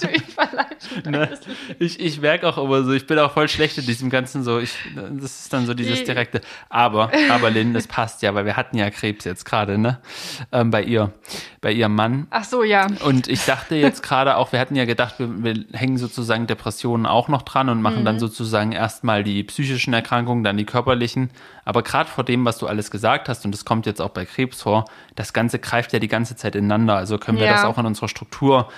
[0.00, 1.38] Beste ne?
[1.78, 4.58] Ich, ich merke auch immer so, ich bin auch voll schlecht in diesem ganzen so,
[4.58, 8.56] ich, das ist dann so dieses direkte, aber aber, Lynn, das passt ja, weil wir
[8.56, 9.98] hatten ja Krebs jetzt gerade, ne?
[10.52, 11.12] Ähm, bei ihr,
[11.60, 12.26] bei ihrem Mann.
[12.30, 12.86] Ach so, ja.
[13.04, 17.06] Und ich dachte jetzt gerade auch, wir hatten ja gedacht, wir, wir, hängen sozusagen Depressionen
[17.06, 18.04] auch noch dran und machen mhm.
[18.04, 21.30] dann sozusagen erstmal die psychischen Erkrankungen, dann die körperlichen.
[21.64, 24.24] Aber gerade vor dem, was du alles gesagt hast, und das kommt jetzt auch bei
[24.24, 24.84] Krebs vor,
[25.14, 26.96] das Ganze greift ja die ganze Zeit ineinander.
[26.96, 27.52] Also können wir ja.
[27.52, 28.68] das auch in unserer Struktur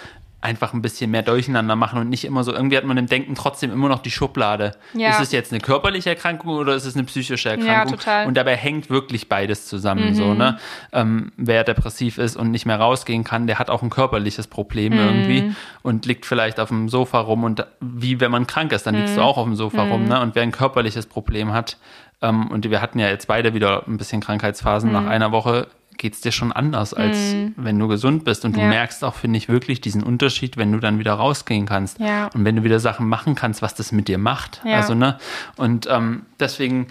[0.46, 3.34] einfach ein bisschen mehr durcheinander machen und nicht immer so, irgendwie hat man im Denken
[3.34, 4.76] trotzdem immer noch die Schublade.
[4.94, 5.10] Ja.
[5.10, 7.74] Ist es jetzt eine körperliche Erkrankung oder ist es eine psychische Erkrankung?
[7.74, 8.26] Ja, total.
[8.28, 10.10] Und dabei hängt wirklich beides zusammen.
[10.10, 10.14] Mhm.
[10.14, 10.58] So, ne?
[10.92, 14.92] Ähm, wer depressiv ist und nicht mehr rausgehen kann, der hat auch ein körperliches Problem
[14.92, 14.98] mhm.
[15.00, 18.94] irgendwie und liegt vielleicht auf dem Sofa rum und wie wenn man krank ist, dann
[18.94, 19.00] mhm.
[19.00, 19.26] liegst du mhm.
[19.26, 20.04] auch auf dem Sofa rum.
[20.04, 20.08] Mhm.
[20.08, 20.20] Ne?
[20.20, 21.76] Und wer ein körperliches Problem hat,
[22.22, 25.08] ähm, und wir hatten ja jetzt beide wieder ein bisschen Krankheitsphasen nach mhm.
[25.08, 25.66] einer Woche,
[25.98, 27.52] geht es dir schon anders, als mm.
[27.56, 28.44] wenn du gesund bist.
[28.44, 28.68] Und du ja.
[28.68, 31.98] merkst auch, finde ich, wirklich diesen Unterschied, wenn du dann wieder rausgehen kannst.
[31.98, 32.28] Ja.
[32.34, 34.60] Und wenn du wieder Sachen machen kannst, was das mit dir macht.
[34.64, 34.76] Ja.
[34.76, 35.18] Also, ne?
[35.56, 36.88] Und ähm, deswegen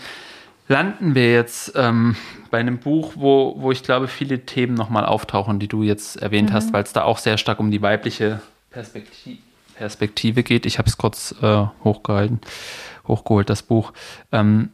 [0.67, 2.15] landen wir jetzt ähm,
[2.49, 6.49] bei einem Buch, wo, wo ich glaube, viele Themen nochmal auftauchen, die du jetzt erwähnt
[6.49, 6.53] mhm.
[6.53, 8.41] hast, weil es da auch sehr stark um die weibliche
[8.71, 9.37] Perspektive,
[9.75, 10.65] Perspektive geht.
[10.65, 12.41] Ich habe es kurz äh, hochgehalten,
[13.07, 13.93] hochgeholt, das Buch.
[14.31, 14.69] Ähm,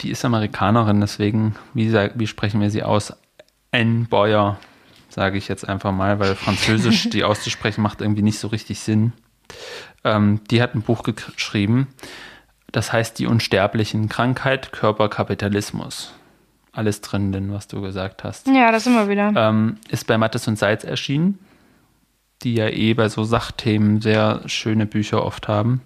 [0.00, 3.12] die ist Amerikanerin, deswegen, wie, wie sprechen wir sie aus?
[3.70, 4.06] N.
[4.06, 4.58] Boyer,
[5.08, 9.12] sage ich jetzt einfach mal, weil Französisch die auszusprechen macht irgendwie nicht so richtig Sinn.
[10.04, 11.88] Ähm, die hat ein Buch geschrieben,
[12.72, 16.12] das heißt Die Unsterblichen, Krankheit, Körper, Kapitalismus.
[16.72, 18.48] Alles drin, denn was du gesagt hast.
[18.48, 19.32] Ja, das immer wieder.
[19.34, 21.38] Ähm, ist bei Mattes und Seitz erschienen,
[22.42, 25.80] die ja eh bei so Sachthemen sehr schöne Bücher oft haben.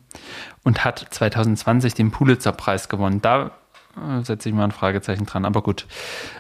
[0.65, 3.23] Und hat 2020 den Pulitzer-Preis gewonnen.
[3.23, 3.53] Da
[4.23, 5.87] setze ich mal ein Fragezeichen dran, aber gut.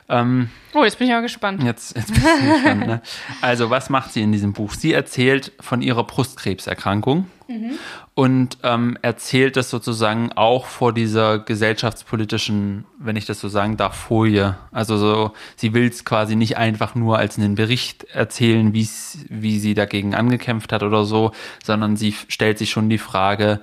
[0.08, 1.62] Ähm, oh, jetzt bin ich auch gespannt.
[1.62, 2.86] Jetzt, jetzt bin ich gespannt.
[2.86, 3.02] Ne?
[3.40, 4.72] Also, was macht sie in diesem Buch?
[4.72, 7.72] Sie erzählt von ihrer Brustkrebserkrankung mhm.
[8.14, 13.96] und ähm, erzählt das sozusagen auch vor dieser gesellschaftspolitischen, wenn ich das so sagen darf,
[13.96, 14.56] Folie.
[14.70, 19.74] Also so, sie will es quasi nicht einfach nur als einen Bericht erzählen, wie sie
[19.74, 21.32] dagegen angekämpft hat oder so,
[21.64, 23.60] sondern sie stellt sich schon die Frage,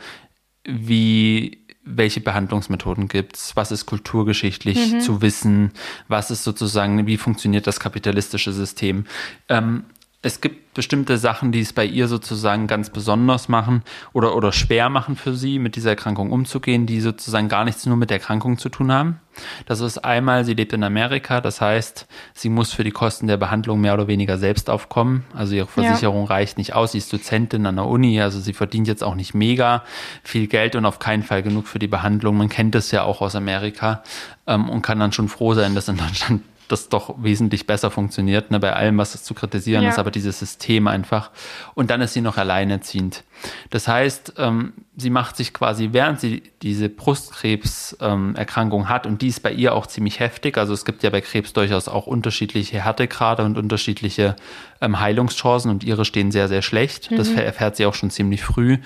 [0.65, 4.99] wie welche Behandlungsmethoden gibt's, was ist kulturgeschichtlich mhm.
[5.01, 5.71] zu wissen,
[6.07, 9.05] was ist sozusagen, wie funktioniert das kapitalistische System.
[9.49, 9.83] Ähm,
[10.23, 13.83] es gibt bestimmte Sachen, die es bei ihr sozusagen ganz besonders machen
[14.13, 17.97] oder, oder schwer machen für sie, mit dieser Erkrankung umzugehen, die sozusagen gar nichts nur
[17.97, 19.19] mit der Erkrankung zu tun haben.
[19.67, 23.37] Das ist einmal, sie lebt in Amerika, das heißt, sie muss für die Kosten der
[23.37, 25.23] Behandlung mehr oder weniger selbst aufkommen.
[25.35, 26.29] Also ihre Versicherung ja.
[26.29, 26.93] reicht nicht aus.
[26.93, 29.83] Sie ist Dozentin an der Uni, also sie verdient jetzt auch nicht mega
[30.23, 32.37] viel Geld und auf keinen Fall genug für die Behandlung.
[32.37, 34.01] Man kennt das ja auch aus Amerika
[34.47, 38.51] ähm, und kann dann schon froh sein, dass in Deutschland das doch wesentlich besser funktioniert,
[38.51, 39.89] ne, bei allem, was es zu kritisieren ja.
[39.89, 41.31] ist, aber dieses System einfach.
[41.73, 43.23] Und dann ist sie noch alleinerziehend.
[43.69, 49.27] Das heißt, ähm, sie macht sich quasi, während sie diese Brustkrebserkrankung ähm, hat, und die
[49.27, 52.83] ist bei ihr auch ziemlich heftig, also es gibt ja bei Krebs durchaus auch unterschiedliche
[52.83, 54.35] Härtegrade und unterschiedliche
[54.81, 57.11] ähm, Heilungschancen und ihre stehen sehr, sehr schlecht.
[57.11, 57.17] Mhm.
[57.17, 58.77] Das erfährt sie auch schon ziemlich früh.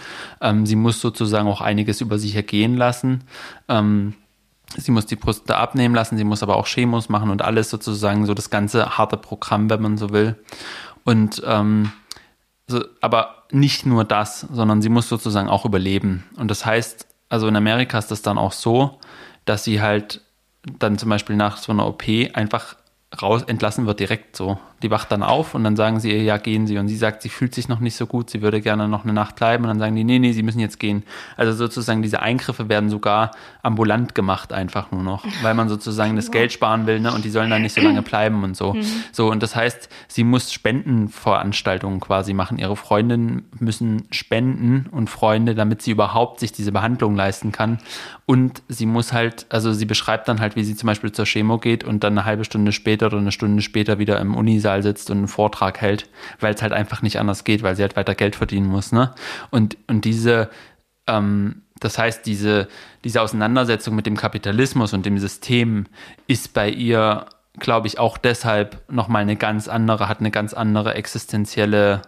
[0.42, 3.24] Ähm, sie muss sozusagen auch einiges über sich ergehen lassen.
[3.68, 4.14] Ähm,
[4.78, 8.26] Sie muss die Brust abnehmen lassen, sie muss aber auch Chemos machen und alles sozusagen
[8.26, 10.36] so das ganze harte Programm, wenn man so will.
[11.04, 11.92] Und ähm,
[12.68, 16.24] so, aber nicht nur das, sondern sie muss sozusagen auch überleben.
[16.38, 19.00] Und das heißt, also in Amerika ist das dann auch so,
[19.46, 20.22] dass sie halt
[20.80, 22.04] dann zum Beispiel nach so einer OP
[22.34, 22.76] einfach
[23.22, 24.60] raus entlassen wird direkt so.
[24.82, 26.78] Die wacht dann auf und dann sagen sie ihr, ja, gehen Sie.
[26.78, 29.14] Und sie sagt, sie fühlt sich noch nicht so gut, sie würde gerne noch eine
[29.14, 29.64] Nacht bleiben.
[29.64, 31.04] Und dann sagen die, nee, nee, sie müssen jetzt gehen.
[31.38, 33.32] Also sozusagen diese Eingriffe werden sogar
[33.64, 37.14] ambulant gemacht, einfach nur noch, weil man sozusagen das Geld sparen will, ne?
[37.14, 38.74] Und die sollen dann nicht so lange bleiben und so.
[38.74, 38.84] Mhm.
[39.12, 42.58] So, und das heißt, sie muss Spendenveranstaltungen quasi machen.
[42.58, 47.80] Ihre Freundinnen müssen spenden und Freunde, damit sie überhaupt sich diese Behandlung leisten kann.
[48.26, 51.58] Und sie muss halt, also sie beschreibt dann halt, wie sie zum Beispiel zur Chemo
[51.58, 55.10] geht und dann eine halbe Stunde später oder eine Stunde später wieder im Unisaal sitzt
[55.10, 58.16] und einen Vortrag hält, weil es halt einfach nicht anders geht, weil sie halt weiter
[58.16, 58.92] Geld verdienen muss.
[58.92, 59.14] Ne?
[59.50, 60.50] Und, und diese,
[61.08, 62.68] ähm, das heißt, diese,
[63.04, 65.88] diese Auseinandersetzung mit dem Kapitalismus und dem System
[66.28, 67.26] ist bei ihr,
[67.60, 72.04] glaube ich, auch deshalb nochmal eine ganz andere, hat eine ganz andere existenzielle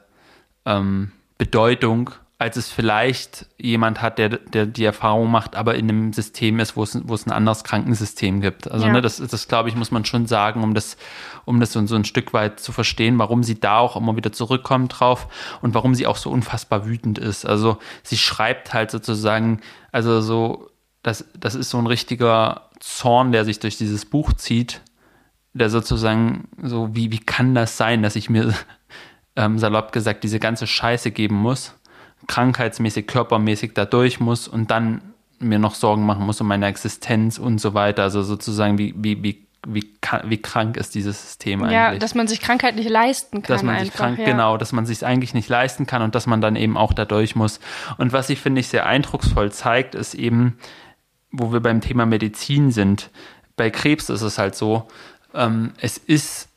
[0.66, 6.14] ähm, Bedeutung als es vielleicht jemand hat, der, der die Erfahrung macht, aber in einem
[6.14, 8.70] System ist, wo es, wo es ein anderes Krankensystem gibt.
[8.70, 8.92] Also, Ja.
[8.92, 10.98] ne, das, das glaube ich, muss man schon sagen, um das,
[11.46, 14.32] um das so, so ein Stück weit zu verstehen, warum sie da auch immer wieder
[14.34, 15.28] zurückkommt drauf
[15.62, 17.46] und warum sie auch so unfassbar wütend ist.
[17.46, 19.62] Also, sie schreibt halt sozusagen,
[19.92, 20.70] also so,
[21.02, 24.82] das, das ist so ein richtiger Zorn, der sich durch dieses Buch zieht,
[25.54, 28.54] der sozusagen so, wie, wie kann das sein, dass ich mir
[29.36, 31.74] ähm, salopp gesagt diese ganze Scheiße geben muss,
[32.28, 35.02] krankheitsmäßig, körpermäßig da durch muss und dann
[35.40, 38.04] mir noch Sorgen machen muss um meine Existenz und so weiter.
[38.04, 39.94] Also sozusagen, wie, wie, wie, wie,
[40.24, 41.74] wie krank ist dieses System eigentlich?
[41.74, 43.54] Ja, dass man sich Krankheit nicht leisten kann.
[43.54, 44.26] dass man sich einfach, krank, ja.
[44.26, 47.06] genau, dass man sich eigentlich nicht leisten kann und dass man dann eben auch da
[47.06, 47.60] durch muss.
[47.98, 50.58] Und was sie, finde ich, sehr eindrucksvoll zeigt, ist eben,
[51.32, 53.10] wo wir beim Thema Medizin sind.
[53.56, 54.88] Bei Krebs ist es halt so,
[55.34, 56.50] ähm, es ist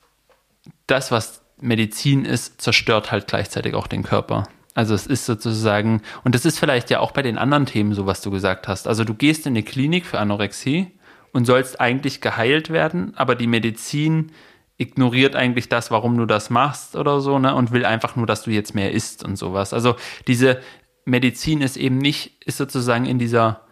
[0.86, 4.48] das, was Medizin ist, zerstört halt gleichzeitig auch den Körper.
[4.76, 8.04] Also es ist sozusagen, und das ist vielleicht ja auch bei den anderen Themen so,
[8.04, 8.86] was du gesagt hast.
[8.86, 10.88] Also du gehst in eine Klinik für Anorexie
[11.32, 14.32] und sollst eigentlich geheilt werden, aber die Medizin
[14.76, 18.42] ignoriert eigentlich das, warum du das machst oder so, ne, und will einfach nur, dass
[18.42, 19.72] du jetzt mehr isst und sowas.
[19.72, 19.96] Also
[20.26, 20.60] diese
[21.06, 23.62] Medizin ist eben nicht, ist sozusagen in dieser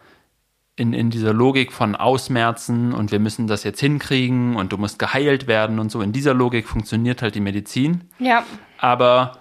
[0.77, 4.99] in, in dieser Logik von Ausmerzen und wir müssen das jetzt hinkriegen und du musst
[4.99, 6.01] geheilt werden und so.
[6.01, 8.43] In dieser Logik funktioniert halt die Medizin, Ja,
[8.79, 9.37] aber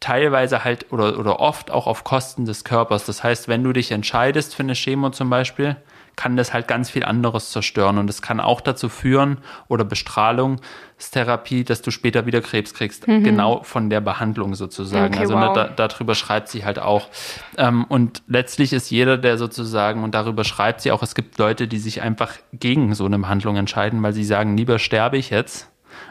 [0.00, 3.04] teilweise halt oder, oder oft auch auf Kosten des Körpers.
[3.06, 5.76] Das heißt, wenn du dich entscheidest für eine Chemo zum Beispiel,
[6.18, 9.38] kann das halt ganz viel anderes zerstören und es kann auch dazu führen
[9.68, 15.14] oder Bestrahlungstherapie, dass du später wieder Krebs kriegst, genau von der Behandlung sozusagen.
[15.14, 15.56] Okay, also wow.
[15.56, 17.08] ne, da, darüber schreibt sie halt auch.
[17.56, 21.68] Ähm, und letztlich ist jeder, der sozusagen, und darüber schreibt sie auch, es gibt Leute,
[21.68, 25.70] die sich einfach gegen so eine Behandlung entscheiden, weil sie sagen, lieber sterbe ich jetzt,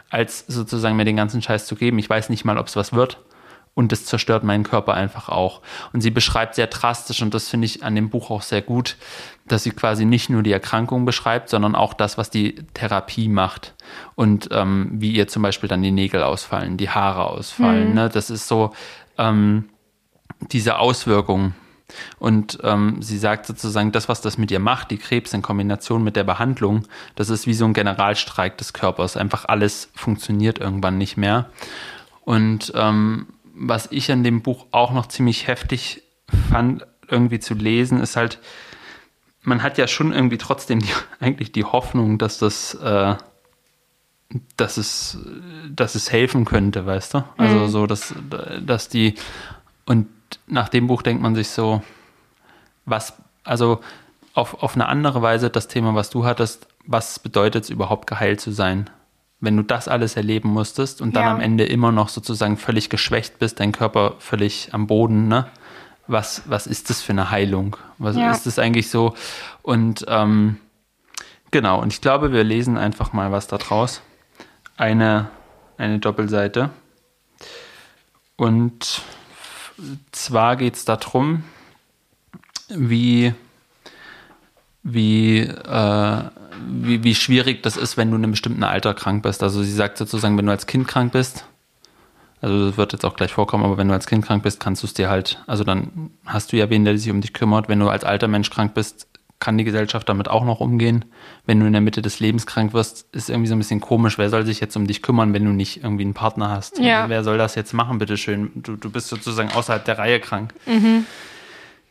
[0.10, 2.00] als sozusagen mir den ganzen Scheiß zu geben.
[2.00, 3.20] Ich weiß nicht mal, ob es was wird.
[3.78, 5.62] Und das zerstört meinen Körper einfach auch.
[5.94, 8.98] Und sie beschreibt sehr drastisch, und das finde ich an dem Buch auch sehr gut,
[9.46, 13.76] dass sie quasi nicht nur die Erkrankung beschreibt, sondern auch das, was die Therapie macht.
[14.16, 17.94] Und ähm, wie ihr zum Beispiel dann die Nägel ausfallen, die Haare ausfallen.
[17.94, 18.10] Ne?
[18.10, 18.74] Das ist so
[19.20, 19.70] ähm,
[20.52, 21.54] diese Auswirkung.
[22.18, 26.04] Und ähm, sie sagt sozusagen, das, was das mit ihr macht, die Krebs in Kombination
[26.04, 29.18] mit der Behandlung, das ist wie so ein Generalstreik des Körpers.
[29.18, 31.52] Einfach alles funktioniert irgendwann nicht mehr.
[32.26, 33.28] Und ähm,
[33.60, 36.04] was ich an dem Buch auch noch ziemlich heftig
[36.50, 38.40] fand, irgendwie zu lesen, ist halt,
[39.42, 40.90] man hat ja schon irgendwie trotzdem die,
[41.20, 43.16] eigentlich die Hoffnung, dass das, äh,
[44.58, 45.18] dass es,
[45.70, 47.24] dass es helfen könnte, weißt du?
[47.38, 48.14] Also so, dass,
[48.62, 49.16] dass die,
[49.86, 50.08] und
[50.46, 51.82] nach dem Buch denkt man sich so,
[52.86, 53.14] was,
[53.44, 53.82] also
[54.34, 58.42] auf, auf eine andere Weise das Thema, was du hattest, was bedeutet es überhaupt geheilt
[58.42, 58.90] zu sein?
[59.40, 61.32] Wenn du das alles erleben musstest und dann Ja.
[61.32, 65.48] am Ende immer noch sozusagen völlig geschwächt bist, dein Körper völlig am Boden, ne?
[66.08, 67.76] Was, was ist das für eine Heilung?
[67.98, 68.32] Was Ja.
[68.32, 69.14] ist das eigentlich so?
[69.62, 70.58] Und ähm,
[71.52, 74.02] genau, und ich glaube, wir lesen einfach mal was da draus.
[74.78, 75.30] Eine,
[75.78, 76.70] eine Doppelseite.
[78.38, 79.02] Und
[80.12, 81.44] zwar geht es darum,
[82.70, 83.34] wie,
[84.84, 86.24] wie, äh,
[86.66, 89.44] wie, wie schwierig das ist, wenn du in einem bestimmten Alter krank bist.
[89.44, 91.46] Also sie sagt sozusagen, wenn du als Kind krank bist,
[92.42, 94.84] also das wird jetzt auch gleich vorkommen, aber wenn du als Kind krank bist, kannst
[94.84, 97.68] du es dir halt, also dann hast du ja wen, der sich um dich kümmert.
[97.68, 99.08] Wenn du als alter Mensch krank bist,
[99.40, 101.06] kann die Gesellschaft damit auch noch umgehen.
[101.46, 104.18] Wenn du in der Mitte des Lebens krank wirst, ist irgendwie so ein bisschen komisch.
[104.18, 106.80] Wer soll sich jetzt um dich kümmern, wenn du nicht irgendwie einen Partner hast?
[106.80, 107.08] Ja.
[107.08, 108.52] Wer soll das jetzt machen, bitteschön?
[108.56, 110.54] Du, du bist sozusagen außerhalb der Reihe krank.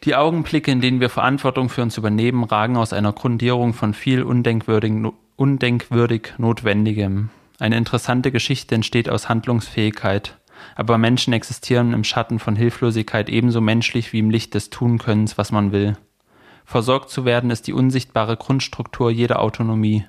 [0.05, 4.23] Die Augenblicke, in denen wir Verantwortung für uns übernehmen, ragen aus einer Grundierung von viel
[4.23, 4.93] undenkwürdig,
[5.37, 7.31] undenkwürdig Notwendigem.
[7.59, 10.37] Eine interessante Geschichte entsteht aus Handlungsfähigkeit.
[10.75, 15.53] Aber Menschen existieren im Schatten von Hilflosigkeit ebenso menschlich wie im Licht des Tunkönnens, was
[15.53, 15.97] man will.
[16.65, 20.05] Versorgt zu werden ist die unsichtbare Grundstruktur jeder Autonomie.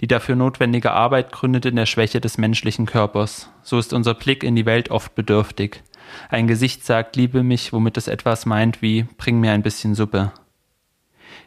[0.00, 3.50] Die dafür notwendige Arbeit gründet in der Schwäche des menschlichen Körpers.
[3.62, 5.82] So ist unser Blick in die Welt oft bedürftig.
[6.28, 10.32] Ein Gesicht sagt, liebe mich, womit es etwas meint wie, bring mir ein bisschen Suppe.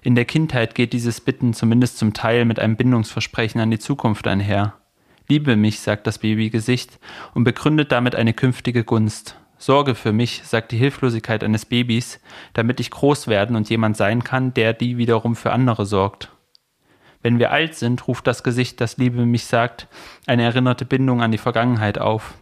[0.01, 4.27] In der Kindheit geht dieses Bitten zumindest zum Teil mit einem Bindungsversprechen an die Zukunft
[4.27, 4.73] einher.
[5.27, 6.99] Liebe mich, sagt das Babygesicht
[7.33, 9.35] und begründet damit eine künftige Gunst.
[9.57, 12.21] Sorge für mich, sagt die Hilflosigkeit eines Babys,
[12.53, 16.29] damit ich groß werden und jemand sein kann, der die wiederum für andere sorgt.
[17.21, 19.87] Wenn wir alt sind, ruft das Gesicht, das Liebe mich sagt,
[20.25, 22.35] eine erinnerte Bindung an die Vergangenheit auf.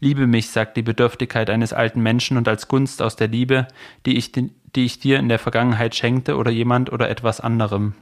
[0.00, 3.66] Liebe mich, sagt die Bedürftigkeit eines alten Menschen und als Gunst aus der Liebe,
[4.04, 4.50] die ich, die
[4.84, 7.94] ich dir in der Vergangenheit schenkte oder jemand oder etwas anderem.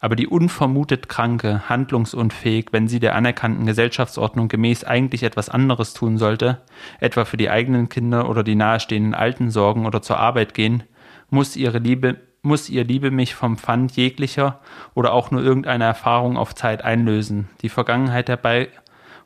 [0.00, 6.18] Aber die unvermutet Kranke, handlungsunfähig, wenn sie der anerkannten Gesellschaftsordnung gemäß eigentlich etwas anderes tun
[6.18, 6.60] sollte,
[6.98, 10.82] etwa für die eigenen Kinder oder die nahestehenden Alten sorgen oder zur Arbeit gehen,
[11.30, 14.58] muss ihre Liebe, muss ihr Liebe mich vom Pfand jeglicher
[14.94, 18.28] oder auch nur irgendeiner Erfahrung auf Zeit einlösen, die Vergangenheit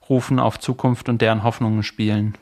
[0.09, 2.37] herbeirufen, auf Zukunft und deren Hoffnungen spielen.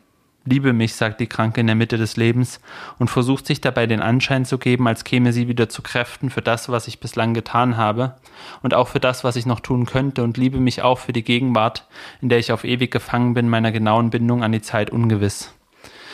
[0.46, 2.60] Liebe mich, sagt die Kranke in der Mitte des Lebens
[2.98, 6.42] und versucht sich dabei den Anschein zu geben, als käme sie wieder zu Kräften für
[6.42, 8.16] das, was ich bislang getan habe
[8.62, 11.24] und auch für das, was ich noch tun könnte und liebe mich auch für die
[11.24, 11.86] Gegenwart,
[12.20, 15.50] in der ich auf ewig gefangen bin, meiner genauen Bindung an die Zeit ungewiss.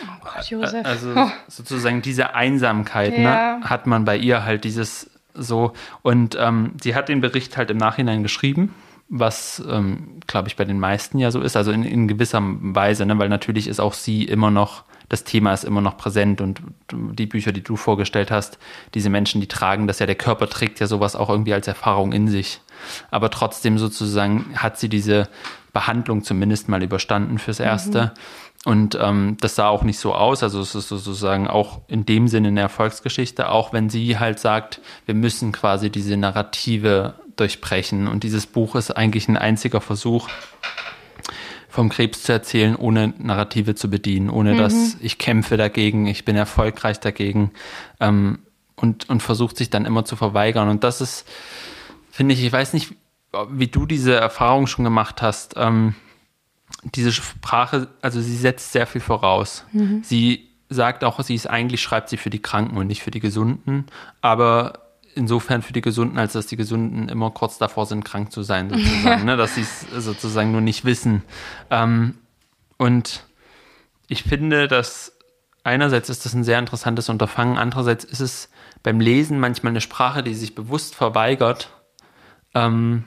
[0.07, 0.87] Oh Gott, Josef.
[0.87, 1.29] Also Oh.
[1.49, 3.59] sozusagen diese Einsamkeit Ja.
[3.59, 5.73] ne, hat man bei ihr halt dieses so
[6.03, 8.75] und ähm, sie hat den Bericht halt im Nachhinein geschrieben,
[9.11, 13.05] was ähm, glaube ich bei den meisten ja so ist, also in, in gewisser Weise,
[13.05, 16.63] ne, weil natürlich ist auch sie immer noch das Thema ist immer noch präsent und
[16.93, 18.59] die Bücher, die du vorgestellt hast,
[18.95, 22.13] diese Menschen, die tragen das ja, der Körper trägt ja sowas auch irgendwie als Erfahrung
[22.13, 22.61] in sich.
[23.11, 25.29] Aber trotzdem sozusagen hat sie diese
[25.73, 28.13] Behandlung zumindest mal überstanden fürs Erste.
[28.65, 30.45] Und ähm, das sah auch nicht so aus.
[30.45, 34.81] Also es ist sozusagen auch in dem Sinne eine Erfolgsgeschichte, auch wenn sie halt sagt,
[35.07, 38.07] wir müssen quasi diese Narrative durchbrechen.
[38.07, 40.29] Und dieses Buch ist eigentlich ein einziger Versuch,
[41.69, 46.37] vom Krebs zu erzählen, ohne Narrative zu bedienen, ohne dass ich kämpfe dagegen, ich bin
[46.37, 47.53] erfolgreich dagegen
[48.01, 48.41] ähm,
[48.75, 50.69] und, und versucht sich dann immer zu verweigern.
[50.69, 51.27] Und das ist,
[52.11, 52.93] finde ich, ich weiß nicht,
[53.51, 55.55] wie du diese Erfahrung schon gemacht hast.
[55.57, 55.95] Ähm,
[56.95, 59.65] diese Sprache, also sie setzt sehr viel voraus.
[60.03, 63.21] Sie sagt auch, sie ist eigentlich, schreibt sie für die Kranken und nicht für die
[63.21, 63.87] Gesunden,
[64.21, 68.43] aber insofern für die Gesunden, als dass die Gesunden immer kurz davor sind, krank zu
[68.43, 69.37] sein, sozusagen, ne?
[69.37, 71.23] dass sie es sozusagen nur nicht wissen.
[71.71, 72.19] Ähm,
[72.77, 73.25] und
[74.09, 75.17] ich finde, dass
[75.65, 78.51] einerseits ist das ein sehr interessantes Unterfangen, andererseits ist es
[78.83, 81.71] beim Lesen manchmal eine Sprache, die sich bewusst verweigert.
[82.55, 83.05] Ähm,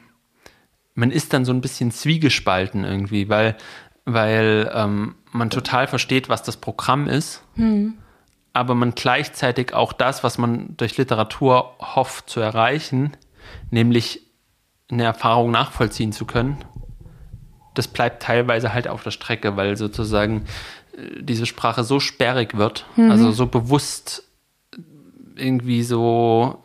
[0.96, 3.58] man ist dann so ein bisschen zwiegespalten irgendwie, weil,
[4.06, 7.44] weil ähm, man total versteht, was das Programm ist,
[8.54, 13.18] aber man gleichzeitig auch das, was man durch Literatur hofft zu erreichen,
[13.72, 14.22] nämlich
[14.92, 16.64] eine Erfahrung nachvollziehen zu können,
[17.74, 20.46] das bleibt teilweise halt auf der Strecke, weil sozusagen
[20.96, 24.24] äh, diese Sprache so sperrig wird, also so bewusst
[25.36, 26.64] irgendwie so,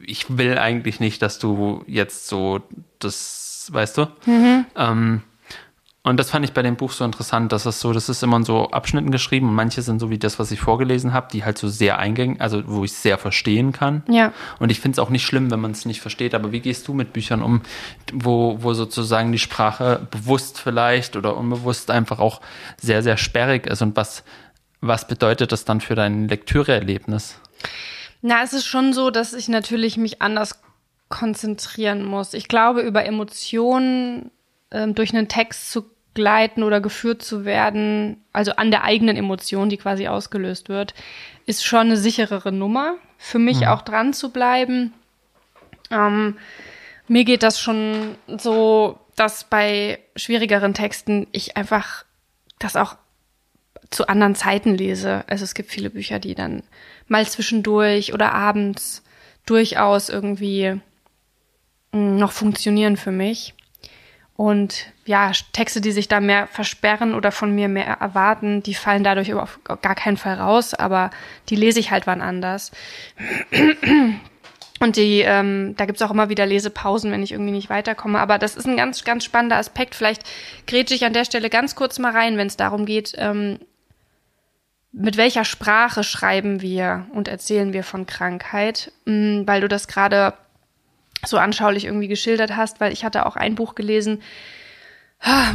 [0.00, 2.60] ich will eigentlich nicht, dass du jetzt so
[2.98, 4.06] das, weißt du?
[4.76, 5.22] Ähm,
[6.08, 8.38] und das fand ich bei dem Buch so interessant, dass es so, das ist immer
[8.38, 11.44] in so Abschnitten geschrieben und manche sind so wie das, was ich vorgelesen habe, die
[11.44, 14.02] halt so sehr eingängig, also wo ich sehr verstehen kann.
[14.08, 14.32] Ja.
[14.58, 16.88] Und ich finde es auch nicht schlimm, wenn man es nicht versteht, aber wie gehst
[16.88, 17.62] du mit Büchern um,
[18.12, 22.40] wo, wo sozusagen die Sprache bewusst vielleicht oder unbewusst einfach auch
[22.80, 24.24] sehr, sehr sperrig ist und was,
[24.80, 27.38] was bedeutet das dann für dein Lektüreerlebnis?
[28.22, 30.60] Na, es ist schon so, dass ich natürlich mich anders
[31.08, 32.34] konzentrieren muss.
[32.34, 34.30] Ich glaube, über Emotionen
[34.70, 39.68] ähm, durch einen Text zu gleiten oder geführt zu werden, also an der eigenen Emotion,
[39.68, 40.92] die quasi ausgelöst wird,
[41.46, 42.96] ist schon eine sicherere Nummer.
[43.18, 44.92] Für mich auch dran zu bleiben.
[45.92, 46.36] Ähm,
[47.06, 52.04] mir geht das schon so, dass bei schwierigeren Texten ich einfach
[52.58, 52.96] das auch
[53.90, 55.22] zu anderen Zeiten lese.
[55.28, 56.64] Also es gibt viele Bücher, die dann
[57.06, 59.04] mal zwischendurch oder abends
[59.46, 60.80] durchaus irgendwie
[61.92, 63.54] mh, noch funktionieren für mich.
[64.34, 69.02] Und ja, Texte, die sich da mehr versperren oder von mir mehr erwarten, die fallen
[69.02, 71.10] dadurch auf gar keinen Fall raus, aber
[71.48, 72.72] die lese ich halt wann anders.
[74.80, 78.20] Und die, ähm, da gibt's auch immer wieder Lesepausen, wenn ich irgendwie nicht weiterkomme.
[78.20, 79.96] Aber das ist ein ganz, ganz spannender Aspekt.
[79.96, 80.22] Vielleicht
[80.68, 83.58] grätsche ich an der Stelle ganz kurz mal rein, wenn es darum geht, ähm,
[84.92, 90.34] mit welcher Sprache schreiben wir und erzählen wir von Krankheit, Mm, weil du das gerade
[91.24, 94.22] so anschaulich irgendwie geschildert hast, weil ich hatte auch ein Buch gelesen,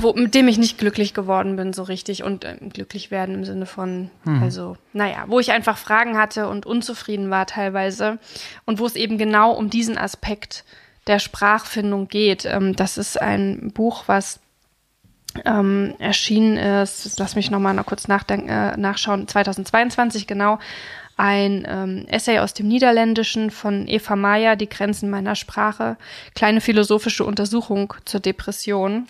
[0.01, 2.23] wo, mit dem ich nicht glücklich geworden bin, so richtig.
[2.23, 4.11] Und ähm, glücklich werden im Sinne von,
[4.41, 8.19] also, naja, wo ich einfach Fragen hatte und unzufrieden war teilweise.
[8.65, 10.65] Und wo es eben genau um diesen Aspekt
[11.07, 12.45] der Sprachfindung geht.
[12.45, 14.39] Ähm, das ist ein Buch, was
[15.45, 20.59] ähm, erschienen ist, lass mich nochmal noch kurz nachdenken, äh, nachschauen, 2022 genau,
[21.17, 25.97] ein ähm, Essay aus dem Niederländischen von Eva Meyer, Die Grenzen meiner Sprache,
[26.35, 29.07] kleine philosophische Untersuchung zur Depression.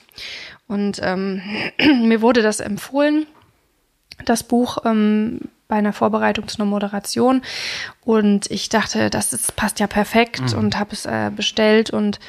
[0.67, 1.41] Und ähm,
[2.03, 3.25] mir wurde das empfohlen,
[4.25, 7.41] das Buch ähm, bei einer Vorbereitung zu einer Moderation.
[8.03, 12.19] Und ich dachte, das ist, passt ja perfekt und habe es äh, bestellt und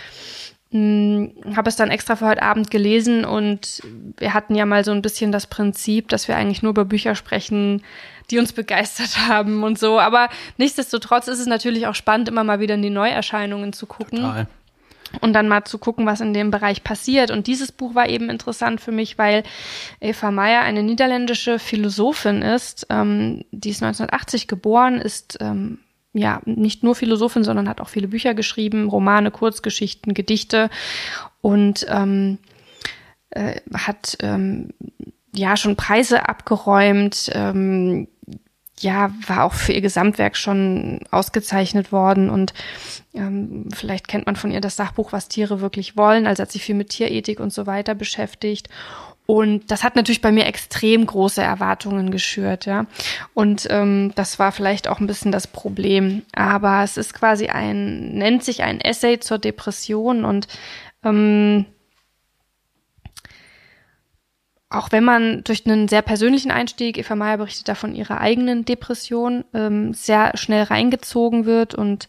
[0.74, 3.80] habe es dann extra für heute Abend gelesen und
[4.16, 7.14] wir hatten ja mal so ein bisschen das Prinzip, dass wir eigentlich nur über Bücher
[7.14, 7.82] sprechen,
[8.30, 10.00] die uns begeistert haben und so.
[10.00, 14.18] Aber nichtsdestotrotz ist es natürlich auch spannend, immer mal wieder in die Neuerscheinungen zu gucken.
[14.22, 14.48] Total.
[15.20, 17.30] und dann mal zu gucken, was in dem Bereich passiert.
[17.30, 19.44] Und dieses Buch war eben interessant für mich, weil
[20.00, 22.88] Eva Meyer eine niederländische Philosophin ist.
[22.90, 25.78] Ähm, die ist 1980 geboren, ist ähm,
[26.14, 30.70] ja nicht nur Philosophin, sondern hat auch viele Bücher geschrieben, Romane, Kurzgeschichten, Gedichte
[31.40, 32.38] und ähm,
[33.30, 34.70] äh, hat ähm,
[35.34, 37.30] ja schon Preise abgeräumt.
[37.34, 38.08] Ähm,
[38.80, 42.54] ja, war auch für ihr Gesamtwerk schon ausgezeichnet worden und
[43.14, 46.26] ähm, vielleicht kennt man von ihr das Sachbuch, was Tiere wirklich wollen.
[46.26, 48.68] Also hat sich viel mit Tierethik und so weiter beschäftigt.
[49.26, 52.86] Und das hat natürlich bei mir extrem große Erwartungen geschürt, ja.
[53.32, 56.22] Und ähm, das war vielleicht auch ein bisschen das Problem.
[56.34, 60.46] Aber es ist quasi ein, nennt sich ein Essay zur Depression und
[61.02, 61.64] ähm,
[64.74, 68.64] auch wenn man durch einen sehr persönlichen Einstieg, Eva Meyer berichtet da von ihrer eigenen
[68.64, 72.08] Depression, ähm, sehr schnell reingezogen wird und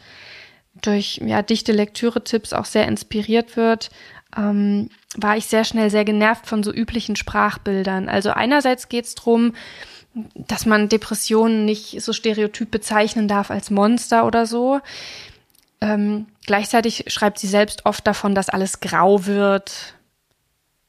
[0.82, 3.92] durch ja, dichte Lektüre-Tipps auch sehr inspiriert wird,
[4.36, 8.10] ähm, war ich sehr schnell sehr genervt von so üblichen Sprachbildern.
[8.10, 9.54] Also einerseits geht es darum,
[10.36, 14.80] dass man Depressionen nicht so stereotyp bezeichnen darf als Monster oder so.
[15.82, 19.96] Ähm, gleichzeitig schreibt sie selbst oft davon, dass alles grau wird,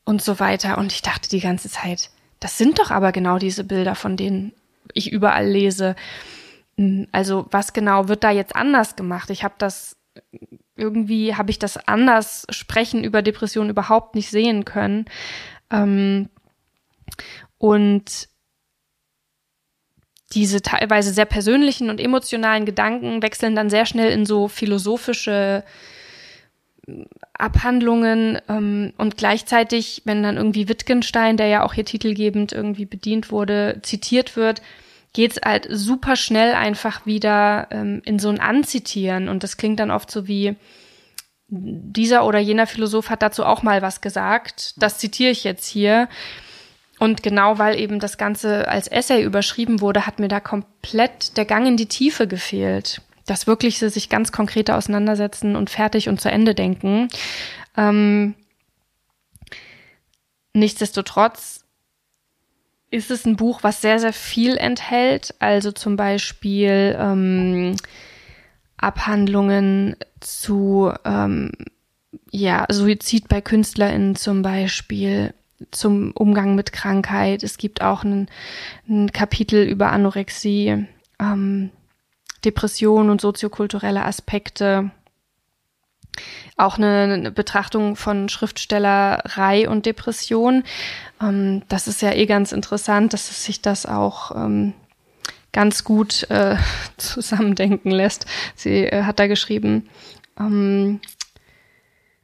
[0.06, 0.78] und so weiter.
[0.78, 4.52] Und ich dachte die ganze Zeit, das sind doch aber genau diese Bilder, von denen
[4.94, 5.94] ich überall lese.
[6.78, 9.28] Hm, also was genau wird da jetzt anders gemacht?
[9.28, 9.96] Ich habe das
[10.76, 15.06] irgendwie habe ich das anders sprechen über Depressionen überhaupt nicht sehen können.
[15.70, 16.28] Ähm,
[17.58, 18.28] und
[20.32, 25.64] diese teilweise sehr persönlichen und emotionalen Gedanken wechseln dann sehr schnell in so philosophische
[27.32, 33.30] Abhandlungen ähm, und gleichzeitig, wenn dann irgendwie Wittgenstein, der ja auch hier titelgebend irgendwie bedient
[33.30, 34.62] wurde, zitiert wird,
[35.16, 39.90] geht's halt super schnell einfach wieder ähm, in so ein Anzitieren und das klingt dann
[39.90, 40.56] oft so wie
[41.48, 44.74] dieser oder jener Philosoph hat dazu auch mal was gesagt.
[44.76, 46.08] Das zitiere ich jetzt hier.
[46.98, 51.44] Und genau weil eben das Ganze als Essay überschrieben wurde, hat mir da komplett der
[51.44, 56.30] Gang in die Tiefe gefehlt das wirklich sich ganz konkrete auseinandersetzen und fertig und zu
[56.30, 57.08] Ende denken.
[57.76, 58.34] Ähm,
[60.54, 61.55] nichtsdestotrotz
[62.96, 65.34] ist es ein Buch, was sehr, sehr viel enthält.
[65.38, 67.76] Also zum Beispiel ähm,
[68.76, 71.52] Abhandlungen zu ähm,
[72.30, 75.34] ja, Suizid bei KünstlerInnen zum Beispiel,
[75.70, 77.42] zum Umgang mit Krankheit.
[77.42, 78.28] Es gibt auch ein,
[78.88, 80.86] ein Kapitel über Anorexie.
[81.18, 81.70] Ähm,
[82.44, 84.90] Depression und soziokulturelle Aspekte,
[86.56, 90.64] auch eine, Betrachtung von Schriftstellerei und Depression.
[91.20, 94.72] Ähm, das ist ja eh ganz interessant, dass sich das auch ähm,
[95.52, 96.56] ganz gut äh,
[96.96, 98.26] zusammendenken lässt.
[98.54, 99.88] Sie äh, hat da geschrieben,
[100.38, 101.00] ähm,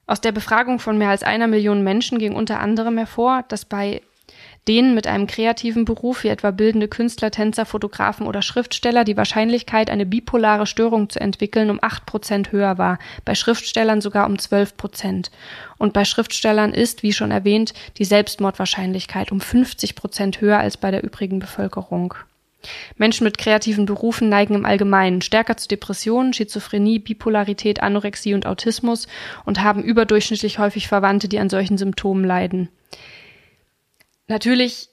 [0.07, 4.03] aus der Befragung von mehr als einer Million Menschen ging unter anderem hervor, dass bei
[4.69, 9.91] denen mit einem kreativen Beruf wie etwa bildende Künstler, Tänzer, Fotografen oder Schriftsteller die Wahrscheinlichkeit,
[9.91, 14.77] eine bipolare Störung zu entwickeln, um acht Prozent höher war, bei Schriftstellern sogar um zwölf
[14.77, 15.31] Prozent.
[15.79, 20.91] Und bei Schriftstellern ist, wie schon erwähnt, die Selbstmordwahrscheinlichkeit um 50 Prozent höher als bei
[20.91, 22.15] der übrigen Bevölkerung.
[22.97, 29.09] Menschen mit kreativen Berufen neigen im Allgemeinen stärker zu Depressionen, Schizophrenie, Bipolarität, Anorexie und Autismus
[29.45, 32.69] und haben überdurchschnittlich häufig Verwandte, die an solchen Symptomen leiden.
[34.33, 34.89] Natürlich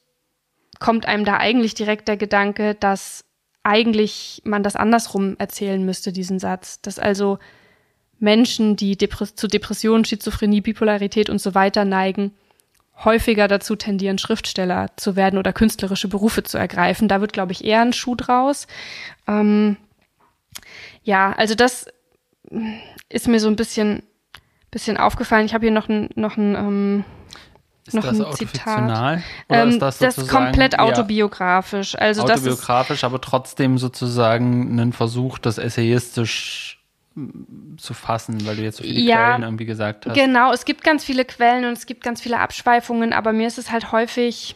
[0.79, 3.23] kommt einem da eigentlich direkt der Gedanke, dass
[3.63, 6.81] eigentlich man das andersrum erzählen müsste, diesen Satz.
[6.81, 7.39] Dass also
[8.19, 12.33] Menschen, die Depres zu Depressionen, Schizophrenie, Bipolarität und so weiter neigen,
[13.05, 17.07] häufiger dazu tendieren, Schriftsteller zu werden oder künstlerische Berufe zu ergreifen.
[17.07, 18.67] Da wird, glaube ich, eher ein Schuh draus.
[19.25, 19.77] Ähm,
[21.03, 21.85] ja, also das
[23.07, 24.03] ist mir so ein bisschen,
[24.69, 25.45] bisschen aufgefallen.
[25.45, 27.05] Ich habe hier noch ein, noch ein ähm,
[27.89, 28.83] ist noch das ein Zitat.
[29.49, 31.95] Oder Ähm, ist das, das komplett autobiografisch.
[31.95, 36.79] Also das ist autobiografisch, aber trotzdem sozusagen einen Versuch, das essayistisch
[37.15, 40.15] mm, zu fassen, weil du jetzt so viele Ja, Quellen irgendwie gesagt hast.
[40.15, 43.57] Genau, es gibt ganz viele Quellen und es gibt ganz viele Abschweifungen, aber mir ist
[43.57, 44.55] es halt häufig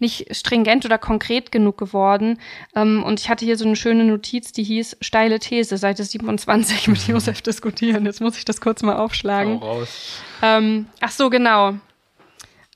[0.00, 2.38] nicht stringent oder konkret genug geworden.
[2.76, 6.86] Ähm, und ich hatte hier so eine schöne Notiz, die hieß Steile These, Seite 27
[6.88, 8.06] mit Josef diskutieren.
[8.06, 9.56] Jetzt muss ich das kurz mal Hau aufschlagen.
[9.58, 10.20] raus.
[10.40, 11.74] Ähm, ach so, genau.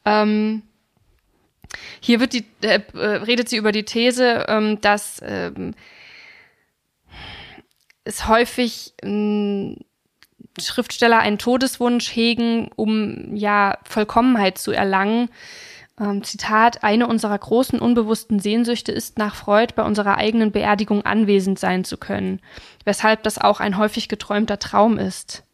[0.05, 0.63] Ähm,
[2.01, 5.75] hier wird die, äh, äh, redet sie über die These, ähm, dass ähm,
[8.05, 9.79] es häufig ähm,
[10.61, 15.31] Schriftsteller einen Todeswunsch hegen, um ja Vollkommenheit zu erlangen.
[16.01, 21.59] Ähm, Zitat, eine unserer großen unbewussten Sehnsüchte ist nach Freud bei unserer eigenen Beerdigung anwesend
[21.59, 22.41] sein zu können,
[22.85, 25.45] weshalb das auch ein häufig geträumter Traum ist.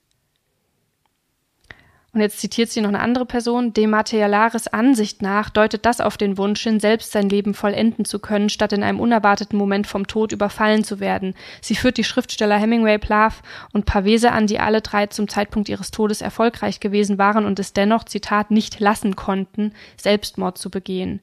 [2.19, 6.17] Und jetzt zitiert sie noch eine andere Person, de Materialaris Ansicht nach deutet das auf
[6.17, 10.09] den Wunsch hin, selbst sein Leben vollenden zu können, statt in einem unerwarteten Moment vom
[10.09, 11.35] Tod überfallen zu werden.
[11.61, 13.35] Sie führt die Schriftsteller Hemingway, Plath
[13.73, 17.73] und Pavese an, die alle drei zum Zeitpunkt ihres Todes erfolgreich gewesen waren und es
[17.73, 21.21] dennoch, Zitat, nicht lassen konnten, Selbstmord zu begehen.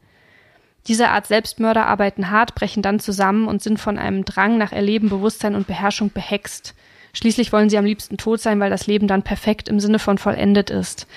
[0.87, 5.09] Diese Art Selbstmörder arbeiten hart, brechen dann zusammen und sind von einem Drang nach Erleben,
[5.09, 6.73] Bewusstsein und Beherrschung behext.
[7.15, 10.17] Schließlich wollen sie am liebsten tot sein, weil das Leben dann perfekt im Sinne von
[10.17, 11.07] vollendet ist.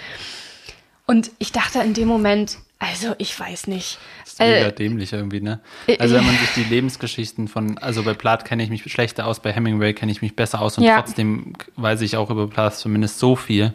[1.07, 3.99] Und ich dachte in dem Moment, also ich weiß nicht.
[4.23, 5.61] Das ist mega äh, dämlich irgendwie, ne?
[5.89, 9.27] Äh, also wenn man sich die Lebensgeschichten von, also bei Plath kenne ich mich schlechter
[9.27, 11.01] aus, bei Hemingway kenne ich mich besser aus und ja.
[11.01, 13.73] trotzdem weiß ich auch über Plath zumindest so viel,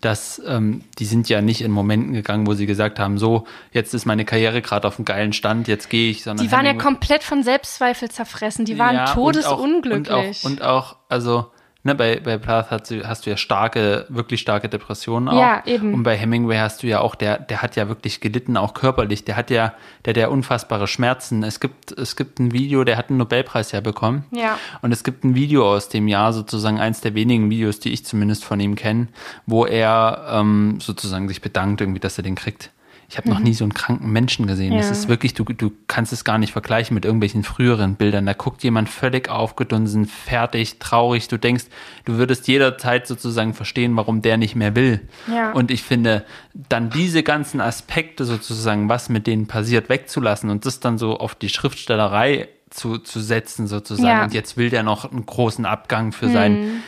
[0.00, 3.94] dass ähm, die sind ja nicht in Momenten gegangen, wo sie gesagt haben, so, jetzt
[3.94, 6.44] ist meine Karriere gerade auf einem geilen Stand, jetzt gehe ich, sondern.
[6.44, 10.44] Die waren Hemingway ja komplett von Selbstzweifel zerfressen, die waren ja, todesunglücklich.
[10.44, 14.04] Und auch, und auch, also Ne, bei, bei Plath hast du, hast du ja starke,
[14.10, 15.40] wirklich starke Depressionen auch.
[15.40, 15.94] Ja, eben.
[15.94, 19.24] Und bei Hemingway hast du ja auch, der, der hat ja wirklich gelitten, auch körperlich.
[19.24, 19.72] Der hat ja,
[20.04, 21.42] der, der unfassbare Schmerzen.
[21.42, 24.26] Es gibt, es gibt ein Video, der hat einen Nobelpreis ja bekommen.
[24.30, 24.58] Ja.
[24.82, 28.04] Und es gibt ein Video aus dem Jahr, sozusagen eins der wenigen Videos, die ich
[28.04, 29.08] zumindest von ihm kenne,
[29.46, 32.72] wo er ähm, sozusagen sich bedankt, irgendwie, dass er den kriegt.
[33.10, 33.34] Ich habe mhm.
[33.34, 34.72] noch nie so einen kranken Menschen gesehen.
[34.72, 34.78] Ja.
[34.78, 38.24] Das ist wirklich, du, du kannst es gar nicht vergleichen mit irgendwelchen früheren Bildern.
[38.24, 41.26] Da guckt jemand völlig aufgedunsen, fertig, traurig.
[41.26, 41.64] Du denkst,
[42.04, 45.00] du würdest jederzeit sozusagen verstehen, warum der nicht mehr will.
[45.26, 45.50] Ja.
[45.50, 46.24] Und ich finde,
[46.54, 51.34] dann diese ganzen Aspekte sozusagen, was mit denen passiert, wegzulassen und das dann so auf
[51.34, 54.06] die Schriftstellerei zu, zu setzen sozusagen.
[54.06, 54.22] Ja.
[54.22, 56.32] Und jetzt will der noch einen großen Abgang für mhm.
[56.32, 56.82] sein,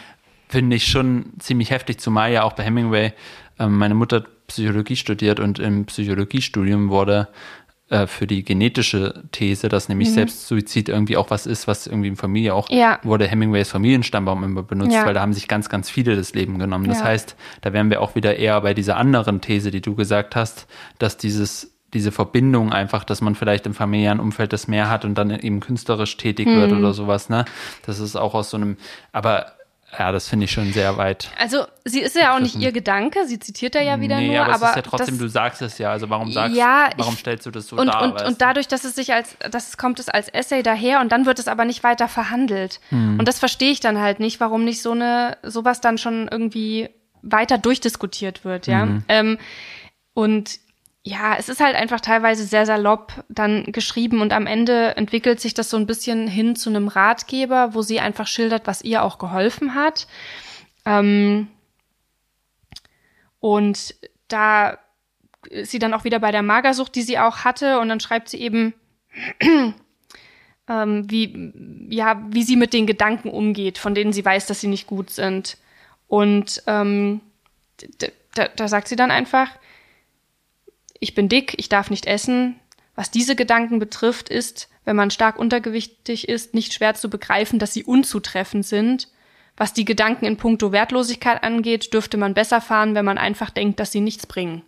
[0.49, 3.13] finde ich schon ziemlich heftig, zumal ja auch bei Hemingway
[3.59, 7.29] ähm, meine Mutter Psychologie studiert und im Psychologiestudium wurde
[7.93, 10.15] äh, für die genetische These, dass nämlich mhm.
[10.15, 12.99] Selbstsuizid irgendwie auch was ist, was irgendwie in Familie auch ja.
[13.03, 15.05] wurde Hemingways Familienstammbaum immer benutzt, ja.
[15.05, 16.89] weil da haben sich ganz, ganz viele das Leben genommen.
[16.89, 17.05] Das ja.
[17.05, 20.67] heißt, da wären wir auch wieder eher bei dieser anderen These, die du gesagt hast,
[20.99, 25.15] dass dieses diese Verbindung einfach, dass man vielleicht im familiären Umfeld das mehr hat und
[25.15, 26.57] dann eben künstlerisch tätig mhm.
[26.57, 27.45] wird oder sowas, ne?
[27.85, 28.79] Das ist auch aus so einem,
[29.13, 29.53] aber
[29.99, 31.31] ja, das finde ich schon sehr weit.
[31.39, 34.41] Also, sie ist ja auch nicht ihr Gedanke, sie zitiert er ja wieder nee, nur,
[34.41, 36.89] aber, aber es ist ja trotzdem, das, du sagst es ja, also warum sagst ja,
[36.97, 38.03] warum ich, stellst du das so und, dar?
[38.03, 41.27] Und, und dadurch, dass es sich als, das kommt es als Essay daher und dann
[41.27, 42.81] wird es aber nicht weiter verhandelt.
[42.89, 43.19] Hm.
[43.19, 46.89] Und das verstehe ich dann halt nicht, warum nicht so eine, sowas dann schon irgendwie
[47.23, 48.87] weiter durchdiskutiert wird, ja.
[48.87, 49.05] Mhm.
[49.09, 49.39] Ähm,
[50.15, 50.59] und
[51.05, 55.53] ja, es ist halt einfach teilweise sehr salopp dann geschrieben und am Ende entwickelt sich
[55.53, 59.19] das so ein bisschen hin zu einem Ratgeber, wo sie einfach schildert, was ihr auch
[59.19, 60.07] geholfen hat.
[60.85, 61.49] Ähm
[63.41, 63.97] und
[64.29, 64.79] da
[65.51, 68.29] ist sie dann auch wieder bei der Magersucht, die sie auch hatte und dann schreibt
[68.29, 68.73] sie eben,
[70.69, 71.53] ähm, wie,
[71.89, 75.11] ja, wie sie mit den Gedanken umgeht, von denen sie weiß, dass sie nicht gut
[75.11, 75.59] sind.
[76.07, 77.23] Und ähm,
[78.35, 79.49] da, da sagt sie dann einfach,
[81.03, 82.55] ich bin dick, ich darf nicht essen.
[82.95, 87.75] Was diese Gedanken betrifft, ist, wenn man stark untergewichtig ist, nicht schwer zu begreifen, dass
[87.75, 89.09] sie unzutreffend sind.
[89.57, 93.81] Was die Gedanken in puncto Wertlosigkeit angeht, dürfte man besser fahren, wenn man einfach denkt,
[93.81, 94.63] dass sie nichts bringen.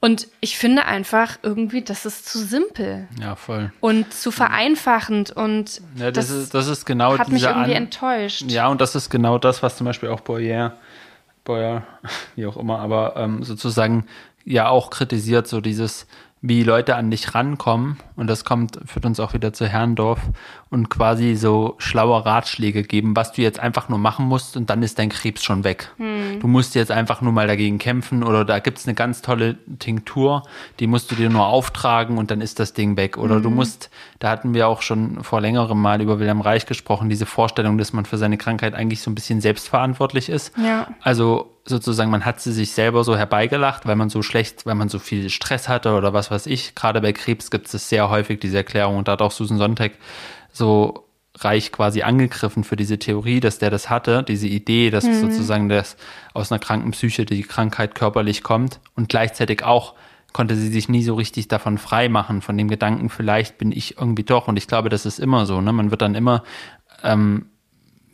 [0.00, 3.06] Und ich finde einfach irgendwie, das ist zu simpel.
[3.20, 3.72] Ja, voll.
[3.78, 7.84] Und zu vereinfachend und ja, das, das, ist, das ist genau hat mich irgendwie An
[7.84, 8.42] enttäuscht.
[8.48, 10.76] Ja, und das ist genau das, was zum Beispiel auch Boyer,
[11.44, 11.86] Boyer,
[12.34, 14.06] wie auch immer, aber ähm, sozusagen
[14.44, 16.06] ja auch kritisiert, so dieses,
[16.40, 20.20] wie Leute an dich rankommen, und das kommt, führt uns auch wieder zu Herrndorf,
[20.72, 24.82] und quasi so schlaue Ratschläge geben, was du jetzt einfach nur machen musst, und dann
[24.82, 25.90] ist dein Krebs schon weg.
[25.98, 26.40] Hm.
[26.40, 30.44] Du musst jetzt einfach nur mal dagegen kämpfen, oder da gibt's eine ganz tolle Tinktur,
[30.80, 33.18] die musst du dir nur auftragen, und dann ist das Ding weg.
[33.18, 33.42] Oder hm.
[33.42, 37.26] du musst, da hatten wir auch schon vor längerem mal über Wilhelm Reich gesprochen, diese
[37.26, 40.52] Vorstellung, dass man für seine Krankheit eigentlich so ein bisschen selbstverantwortlich ist.
[40.56, 40.88] Ja.
[41.02, 44.88] Also sozusagen, man hat sie sich selber so herbeigelacht, weil man so schlecht, weil man
[44.88, 46.74] so viel Stress hatte oder was weiß ich.
[46.74, 49.92] Gerade bei Krebs gibt es sehr häufig diese Erklärung und da hat auch Susan Sonntag
[50.52, 51.06] so
[51.38, 55.20] reich quasi angegriffen für diese Theorie, dass der das hatte, diese Idee, dass mhm.
[55.20, 55.96] sozusagen das
[56.34, 59.94] aus einer kranken Psyche die Krankheit körperlich kommt und gleichzeitig auch
[60.32, 63.98] konnte sie sich nie so richtig davon frei machen, von dem Gedanken, vielleicht bin ich
[63.98, 64.48] irgendwie doch.
[64.48, 65.60] Und ich glaube, das ist immer so.
[65.60, 65.72] Ne?
[65.72, 66.42] Man wird dann immer
[67.02, 67.46] ähm,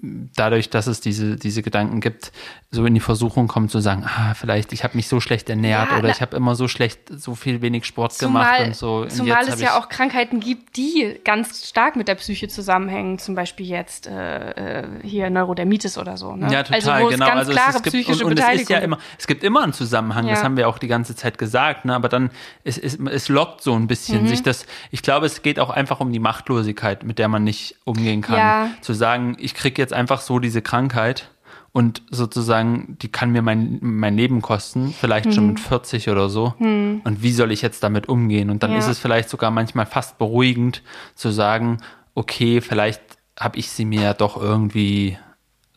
[0.00, 2.32] dadurch, dass es diese, diese Gedanken gibt,
[2.70, 5.90] so in die Versuchung kommt zu sagen, ah, vielleicht ich habe mich so schlecht ernährt
[5.90, 8.96] ja, oder ich habe immer so schlecht, so viel wenig Sport zumal, gemacht und so.
[8.98, 13.34] Und zumal es ja auch Krankheiten gibt, die ganz stark mit der Psyche zusammenhängen, zum
[13.34, 16.36] Beispiel jetzt äh, äh hier Neurodermitis oder so.
[16.36, 16.52] Ne?
[16.52, 17.24] Ja, total, also, wo genau.
[17.24, 19.44] Es ganz also klare es, gibt, psychische und, und es ist ja immer, es gibt
[19.44, 20.34] immer einen Zusammenhang, ja.
[20.34, 21.94] das haben wir auch die ganze Zeit gesagt, ne?
[21.94, 22.30] aber dann
[22.64, 24.28] es, es, es lockt so ein bisschen mhm.
[24.28, 27.76] sich das, ich glaube, es geht auch einfach um die Machtlosigkeit, mit der man nicht
[27.84, 28.36] umgehen kann.
[28.36, 28.70] Ja.
[28.82, 31.30] Zu sagen, ich kriege jetzt einfach so diese Krankheit
[31.72, 36.54] und sozusagen, die kann mir mein, mein Leben kosten, vielleicht schon mit 40 oder so.
[36.58, 38.50] Und wie soll ich jetzt damit umgehen?
[38.50, 38.78] Und dann Ja.
[38.78, 40.82] ist es vielleicht sogar manchmal fast beruhigend
[41.14, 41.78] zu sagen,
[42.14, 43.00] okay, vielleicht
[43.38, 45.16] habe ich sie mir ja doch irgendwie,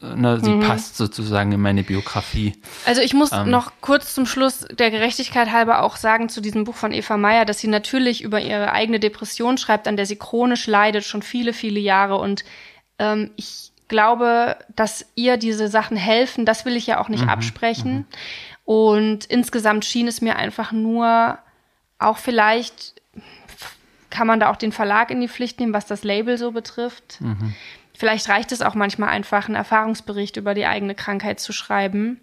[0.01, 2.53] ne, sie passt sozusagen in meine Biografie.
[2.87, 3.19] Also ich Ähm.
[3.19, 7.17] muss noch kurz zum Schluss der Gerechtigkeit halber auch sagen zu diesem Buch von Eva
[7.17, 11.21] Meyer, dass sie natürlich über ihre eigene Depression schreibt, an der sie chronisch leidet, schon
[11.21, 12.15] viele, viele Jahre.
[12.17, 12.43] Und
[12.97, 17.27] ähm, ich glaube, dass ihr diese Sachen helfen, das will ich ja auch Mhm, nicht
[17.27, 18.07] absprechen.
[18.65, 21.37] Und insgesamt schien es mir einfach nur
[21.99, 22.95] auch vielleicht
[24.09, 27.19] kann man da auch den Verlag in die Pflicht nehmen, was das Label so betrifft.
[27.93, 32.19] Vielleicht reicht es auch manchmal einfach, einen Erfahrungsbericht über die eigene Krankheit zu schreiben,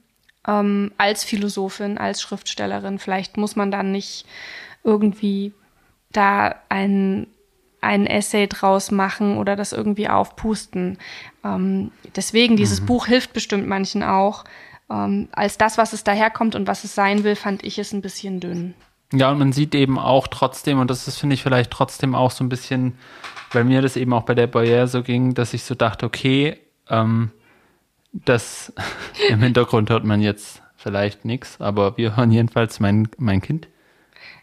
[0.46, 2.98] ähm, als Philosophin, als Schriftstellerin.
[2.98, 4.26] Vielleicht muss man dann nicht
[4.82, 5.52] irgendwie
[6.10, 7.28] da ein,
[7.80, 10.98] ein Essay draus machen oder das irgendwie aufpusten.
[11.44, 14.44] Ähm, deswegen, dieses Buch hilft bestimmt manchen auch.
[14.90, 18.02] Ähm, als das, was es daherkommt und was es sein will, fand ich es ein
[18.02, 18.74] bisschen dünn.
[19.12, 22.30] Ja, und man sieht eben auch trotzdem, und das ist, finde ich, vielleicht trotzdem auch
[22.30, 22.98] so ein bisschen,
[23.52, 26.58] weil mir das eben auch bei der Barriere so ging, dass ich so dachte, okay,
[26.90, 27.30] ähm,
[28.12, 28.72] das
[29.28, 33.68] im Hintergrund hört man jetzt vielleicht nichts, aber wir hören jedenfalls mein, mein Kind.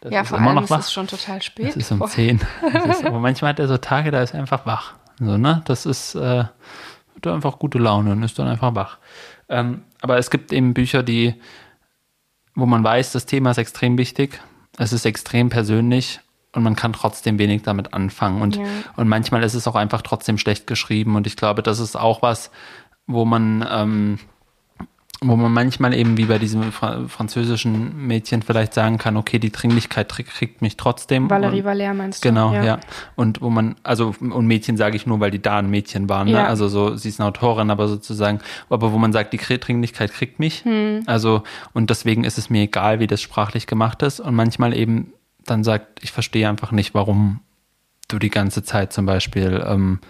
[0.06, 0.78] Das ja, ist vor immer allem noch ist wach.
[0.80, 1.68] es schon total spät.
[1.70, 2.08] Es ist um Boah.
[2.08, 2.40] 10.
[2.72, 4.94] Es ist, aber manchmal hat er so Tage, da ist er einfach wach.
[5.18, 5.62] So, ne?
[5.64, 8.98] Das ist äh, hat einfach gute Laune und ist dann einfach wach.
[9.48, 11.34] Ähm, aber es gibt eben Bücher, die,
[12.54, 14.40] wo man weiß, das Thema ist extrem wichtig,
[14.78, 16.20] es ist extrem persönlich
[16.52, 18.42] und man kann trotzdem wenig damit anfangen.
[18.42, 18.64] Und, Ja.
[18.96, 21.16] und manchmal ist es auch einfach trotzdem schlecht geschrieben.
[21.16, 22.50] Und ich glaube, das ist auch was,
[23.06, 24.18] wo man, ähm,
[25.22, 29.50] wo man manchmal eben wie bei diesem Fra französischen Mädchen vielleicht sagen kann, okay, die
[29.50, 31.30] Dringlichkeit krieg- kriegt mich trotzdem.
[31.30, 32.28] Valerie Valère meinst du?
[32.28, 32.78] Genau, ja.
[33.14, 36.26] Und wo man, also und Mädchen sage ich nur, weil die da ein Mädchen waren,
[36.26, 36.34] ne?
[36.34, 36.46] Ja.
[36.46, 40.38] Also so, sie ist eine Autorin, aber sozusagen, aber wo man sagt, die Dringlichkeit kriegt
[40.38, 40.64] mich.
[41.06, 44.20] Also, und deswegen ist es mir egal, wie das sprachlich gemacht ist.
[44.20, 45.12] Und manchmal eben
[45.46, 47.40] dann sagt, ich verstehe einfach nicht, warum
[48.08, 50.00] du die ganze Zeit zum Beispiel ähm,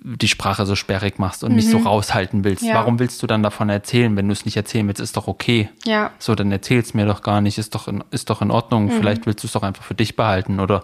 [0.00, 2.62] die Sprache so sperrig machst und mich so raushalten willst.
[2.62, 2.74] Ja.
[2.74, 5.00] Warum willst du dann davon erzählen, wenn du es nicht erzählen willst?
[5.00, 5.68] Ist doch okay.
[5.84, 6.10] Ja.
[6.18, 8.90] So, dann erzähl's mir doch gar nicht, ist doch in, ist doch in Ordnung.
[8.90, 10.82] Vielleicht willst du es doch einfach für dich behalten oder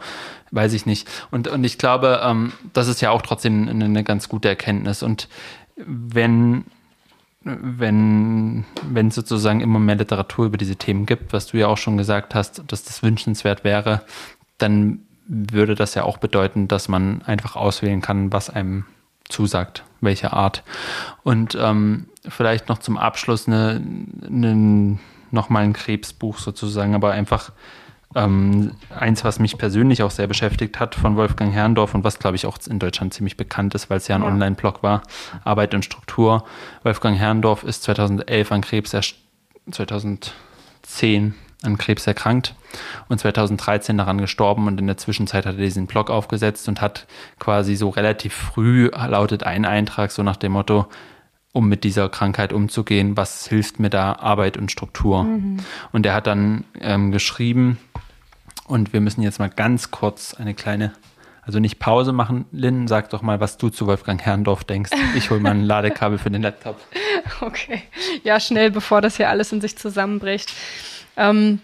[0.51, 1.09] weiß ich nicht.
[1.31, 5.03] Und, und ich glaube, ähm, das ist ja auch trotzdem eine, eine ganz gute Erkenntnis.
[5.03, 5.29] Und
[5.77, 6.65] wenn,
[7.45, 11.79] wenn, wenn es sozusagen immer mehr Literatur über diese Themen gibt, was du ja auch
[11.79, 14.03] schon gesagt hast, dass das wünschenswert wäre,
[14.59, 18.87] dann würde das ja auch bedeuten, dass man einfach auswählen kann, was einem
[19.29, 20.63] zusagt, welche Art.
[21.23, 23.83] Und ähm, vielleicht noch zum Abschluss eine,
[24.27, 24.99] eine,
[25.31, 27.53] nochmal ein Krebsbuch sozusagen, aber einfach
[28.15, 32.37] ähm, eins, was mich persönlich auch sehr beschäftigt hat, von Wolfgang Herrndorf und was, glaube
[32.37, 34.29] ich, auch in Deutschland ziemlich bekannt ist, weil es ja ein Ja.
[34.29, 35.03] Online-Blog war,
[35.45, 36.45] Arbeit und Struktur.
[36.85, 39.17] Wolfgang Herrndorf ist 2011 an Krebs, erst
[39.71, 42.55] 2010 an Krebs erkrankt
[43.09, 47.07] und 2013 daran gestorben und in der Zwischenzeit hat er diesen Blog aufgesetzt und hat
[47.39, 50.87] quasi so relativ früh lautet ein Eintrag so nach dem Motto,
[51.53, 55.27] um mit dieser Krankheit umzugehen, was hilft mir da Arbeit und Struktur.
[55.93, 57.79] Und er hat dann ähm, geschrieben,
[58.69, 60.93] und wir müssen jetzt mal ganz kurz eine kleine,
[61.43, 62.45] also nicht Pause machen.
[62.53, 64.91] Lynn, sag doch mal, was du zu Wolfgang Herrndorf denkst.
[65.17, 66.79] Ich hole mal ein Ladekabel für den Laptop.
[67.41, 67.83] Okay.
[68.25, 70.51] Ja, schnell, bevor das hier alles in sich zusammenbricht.
[71.19, 71.61] Ähm,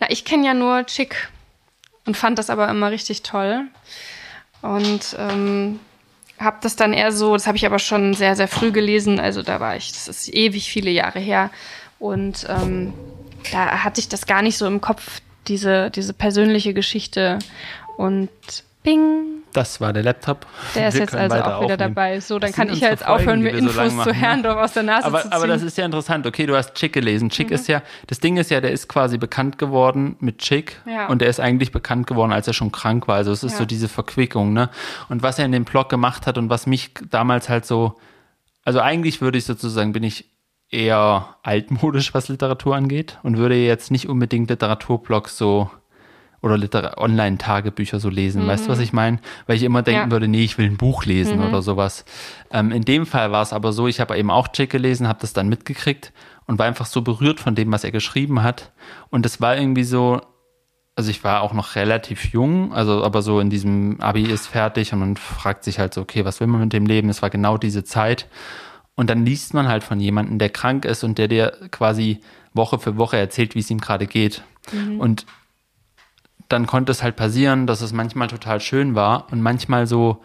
[0.00, 1.28] na, ich kenne ja nur Chick
[2.06, 3.68] und fand das aber immer richtig toll.
[4.62, 5.78] Und ähm,
[6.38, 9.20] habe das dann eher so, das habe ich aber schon sehr, sehr früh gelesen.
[9.20, 11.50] Also da war ich, das ist ewig viele Jahre her.
[11.98, 12.94] Und ähm,
[13.52, 17.38] da hatte ich das gar nicht so im Kopf, diese, diese persönliche Geschichte.
[17.98, 18.30] Und
[18.82, 20.46] bing, Das war der Laptop.
[20.74, 21.78] der ist Wir jetzt also auch wieder aufnehmen.
[21.78, 22.20] dabei.
[22.20, 24.14] So, dann Das kann ich ja jetzt Folgen, aufhören, mir so Infos lang zu ne?
[24.14, 25.32] Herrndorf aus der Nase aber, zu ziehen.
[25.32, 26.26] aber das ist ja interessant.
[26.26, 27.30] Okay, du hast Chick gelesen.
[27.30, 31.08] Chick ist ja, das Ding ist ja, der ist quasi bekannt geworden mit Chick Ja.
[31.08, 33.16] und er ist eigentlich bekannt geworden, als er schon krank war.
[33.16, 33.58] Also es ist Ja.
[33.58, 34.70] so diese Verquickung, ne?
[35.08, 37.96] Und was er in dem Blog gemacht hat und was mich damals halt so,
[38.64, 40.26] also eigentlich würde ich sozusagen, bin ich
[40.70, 45.68] eher altmodisch, was Literatur angeht und würde jetzt nicht unbedingt Literaturblogs so
[46.42, 48.46] oder Liter Online-Tagebücher so lesen.
[48.46, 49.18] Weißt du, was ich meine?
[49.46, 50.10] Weil ich immer denken Ja.
[50.10, 52.04] würde, nee, ich will ein Buch lesen oder sowas.
[52.50, 55.20] Ähm, in dem Fall war es aber so, ich habe eben auch Chick gelesen, habe
[55.20, 56.12] das dann mitgekriegt
[56.46, 58.72] und war einfach so berührt von dem, was er geschrieben hat.
[59.10, 60.20] Und es war irgendwie so,
[60.96, 64.92] also ich war auch noch relativ jung, also aber so in diesem Abi ist fertig
[64.92, 67.08] und man fragt sich halt so, okay, was will man mit dem Leben?
[67.10, 68.28] Es war genau diese Zeit.
[68.94, 72.20] Und dann liest man halt von jemandem, der krank ist und der dir quasi
[72.52, 74.42] Woche für Woche erzählt, wie es ihm gerade geht.
[74.98, 75.24] Und
[76.52, 80.20] dann konnte es halt passieren, dass es manchmal total schön war und manchmal so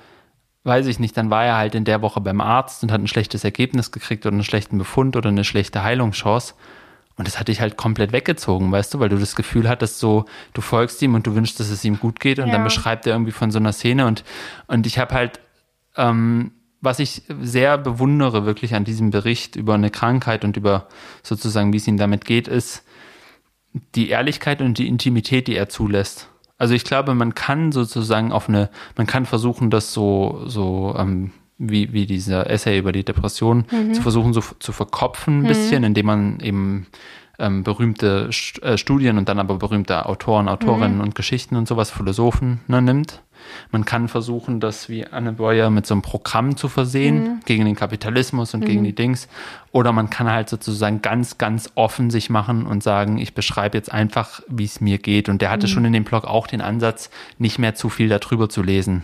[0.65, 3.07] weiß ich nicht, dann war er halt in der Woche beim Arzt und hat ein
[3.07, 6.55] schlechtes Ergebnis gekriegt oder einen schlechten Befund oder eine schlechte Heilungschance.
[7.17, 10.25] Und das hat dich halt komplett weggezogen, weißt du, weil du das Gefühl hattest, so,
[10.53, 12.53] du folgst ihm und du wünschst, dass es ihm gut geht und Ja.
[12.53, 14.23] dann beschreibt er irgendwie von so einer Szene und,
[14.67, 15.39] und ich habe halt,
[15.95, 20.87] ähm, was ich sehr bewundere wirklich an diesem Bericht über eine Krankheit und über
[21.23, 22.83] sozusagen, wie es ihm damit geht, ist
[23.95, 26.29] die Ehrlichkeit und die Intimität, die er zulässt.
[26.57, 31.31] Also ich glaube, man kann sozusagen auf eine, man kann versuchen, das so, so ähm,
[31.57, 36.05] wie, wie dieser Essay über die Depression zu versuchen, so zu verkopfen ein bisschen, indem
[36.05, 36.87] man eben
[37.39, 41.91] ähm, berühmte St äh, Studien und dann aber berühmte Autoren, Autorinnen und Geschichten und sowas,
[41.91, 43.21] Philosophen ne, nimmt.
[43.71, 47.75] Man kann versuchen, das wie Anne Boyer mit so einem Programm zu versehen gegen den
[47.75, 49.27] Kapitalismus und gegen die Dings.
[49.71, 53.91] Oder man kann halt sozusagen ganz, ganz offen sich machen und sagen, ich beschreibe jetzt
[53.91, 55.27] einfach, wie es mir geht.
[55.27, 57.09] Und der hatte schon in dem Blog auch den Ansatz,
[57.39, 59.03] nicht mehr zu viel darüber zu lesen.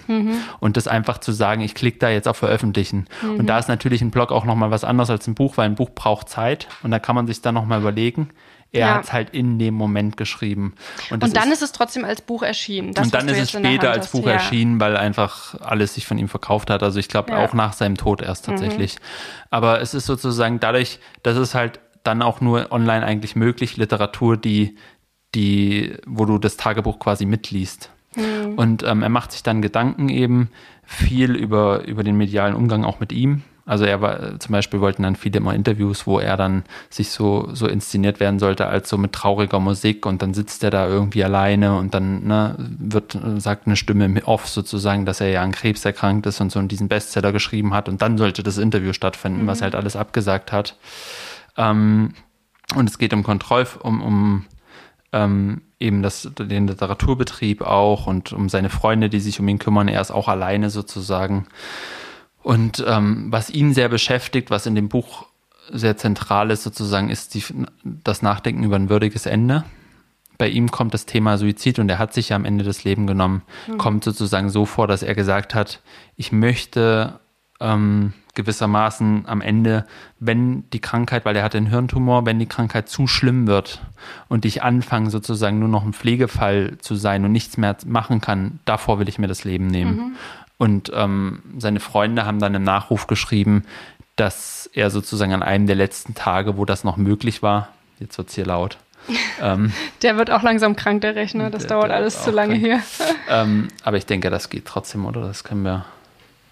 [0.59, 3.07] Und das einfach zu sagen, ich klicke da jetzt auf Veröffentlichen.
[3.38, 5.76] Und da ist natürlich ein Blog auch nochmal was anderes als ein Buch, weil ein
[5.76, 6.68] Buch braucht Zeit.
[6.84, 8.30] Und da kann man sich dann nochmal überlegen.
[8.73, 8.93] Er Ja.
[8.95, 10.76] hat es halt in dem Moment geschrieben.
[11.10, 12.93] das Und dann ist, es trotzdem als Buch erschienen.
[12.93, 14.11] Das, und dann ist es später als.
[14.11, 14.34] Buch ja.
[14.34, 16.81] erschienen, weil einfach alles sich von ihm verkauft hat.
[16.81, 17.39] Also ich glaube Ja.
[17.39, 17.43] Mhm.
[17.45, 18.95] auch nach seinem Tod erst tatsächlich.
[19.49, 24.38] Aber es ist sozusagen dadurch, dass es halt dann auch nur online eigentlich möglich, Literatur,
[24.38, 24.77] die,
[25.35, 27.89] die, wo du das Tagebuch quasi mitliest.
[28.15, 28.53] Mhm.
[28.56, 30.49] Und ähm, er macht sich dann Gedanken eben
[30.85, 33.43] viel über, über den medialen Umgang auch mit ihm.
[33.66, 37.12] Also er war äh, zum Beispiel wollten dann viele immer Interviews, wo er dann sich
[37.12, 40.88] so, so inszeniert werden sollte als so mit trauriger Musik und dann sitzt er da
[40.88, 45.30] irgendwie alleine und dann ne, wird, äh, sagt eine Stimme im Off sozusagen, dass er
[45.30, 48.58] ja an Krebs erkrankt ist und so diesen Bestseller geschrieben hat und dann sollte das
[48.58, 50.78] Interview stattfinden, was er halt alles abgesagt hat.
[51.58, 52.14] Ähm,
[52.76, 54.46] und es geht um Kontroll, um, um
[55.14, 59.88] ähm, eben das, den Literaturbetrieb auch und um seine Freunde, die sich um ihn kümmern.
[59.88, 61.48] Er ist auch alleine sozusagen.
[62.43, 65.27] Und ähm, was ihn sehr beschäftigt, was in dem Buch
[65.72, 67.43] sehr zentral ist sozusagen, ist die,
[67.84, 69.63] das Nachdenken über ein würdiges Ende.
[70.38, 73.05] Bei ihm kommt das Thema Suizid und er hat sich ja am Ende das Leben
[73.05, 73.43] genommen,
[73.77, 75.81] kommt sozusagen so vor, dass er gesagt hat,
[76.15, 77.19] ich möchte
[77.59, 79.85] ähm, gewissermaßen am Ende,
[80.19, 83.81] wenn die Krankheit, weil er hatte einen Hirntumor, wenn die Krankheit zu schlimm wird
[84.30, 88.59] und ich anfange sozusagen nur noch ein Pflegefall zu sein und nichts mehr machen kann,
[88.65, 90.15] davor will ich mir das Leben nehmen.
[90.62, 93.64] Und ähm, seine Freunde haben dann im Nachruf geschrieben,
[94.16, 97.70] dass er sozusagen an einem der letzten Tage, wo das noch möglich war,
[98.00, 98.78] jetzt wird's hier laut,
[99.42, 99.74] ähm,
[100.04, 101.50] Der wird auch langsam krank, der Rechner.
[101.50, 102.84] Das Der- dauert der alles zu lange krank.
[102.98, 103.06] hier.
[103.28, 105.22] ähm, aber ich denke, das geht trotzdem, oder?
[105.22, 105.86] Das können wir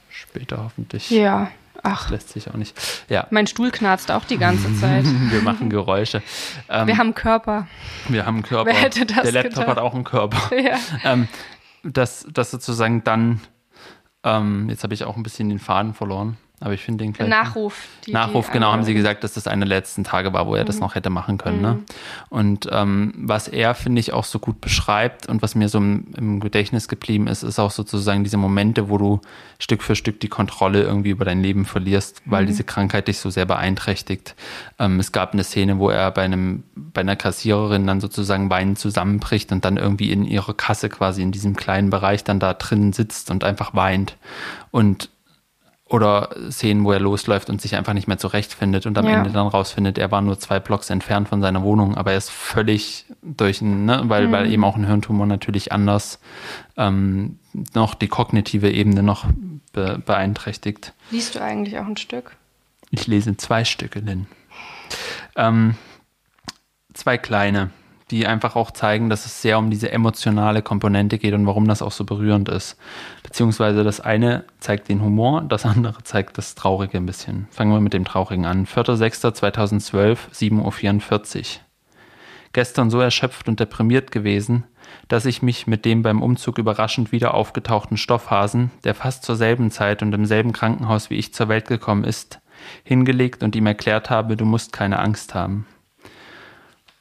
[0.09, 1.11] später hoffentlich.
[1.11, 1.51] Ja.
[1.83, 2.75] Ach, Lässt sich auch nicht.
[3.09, 5.05] Ja, mein Stuhl knarzt auch die ganze Zeit.
[5.29, 6.23] wir machen Geräusche.
[6.67, 7.67] Ähm, Wir haben Körper.
[8.07, 8.71] wir haben Körper.
[8.71, 9.67] Wer hätte das Der Laptop gedacht?
[9.67, 10.39] hat auch einen Körper.
[10.57, 10.77] Ja.
[11.03, 11.27] ähm,
[11.83, 13.39] dass, dass sozusagen dann,
[14.23, 17.29] ähm, jetzt habe ich auch ein bisschen den Faden verloren, aber ich finde den gleich.
[17.29, 17.87] Nachruf.
[18.05, 19.03] die- Nachruf, die genau, haben sie Angehörigen.
[19.03, 20.67] gesagt, dass das eine der letzten Tage war, wo er Mhm.
[20.67, 21.61] das noch hätte machen können.
[21.61, 21.79] Ne?
[22.29, 26.07] Und ähm, was er, finde ich, auch so gut beschreibt und was mir so im,
[26.17, 29.21] im Gedächtnis geblieben ist, ist auch sozusagen diese Momente, wo du
[29.59, 33.29] Stück für Stück die Kontrolle irgendwie über dein Leben verlierst, weil diese Krankheit dich so
[33.29, 34.35] sehr beeinträchtigt.
[34.79, 38.79] Ähm, es gab eine Szene, wo er bei einem, bei einer Kassiererin dann sozusagen weinend
[38.79, 42.93] zusammenbricht und dann irgendwie in ihrer Kasse quasi in diesem kleinen Bereich dann da drin
[42.93, 44.15] sitzt und einfach weint.
[44.71, 45.09] Und
[45.89, 49.17] oder Szenen, wo er losläuft und sich einfach nicht mehr zurechtfindet und am Ja.
[49.17, 52.29] Ende dann rausfindet, er war nur zwei Blocks entfernt von seiner Wohnung, aber er ist
[52.29, 56.19] völlig durch, ne, weil, weil eben auch ein Hirntumor natürlich anders
[56.77, 57.39] ähm,
[57.73, 59.25] noch die kognitive Ebene noch
[59.73, 60.93] be beeinträchtigt.
[61.09, 62.35] Liest du eigentlich auch ein Stück?
[62.91, 64.27] Ich lese zwei Stücke, Lynn.
[65.35, 65.75] Ähm,
[66.93, 67.71] zwei kleine,
[68.11, 71.81] die einfach auch zeigen, dass es sehr um diese emotionale Komponente geht und warum das
[71.81, 72.77] auch so berührend ist.
[73.23, 77.47] Beziehungsweise das eine zeigt den Humor, das andere zeigt das Traurige ein bisschen.
[77.51, 78.65] Fangen wir mit dem Traurigen an.
[78.65, 81.43] 4.6.2012, 7.44 Uhr.
[82.51, 84.63] Gestern so erschöpft und deprimiert gewesen,
[85.07, 89.69] dass ich mich mit dem beim Umzug überraschend wieder aufgetauchten Stoffhasen, der fast zur selben
[89.69, 92.41] Zeit und im selben Krankenhaus wie ich zur Welt gekommen ist,
[92.83, 95.67] hingelegt und ihm erklärt habe, du musst keine Angst haben.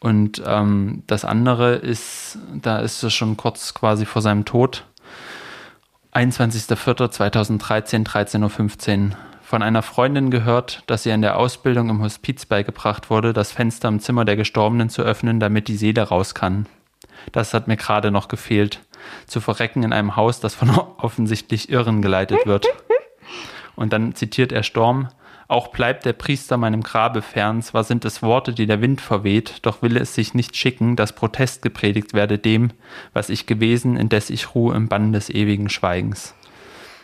[0.01, 4.85] Und ähm, das andere ist, da ist es schon kurz quasi vor seinem Tod.
[6.15, 9.17] 21.04.2013, 13.15 Uhr.
[9.43, 13.89] Von einer Freundin gehört, dass ihr in der Ausbildung im Hospiz beigebracht wurde, das Fenster
[13.89, 16.67] im Zimmer der Gestorbenen zu öffnen, damit die Seele raus kann.
[17.33, 18.81] Das hat mir gerade noch gefehlt.
[19.27, 22.67] Zu verrecken in einem Haus, das von offensichtlich Irren geleitet wird.
[23.75, 25.09] Und dann zitiert er Storm.
[25.49, 29.61] Auch bleibt der Priester meinem Grabe fern, zwar sind es Worte, die der Wind verweht,
[29.63, 32.71] doch will es sich nicht schicken, dass Protest gepredigt werde dem,
[33.15, 36.35] was ich gewesen, indes ich ruhe im Bann des ewigen Schweigens.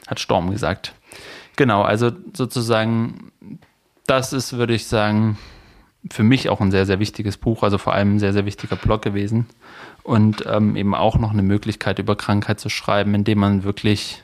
[0.07, 0.93] hat Storm gesagt.
[1.57, 3.33] Genau, also sozusagen,
[4.07, 5.39] das ist, würde ich sagen,
[6.11, 8.77] für mich auch ein sehr, sehr wichtiges Buch, also vor allem ein sehr, sehr wichtiger
[8.77, 9.47] Blog gewesen.
[10.03, 14.24] Und ähm, eben auch noch eine Möglichkeit, über Krankheit zu schreiben, indem man wirklich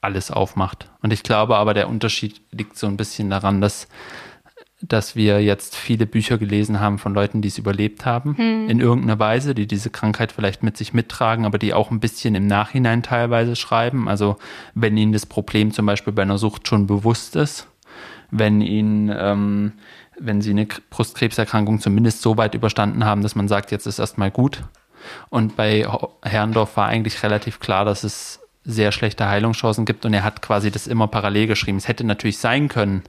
[0.00, 0.88] alles aufmacht.
[1.02, 3.88] Und ich glaube aber, der Unterschied liegt so ein bisschen daran, dass,
[4.80, 8.68] dass wir jetzt viele Bücher gelesen haben von Leuten, die es überlebt haben, hm.
[8.68, 12.34] in irgendeiner Weise, die diese Krankheit vielleicht mit sich mittragen, aber die auch ein bisschen
[12.34, 14.08] im Nachhinein teilweise schreiben.
[14.08, 14.36] Also
[14.74, 17.66] wenn ihnen das Problem zum Beispiel bei einer Sucht schon bewusst ist,
[18.30, 19.72] wenn ihnen ähm,
[20.20, 24.30] wenn sie eine Brustkrebserkrankung zumindest so weit überstanden haben, dass man sagt, jetzt ist erstmal
[24.30, 24.62] gut.
[25.30, 25.86] Und bei
[26.22, 28.40] Herrndorf war eigentlich relativ klar, dass es
[28.72, 31.78] sehr schlechte Heilungschancen gibt und er hat quasi das immer parallel geschrieben.
[31.78, 33.02] Es hätte natürlich sein können,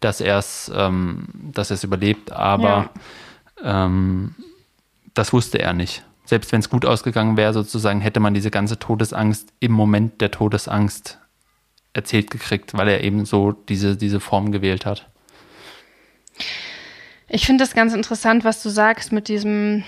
[0.00, 2.90] dass er es, ähm, dass er überlebt, aber
[3.62, 3.86] ja.
[3.86, 4.34] ähm,
[5.14, 6.04] das wusste er nicht.
[6.24, 10.30] Selbst wenn es gut ausgegangen wäre, sozusagen, hätte man diese ganze Todesangst im Moment der
[10.30, 11.18] Todesangst
[11.94, 15.08] erzählt gekriegt, weil er eben so diese, diese Form gewählt hat.
[17.28, 19.84] Ich finde das ganz interessant, was du sagst mit diesem,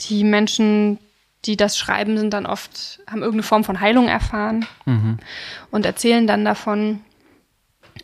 [0.00, 0.98] die Menschen,
[1.44, 5.18] die das schreiben, sind dann oft, haben irgendeine Form von Heilung erfahren mhm.
[5.70, 7.00] und erzählen dann davon.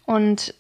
[0.07, 0.55] Und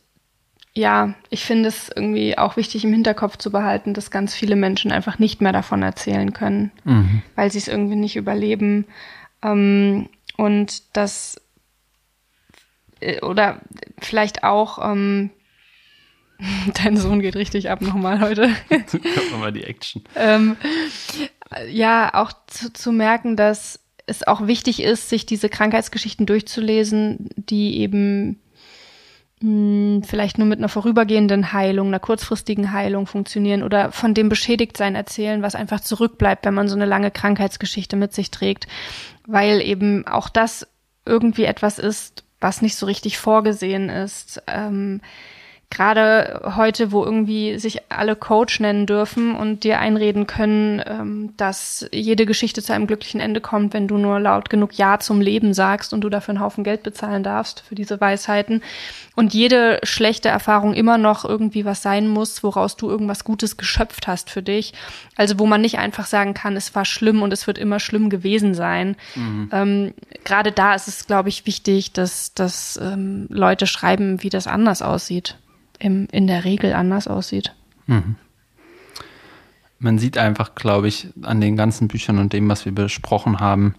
[0.75, 4.91] ja, ich finde es irgendwie auch wichtig im Hinterkopf zu behalten, dass ganz viele Menschen
[4.91, 7.23] einfach nicht mehr davon erzählen können, mhm.
[7.37, 8.87] weil sie es irgendwie nicht überleben.
[9.43, 11.41] Ähm, und das
[13.01, 13.61] äh, oder
[14.01, 15.31] vielleicht auch ähm,
[16.82, 18.48] Dein Sohn geht richtig ab nochmal heute.
[18.69, 20.02] Kommt nochmal die Action.
[20.16, 20.56] ähm,
[21.70, 27.78] ja, auch zu, zu merken, dass es auch wichtig ist, sich diese Krankheitsgeschichten durchzulesen, die
[27.78, 28.40] eben
[29.40, 34.28] mh, hm, vielleicht nur mit einer vorübergehenden Heilung, einer kurzfristigen Heilung funktionieren oder von dem
[34.28, 38.66] Beschädigtsein erzählen, was einfach zurückbleibt, wenn man so eine lange Krankheitsgeschichte mit sich trägt,
[39.27, 40.66] weil eben auch das
[41.06, 44.43] irgendwie etwas ist, was nicht so richtig vorgesehen ist.
[44.47, 45.01] Ähm,
[45.75, 51.87] gerade heute, wo irgendwie sich alle Coach nennen dürfen und dir einreden können, ähm, dass
[51.93, 55.53] jede Geschichte zu einem glücklichen Ende kommt, wenn du nur laut genug Ja zum Leben
[55.53, 58.63] sagst und du dafür einen Haufen Geld bezahlen darfst für diese Weisheiten.
[59.17, 64.07] Und jede schlechte Erfahrung immer noch irgendwie was sein muss, woraus du irgendwas Gutes geschöpft
[64.07, 64.75] hast für dich.
[65.17, 68.11] Also wo man nicht einfach sagen kann, es war schlimm und es wird immer schlimm
[68.11, 68.97] gewesen sein.
[69.15, 69.51] Mhm.
[69.53, 69.95] Ähm,
[70.25, 74.83] gerade da ist es, glaube ich, wichtig, dass, dass ähm, Leute schreiben, wie das anders
[74.83, 75.37] aussieht
[75.79, 77.55] im, in der Regel anders aussieht.
[77.87, 78.17] Mhm.
[79.79, 83.75] Man sieht einfach, glaube ich, an den ganzen Büchern und dem, was wir besprochen haben,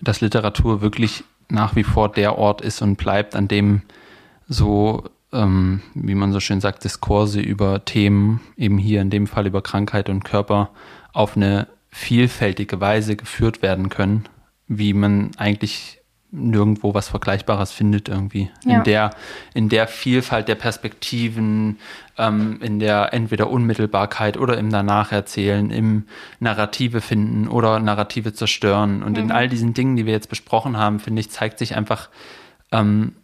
[0.00, 3.82] dass Literatur wirklich nach wie vor der Ort ist und bleibt, an dem
[4.48, 9.46] so, ähm, wie man so schön sagt, Diskurse über Themen, eben hier in dem Fall
[9.46, 10.70] über Krankheit und Körper,
[11.12, 14.24] auf eine vielfältige Weise geführt werden können,
[14.68, 15.99] wie man eigentlich
[16.32, 18.50] nirgendwo was Vergleichbares findet irgendwie.
[18.64, 18.78] Ja.
[18.78, 19.10] In, der,
[19.54, 21.78] in der Vielfalt der Perspektiven,
[22.18, 26.04] ähm, in der entweder Unmittelbarkeit oder im Danach-Erzählen, im
[26.38, 29.02] Narrative finden oder Narrative zerstören.
[29.02, 29.24] Und mhm.
[29.24, 32.08] in all diesen Dingen, die wir jetzt besprochen haben, finde ich, zeigt sich einfach,
[32.70, 33.14] ähm,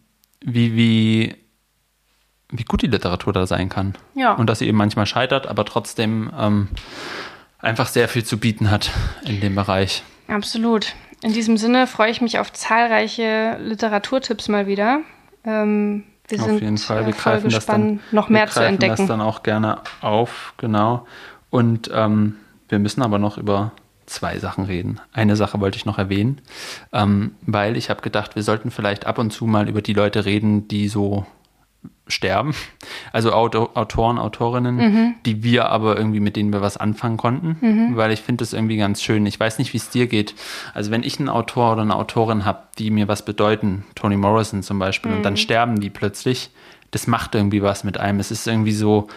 [0.41, 1.35] wie, wie,
[2.49, 3.95] wie gut die Literatur da sein kann.
[4.15, 4.33] Ja.
[4.33, 6.67] Und dass sie eben manchmal scheitert, aber trotzdem ähm,
[7.59, 8.91] einfach sehr viel zu bieten hat
[9.25, 10.03] in dem Bereich.
[10.27, 10.93] Absolut.
[11.21, 15.01] In diesem Sinne freue ich mich auf zahlreiche Literaturtipps mal wieder.
[15.43, 17.05] Ähm, wir auf jeden Fall.
[17.05, 18.97] Wir greifen gespannt, das dann, noch mehr zu entdecken.
[18.97, 21.07] das dann auch gerne auf, genau.
[21.49, 22.35] Und ähm,
[22.69, 23.71] wir müssen aber noch über
[24.05, 24.99] zwei Sachen reden.
[25.13, 26.41] Eine Sache wollte ich noch erwähnen,
[26.93, 30.25] ähm, weil ich habe gedacht, wir sollten vielleicht ab und zu mal über die Leute
[30.25, 31.25] reden, die so
[32.07, 32.53] sterben.
[33.11, 35.15] Also Auto, Autoren, Autorinnen, mhm.
[35.25, 37.95] die wir aber irgendwie mit denen wir was anfangen konnten, mhm.
[37.95, 39.25] weil ich finde das irgendwie ganz schön.
[39.25, 40.35] Ich weiß nicht, wie es dir geht.
[40.73, 44.63] Also wenn ich einen Autor oder eine Autorin habe, die mir was bedeuten, Toni Morrison
[44.63, 45.17] zum Beispiel, mhm.
[45.17, 45.37] und dann mhm.
[45.37, 46.51] sterben die plötzlich,
[46.91, 48.19] das macht irgendwie was mit einem.
[48.19, 49.07] Es ist irgendwie so,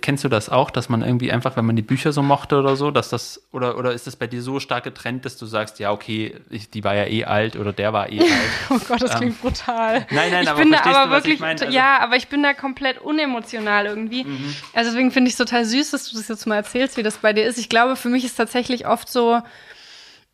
[0.00, 2.74] Kennst du das auch, dass man irgendwie einfach, wenn man die Bücher so mochte oder
[2.74, 5.78] so, dass das, oder, oder ist das bei dir so stark getrennt, dass du sagst,
[5.78, 8.30] ja, okay, ich, die war ja eh alt oder der war eh alt?
[8.68, 10.06] oh Gott, das klingt ähm, brutal.
[10.10, 12.52] Nein, nein, ich aber bin da aber du, wirklich, also, ja, aber ich bin da
[12.52, 14.24] komplett unemotional irgendwie.
[14.24, 14.56] Mhm.
[14.74, 17.18] Also deswegen finde ich es total süß, dass du das jetzt mal erzählst, wie das
[17.18, 17.56] bei dir ist.
[17.56, 19.40] Ich glaube, für mich ist tatsächlich oft so,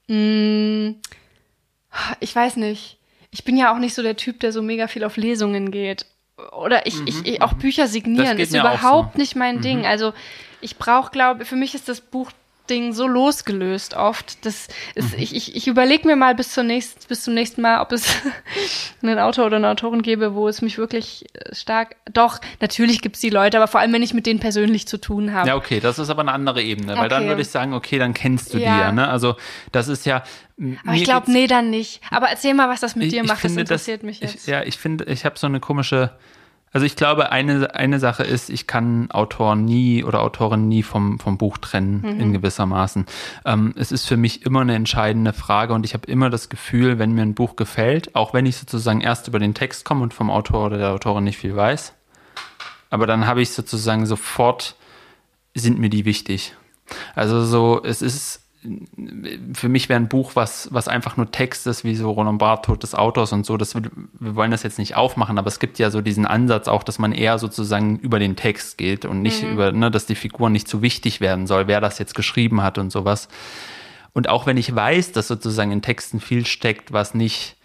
[0.08, 0.94] mh, mm,
[2.20, 2.96] ich weiß nicht.
[3.30, 6.06] Ich bin ja auch nicht so der Typ, der so mega viel auf Lesungen geht
[6.52, 7.06] oder ich, mhm.
[7.06, 9.18] ich, ich, auch Bücher signieren ist überhaupt so.
[9.18, 9.62] nicht mein mhm.
[9.62, 9.86] Ding.
[9.86, 10.12] Also
[10.60, 12.30] ich brauche, glaube für mich ist das Buch
[12.66, 14.44] Ding so losgelöst oft.
[14.44, 15.22] Das ist, mhm.
[15.22, 18.14] ich, ich, ich überlege mir mal bis, zur nächst, bis zum nächsten Mal, ob es
[19.02, 21.96] einen Autor oder eine Autorin gäbe, wo es mich wirklich äh, stark.
[22.12, 25.32] Doch, natürlich gibt's die Leute, aber vor allem, wenn ich mit denen persönlich zu tun
[25.32, 25.48] habe.
[25.48, 27.08] Ja, okay, das ist aber eine andere Ebene, weil okay.
[27.08, 28.74] dann würde ich sagen, okay, dann kennst du ja.
[28.74, 28.92] die ja.
[28.92, 29.08] Ne?
[29.08, 29.36] Also
[29.72, 30.22] das ist ja.
[30.84, 32.00] Aber ich glaube, nee, dann nicht.
[32.10, 34.34] Aber erzähl mal, was das mit ich, dir macht, finde, das interessiert das, mich jetzt.
[34.34, 36.12] Ich, ja, ich finde, ich habe so eine komische
[36.76, 41.18] also ich glaube, eine, eine Sache ist, ich kann Autoren nie oder Autorin nie vom,
[41.18, 42.20] vom Buch trennen, mhm.
[42.20, 43.06] in gewissermaßen.
[43.46, 46.98] Ähm, es ist für mich immer eine entscheidende Frage und ich habe immer das Gefühl,
[46.98, 50.12] wenn mir ein Buch gefällt, auch wenn ich sozusagen erst über den Text komme und
[50.12, 51.94] vom Autor oder der Autorin nicht viel weiß,
[52.90, 54.76] aber dann habe ich sozusagen sofort,
[55.54, 56.54] sind mir die wichtig.
[57.14, 58.42] Also so, es ist
[59.54, 62.64] für mich wäre ein Buch, was, was einfach nur Text ist, wie so Roland Barth,
[62.64, 65.78] Tod des Autors und so, das, wir wollen das jetzt nicht aufmachen, aber es gibt
[65.78, 69.42] ja so diesen Ansatz auch, dass man eher sozusagen über den Text geht und nicht
[69.42, 69.52] mhm.
[69.52, 72.78] über, ne, dass die Figur nicht zu wichtig werden soll, wer das jetzt geschrieben hat
[72.78, 73.28] und sowas.
[74.12, 77.56] Und auch wenn ich weiß, dass sozusagen in Texten viel steckt, was nicht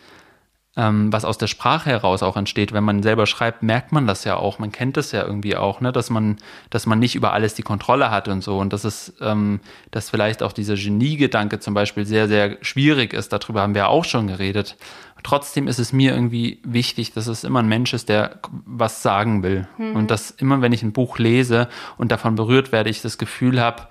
[0.78, 2.72] ähm, was aus der Sprache heraus auch entsteht.
[2.72, 4.58] Wenn man selber schreibt, merkt man das ja auch.
[4.58, 5.92] Man kennt das ja irgendwie auch, ne?
[5.92, 6.38] dass man,
[6.70, 8.58] dass man nicht über alles die Kontrolle hat und so.
[8.58, 9.60] Und dass es, ähm,
[9.92, 13.34] dass vielleicht auch dieser Geniegedanke zum Beispiel sehr, sehr schwierig ist.
[13.34, 14.78] Darüber haben wir auch schon geredet.
[15.24, 19.44] Trotzdem ist es mir irgendwie wichtig, dass es immer ein Mensch ist, der was sagen
[19.44, 19.68] will.
[19.78, 19.96] Mhm.
[19.98, 21.68] Und dass immer, wenn ich ein Buch lese
[21.98, 23.88] und davon berührt werde, ich das Gefühl habe,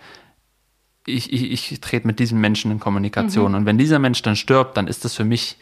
[1.07, 3.52] ich, ich, ich trete mit diesem Menschen in Kommunikation.
[3.52, 3.59] Mhm.
[3.59, 5.59] Und wenn dieser Mensch dann stirbt, dann ist das für mich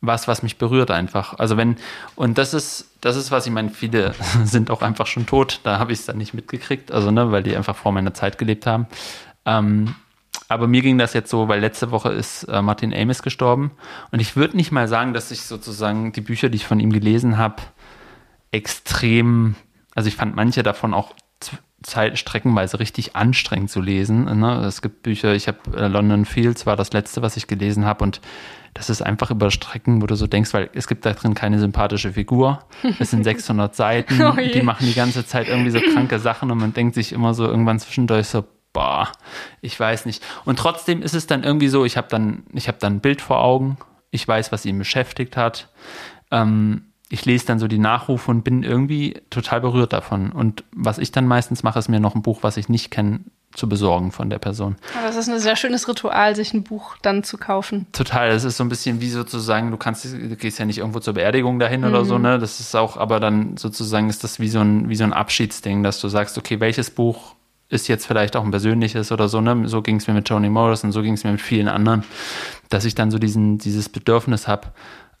[0.00, 1.38] was, was mich berührt einfach.
[1.38, 1.76] Also wenn,
[2.16, 4.14] und das ist, das ist, was ich meine, viele
[4.44, 7.42] sind auch einfach schon tot, da habe ich es dann nicht mitgekriegt, also ne, weil
[7.42, 8.86] die einfach vor meiner Zeit gelebt haben.
[9.44, 9.94] Ähm,
[10.48, 13.72] aber mir ging das jetzt so, weil letzte Woche ist äh, Martin Amis gestorben
[14.10, 16.92] und ich würde nicht mal sagen, dass ich sozusagen die Bücher, die ich von ihm
[16.92, 17.62] gelesen habe,
[18.50, 19.54] extrem,
[19.94, 21.14] also ich fand manche davon auch
[21.90, 24.24] Zeit, streckenweise richtig anstrengend zu lesen.
[24.40, 24.64] Ne?
[24.64, 28.04] Es gibt Bücher, ich habe äh, London Fields war das letzte, was ich gelesen habe
[28.04, 28.20] und
[28.72, 31.58] das ist einfach über Strecken, wo du so denkst, weil es gibt da drin keine
[31.58, 32.64] sympathische Figur.
[33.00, 36.58] Es sind 600 Seiten, oh die machen die ganze Zeit irgendwie so kranke Sachen und
[36.58, 39.08] man denkt sich immer so irgendwann zwischendurch so, boah,
[39.60, 40.22] ich weiß nicht.
[40.44, 43.20] Und trotzdem ist es dann irgendwie so, ich habe dann, ich habe dann ein Bild
[43.20, 43.76] vor Augen,
[44.12, 45.68] ich weiß, was ihn beschäftigt hat.
[46.30, 50.30] Ähm, ich lese dann so die Nachrufe und bin irgendwie total berührt davon.
[50.30, 53.20] Und was ich dann meistens mache, ist mir noch ein Buch, was ich nicht kenne,
[53.52, 54.76] zu besorgen von der Person.
[54.96, 57.86] Aber es ist ein sehr schönes Ritual, sich ein Buch dann zu kaufen.
[57.90, 58.30] Total.
[58.30, 61.14] Das ist so ein bisschen wie sozusagen, du kannst, du gehst ja nicht irgendwo zur
[61.14, 61.88] Beerdigung dahin mhm.
[61.88, 62.22] oder so, mhm.
[62.22, 62.38] ne?
[62.38, 65.82] Das ist auch, aber dann sozusagen ist das wie so ein, wie so ein Abschiedsding,
[65.82, 67.34] dass du sagst, okay, welches Buch
[67.68, 69.66] ist jetzt vielleicht auch ein persönliches oder so, ne?
[69.66, 72.04] So ging es mir mit Toni Morris und so ging es mir mit vielen anderen,
[72.68, 74.68] dass ich dann so diesen, dieses Bedürfnis habe.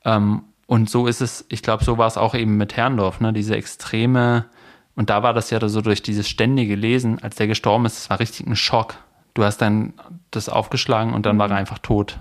[0.04, 3.32] Ähm, und so ist es, ich glaube, so war es auch eben mit Herrndorf, ne?
[3.32, 4.44] Diese extreme,
[4.94, 8.08] und da war das ja so durch dieses ständige Lesen, als der gestorben ist, das
[8.10, 8.94] war richtig ein Schock.
[9.34, 9.94] Du hast dann
[10.30, 11.58] das aufgeschlagen und dann war er mhm.
[11.58, 12.20] einfach tot.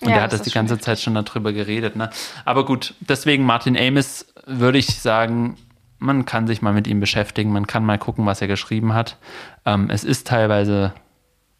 [0.00, 1.94] Und ja, er hat das, das die ganze Zeit schon darüber geredet.
[1.94, 2.10] Ne?
[2.44, 5.56] Aber gut, deswegen Martin Amis würde ich sagen,
[6.00, 9.18] man kann sich mal mit ihm beschäftigen, man kann mal gucken, was er geschrieben hat.
[9.64, 10.94] Ähm, es ist teilweise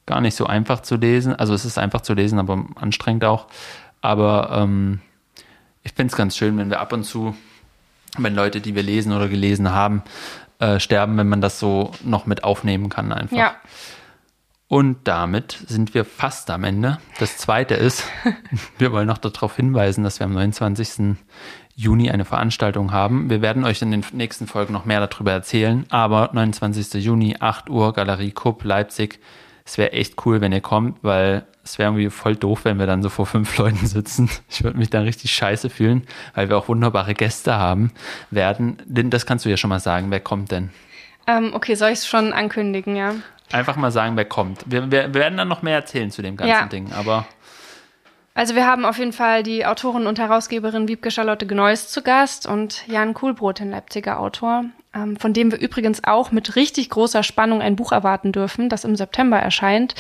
[0.05, 1.33] gar nicht so einfach zu lesen.
[1.33, 3.47] Also es ist einfach zu lesen, aber anstrengend auch.
[4.01, 5.01] Aber ähm,
[5.85, 7.37] ich finde es ganz schön, wenn wir ab und zu,
[8.19, 10.03] wenn Leute, die wir lesen oder gelesen haben,
[10.59, 13.37] äh, sterben, wenn man das so noch mit aufnehmen kann einfach.
[13.37, 13.57] Ja.
[14.67, 16.99] Und damit sind wir fast am Ende.
[17.19, 18.05] Das zweite ist,
[18.79, 21.17] wir wollen noch darauf hinweisen, dass wir am 29.
[21.77, 23.29] Juni eine Veranstaltung haben.
[23.29, 26.95] Wir werden euch in den nächsten Folgen noch mehr darüber erzählen, aber 29.
[27.05, 29.21] Juni, 8 Uhr, Galerie Kupp, Leipzig.
[29.65, 32.87] Es wäre echt cool, wenn ihr kommt, weil es wäre irgendwie voll doof, wenn wir
[32.87, 34.31] dann so vor fünf Leuten sitzen.
[34.49, 37.91] Ich würde mich dann richtig scheiße fühlen, weil wir auch wunderbare Gäste haben
[38.31, 38.77] werden.
[38.87, 40.11] Lynn, das kannst du ja schon mal sagen.
[40.11, 40.71] Wer kommt denn?
[41.27, 43.15] Ähm, okay, soll ich es schon ankündigen, ja?
[43.51, 44.65] Einfach mal sagen, wer kommt.
[44.67, 46.67] Wir, wir, wir, werden dann noch mehr erzählen zu dem ganzen ja.
[46.67, 47.27] Ding, aber.
[48.35, 52.47] Also wir haben auf jeden Fall die Autorin und Herausgeberin Wiebke Charlotte Gneuss zu Gast
[52.47, 54.65] und Jan Kuhlbrot, ein Leipziger Autor,
[54.95, 58.85] ähm, von dem wir übrigens auch mit richtig großer Spannung ein Buch erwarten dürfen, das
[58.85, 59.95] im September erscheint.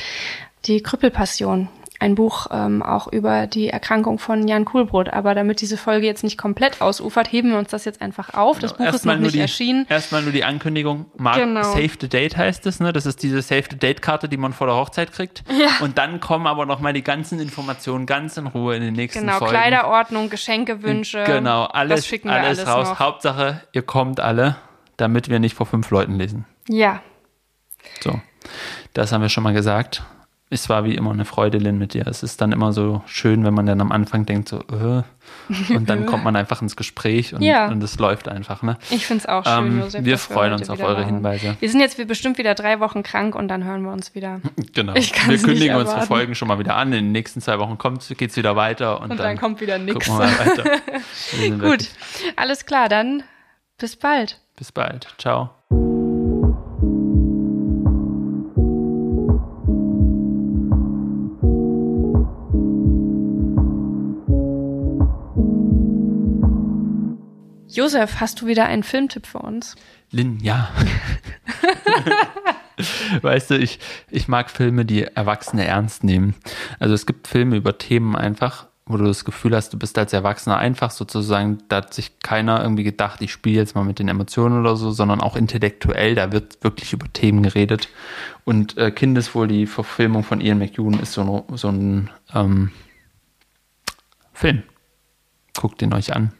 [0.67, 1.69] Die Krüppelpassion.
[2.01, 5.11] Ein Buch ähm, auch über die Erkrankung von Jan Kuhlbrot.
[5.11, 8.59] Aber damit diese Folge jetzt nicht komplett ausufert, heben wir uns das jetzt einfach auf.
[8.59, 8.91] Das genau.
[8.91, 9.87] Buch ist noch nicht die, erschienen.
[9.89, 11.07] Erstmal nur die Ankündigung.
[11.17, 11.63] Mark, genau.
[11.63, 12.81] Save the Date heißt es.
[12.81, 12.93] Ne?
[12.93, 15.45] Das ist diese Save the Date-Karte, die man vor der Hochzeit kriegt.
[15.49, 15.69] Ja.
[15.81, 19.21] Und dann kommen aber noch mal die ganzen Informationen ganz in Ruhe in den nächsten
[19.21, 19.53] genau, Folgen.
[19.53, 21.25] Genau, Kleiderordnung, Geschenkewünsche.
[21.25, 22.89] Genau, alles, das schicken wir alles, alles raus.
[22.89, 22.99] Noch.
[22.99, 24.57] Hauptsache, ihr kommt alle,
[24.97, 26.45] damit wir nicht vor fünf Leuten lesen.
[26.69, 27.01] Ja.
[28.01, 28.21] So,
[28.95, 30.03] das haben wir schon mal gesagt.
[30.51, 32.07] Es war wie immer eine Freude, Lynn, mit dir.
[32.07, 35.03] Es ist dann immer so schön, wenn man dann am Anfang denkt, so, äh,
[35.75, 37.67] und dann kommt man einfach ins Gespräch und, Ja.
[37.69, 38.63] und es läuft einfach.
[38.63, 38.77] Ne?
[38.91, 40.05] Ich finde es auch schön, Ähm, Josef.
[40.05, 41.07] wir freuen uns auf eure waren.
[41.07, 41.57] Hinweise.
[41.59, 44.41] Wir sind jetzt bestimmt wieder drei Wochen krank und dann hören wir uns wieder.
[44.75, 44.95] Genau.
[44.95, 46.03] Ich wir nicht kündigen unsere.
[46.03, 46.89] Folgen schon mal wieder an.
[46.89, 47.79] In den nächsten zwei Wochen
[48.17, 49.79] geht es wieder weiter und, Und dann kommt wieder
[51.39, 51.89] sind Gut,
[52.37, 53.23] alles klar, dann
[53.79, 54.41] bis bald.
[54.57, 55.09] Bis bald.
[55.19, 55.51] Ciao.
[67.75, 69.75] Josef, hast du wieder einen Filmtipp für uns?
[70.13, 70.71] Lynn, ja.
[73.23, 73.81] weißt du, ich,
[74.11, 76.37] ich mag Filme, die Erwachsene ernst nehmen.
[76.79, 80.13] Also es gibt Filme über Themen einfach, wo du das Gefühl hast, du bist als
[80.13, 84.07] Erwachsener einfach sozusagen, da hat sich keiner irgendwie gedacht, ich spiele jetzt mal mit den
[84.07, 87.89] Emotionen oder so, sondern auch intellektuell, da wird wirklich über Themen geredet.
[88.45, 92.71] Und äh, Kindeswohl, die Verfilmung von Ian McEwan ist so ein, so ein ähm,
[94.33, 94.63] Film.
[95.57, 96.33] Guckt den euch an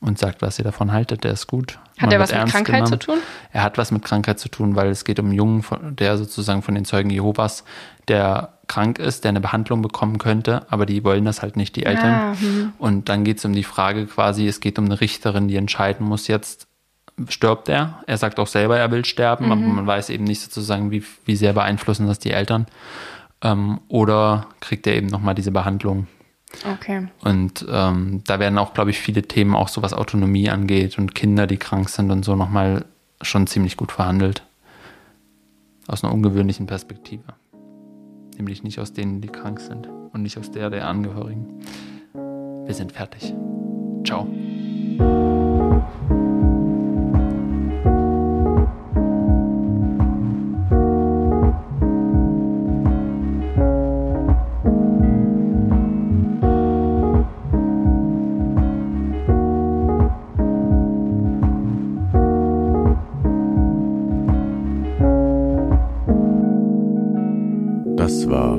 [0.00, 1.24] und sagt, was ihr davon haltet.
[1.24, 1.78] Der ist gut.
[1.98, 2.86] Hat er was mit Krankheit genommen.
[2.86, 3.18] zu tun?
[3.52, 5.64] Er hat was mit Krankheit zu tun, weil es geht um einen Jungen,
[5.96, 7.64] der sozusagen von den Zeugen Jehovas,
[8.08, 11.86] der krank ist, der eine Behandlung bekommen könnte, aber die wollen das halt nicht, die
[11.86, 12.12] Eltern.
[12.12, 12.72] Ah, hm.
[12.78, 16.06] Und dann geht es um die Frage quasi, es geht um eine Richterin, die entscheiden
[16.06, 16.66] muss jetzt,
[17.28, 18.02] stirbt er?
[18.06, 21.36] Er sagt auch selber, er will sterben, aber man weiß eben nicht sozusagen, wie, wie
[21.36, 22.66] sehr beeinflussen das die Eltern.
[23.42, 26.06] Ähm, oder kriegt er eben nochmal diese Behandlung?
[26.64, 27.08] Okay.
[27.22, 31.14] Und ähm, da werden auch, glaube ich, viele Themen, auch so was Autonomie angeht und
[31.14, 32.84] Kinder, die krank sind und so, nochmal
[33.20, 34.42] schon ziemlich gut verhandelt.
[35.88, 37.34] Aus einer ungewöhnlichen Perspektive.
[38.36, 41.60] Nämlich nicht aus denen, die krank sind und nicht aus der der Angehörigen.
[42.12, 43.34] Wir sind fertig.
[44.04, 44.26] Ciao.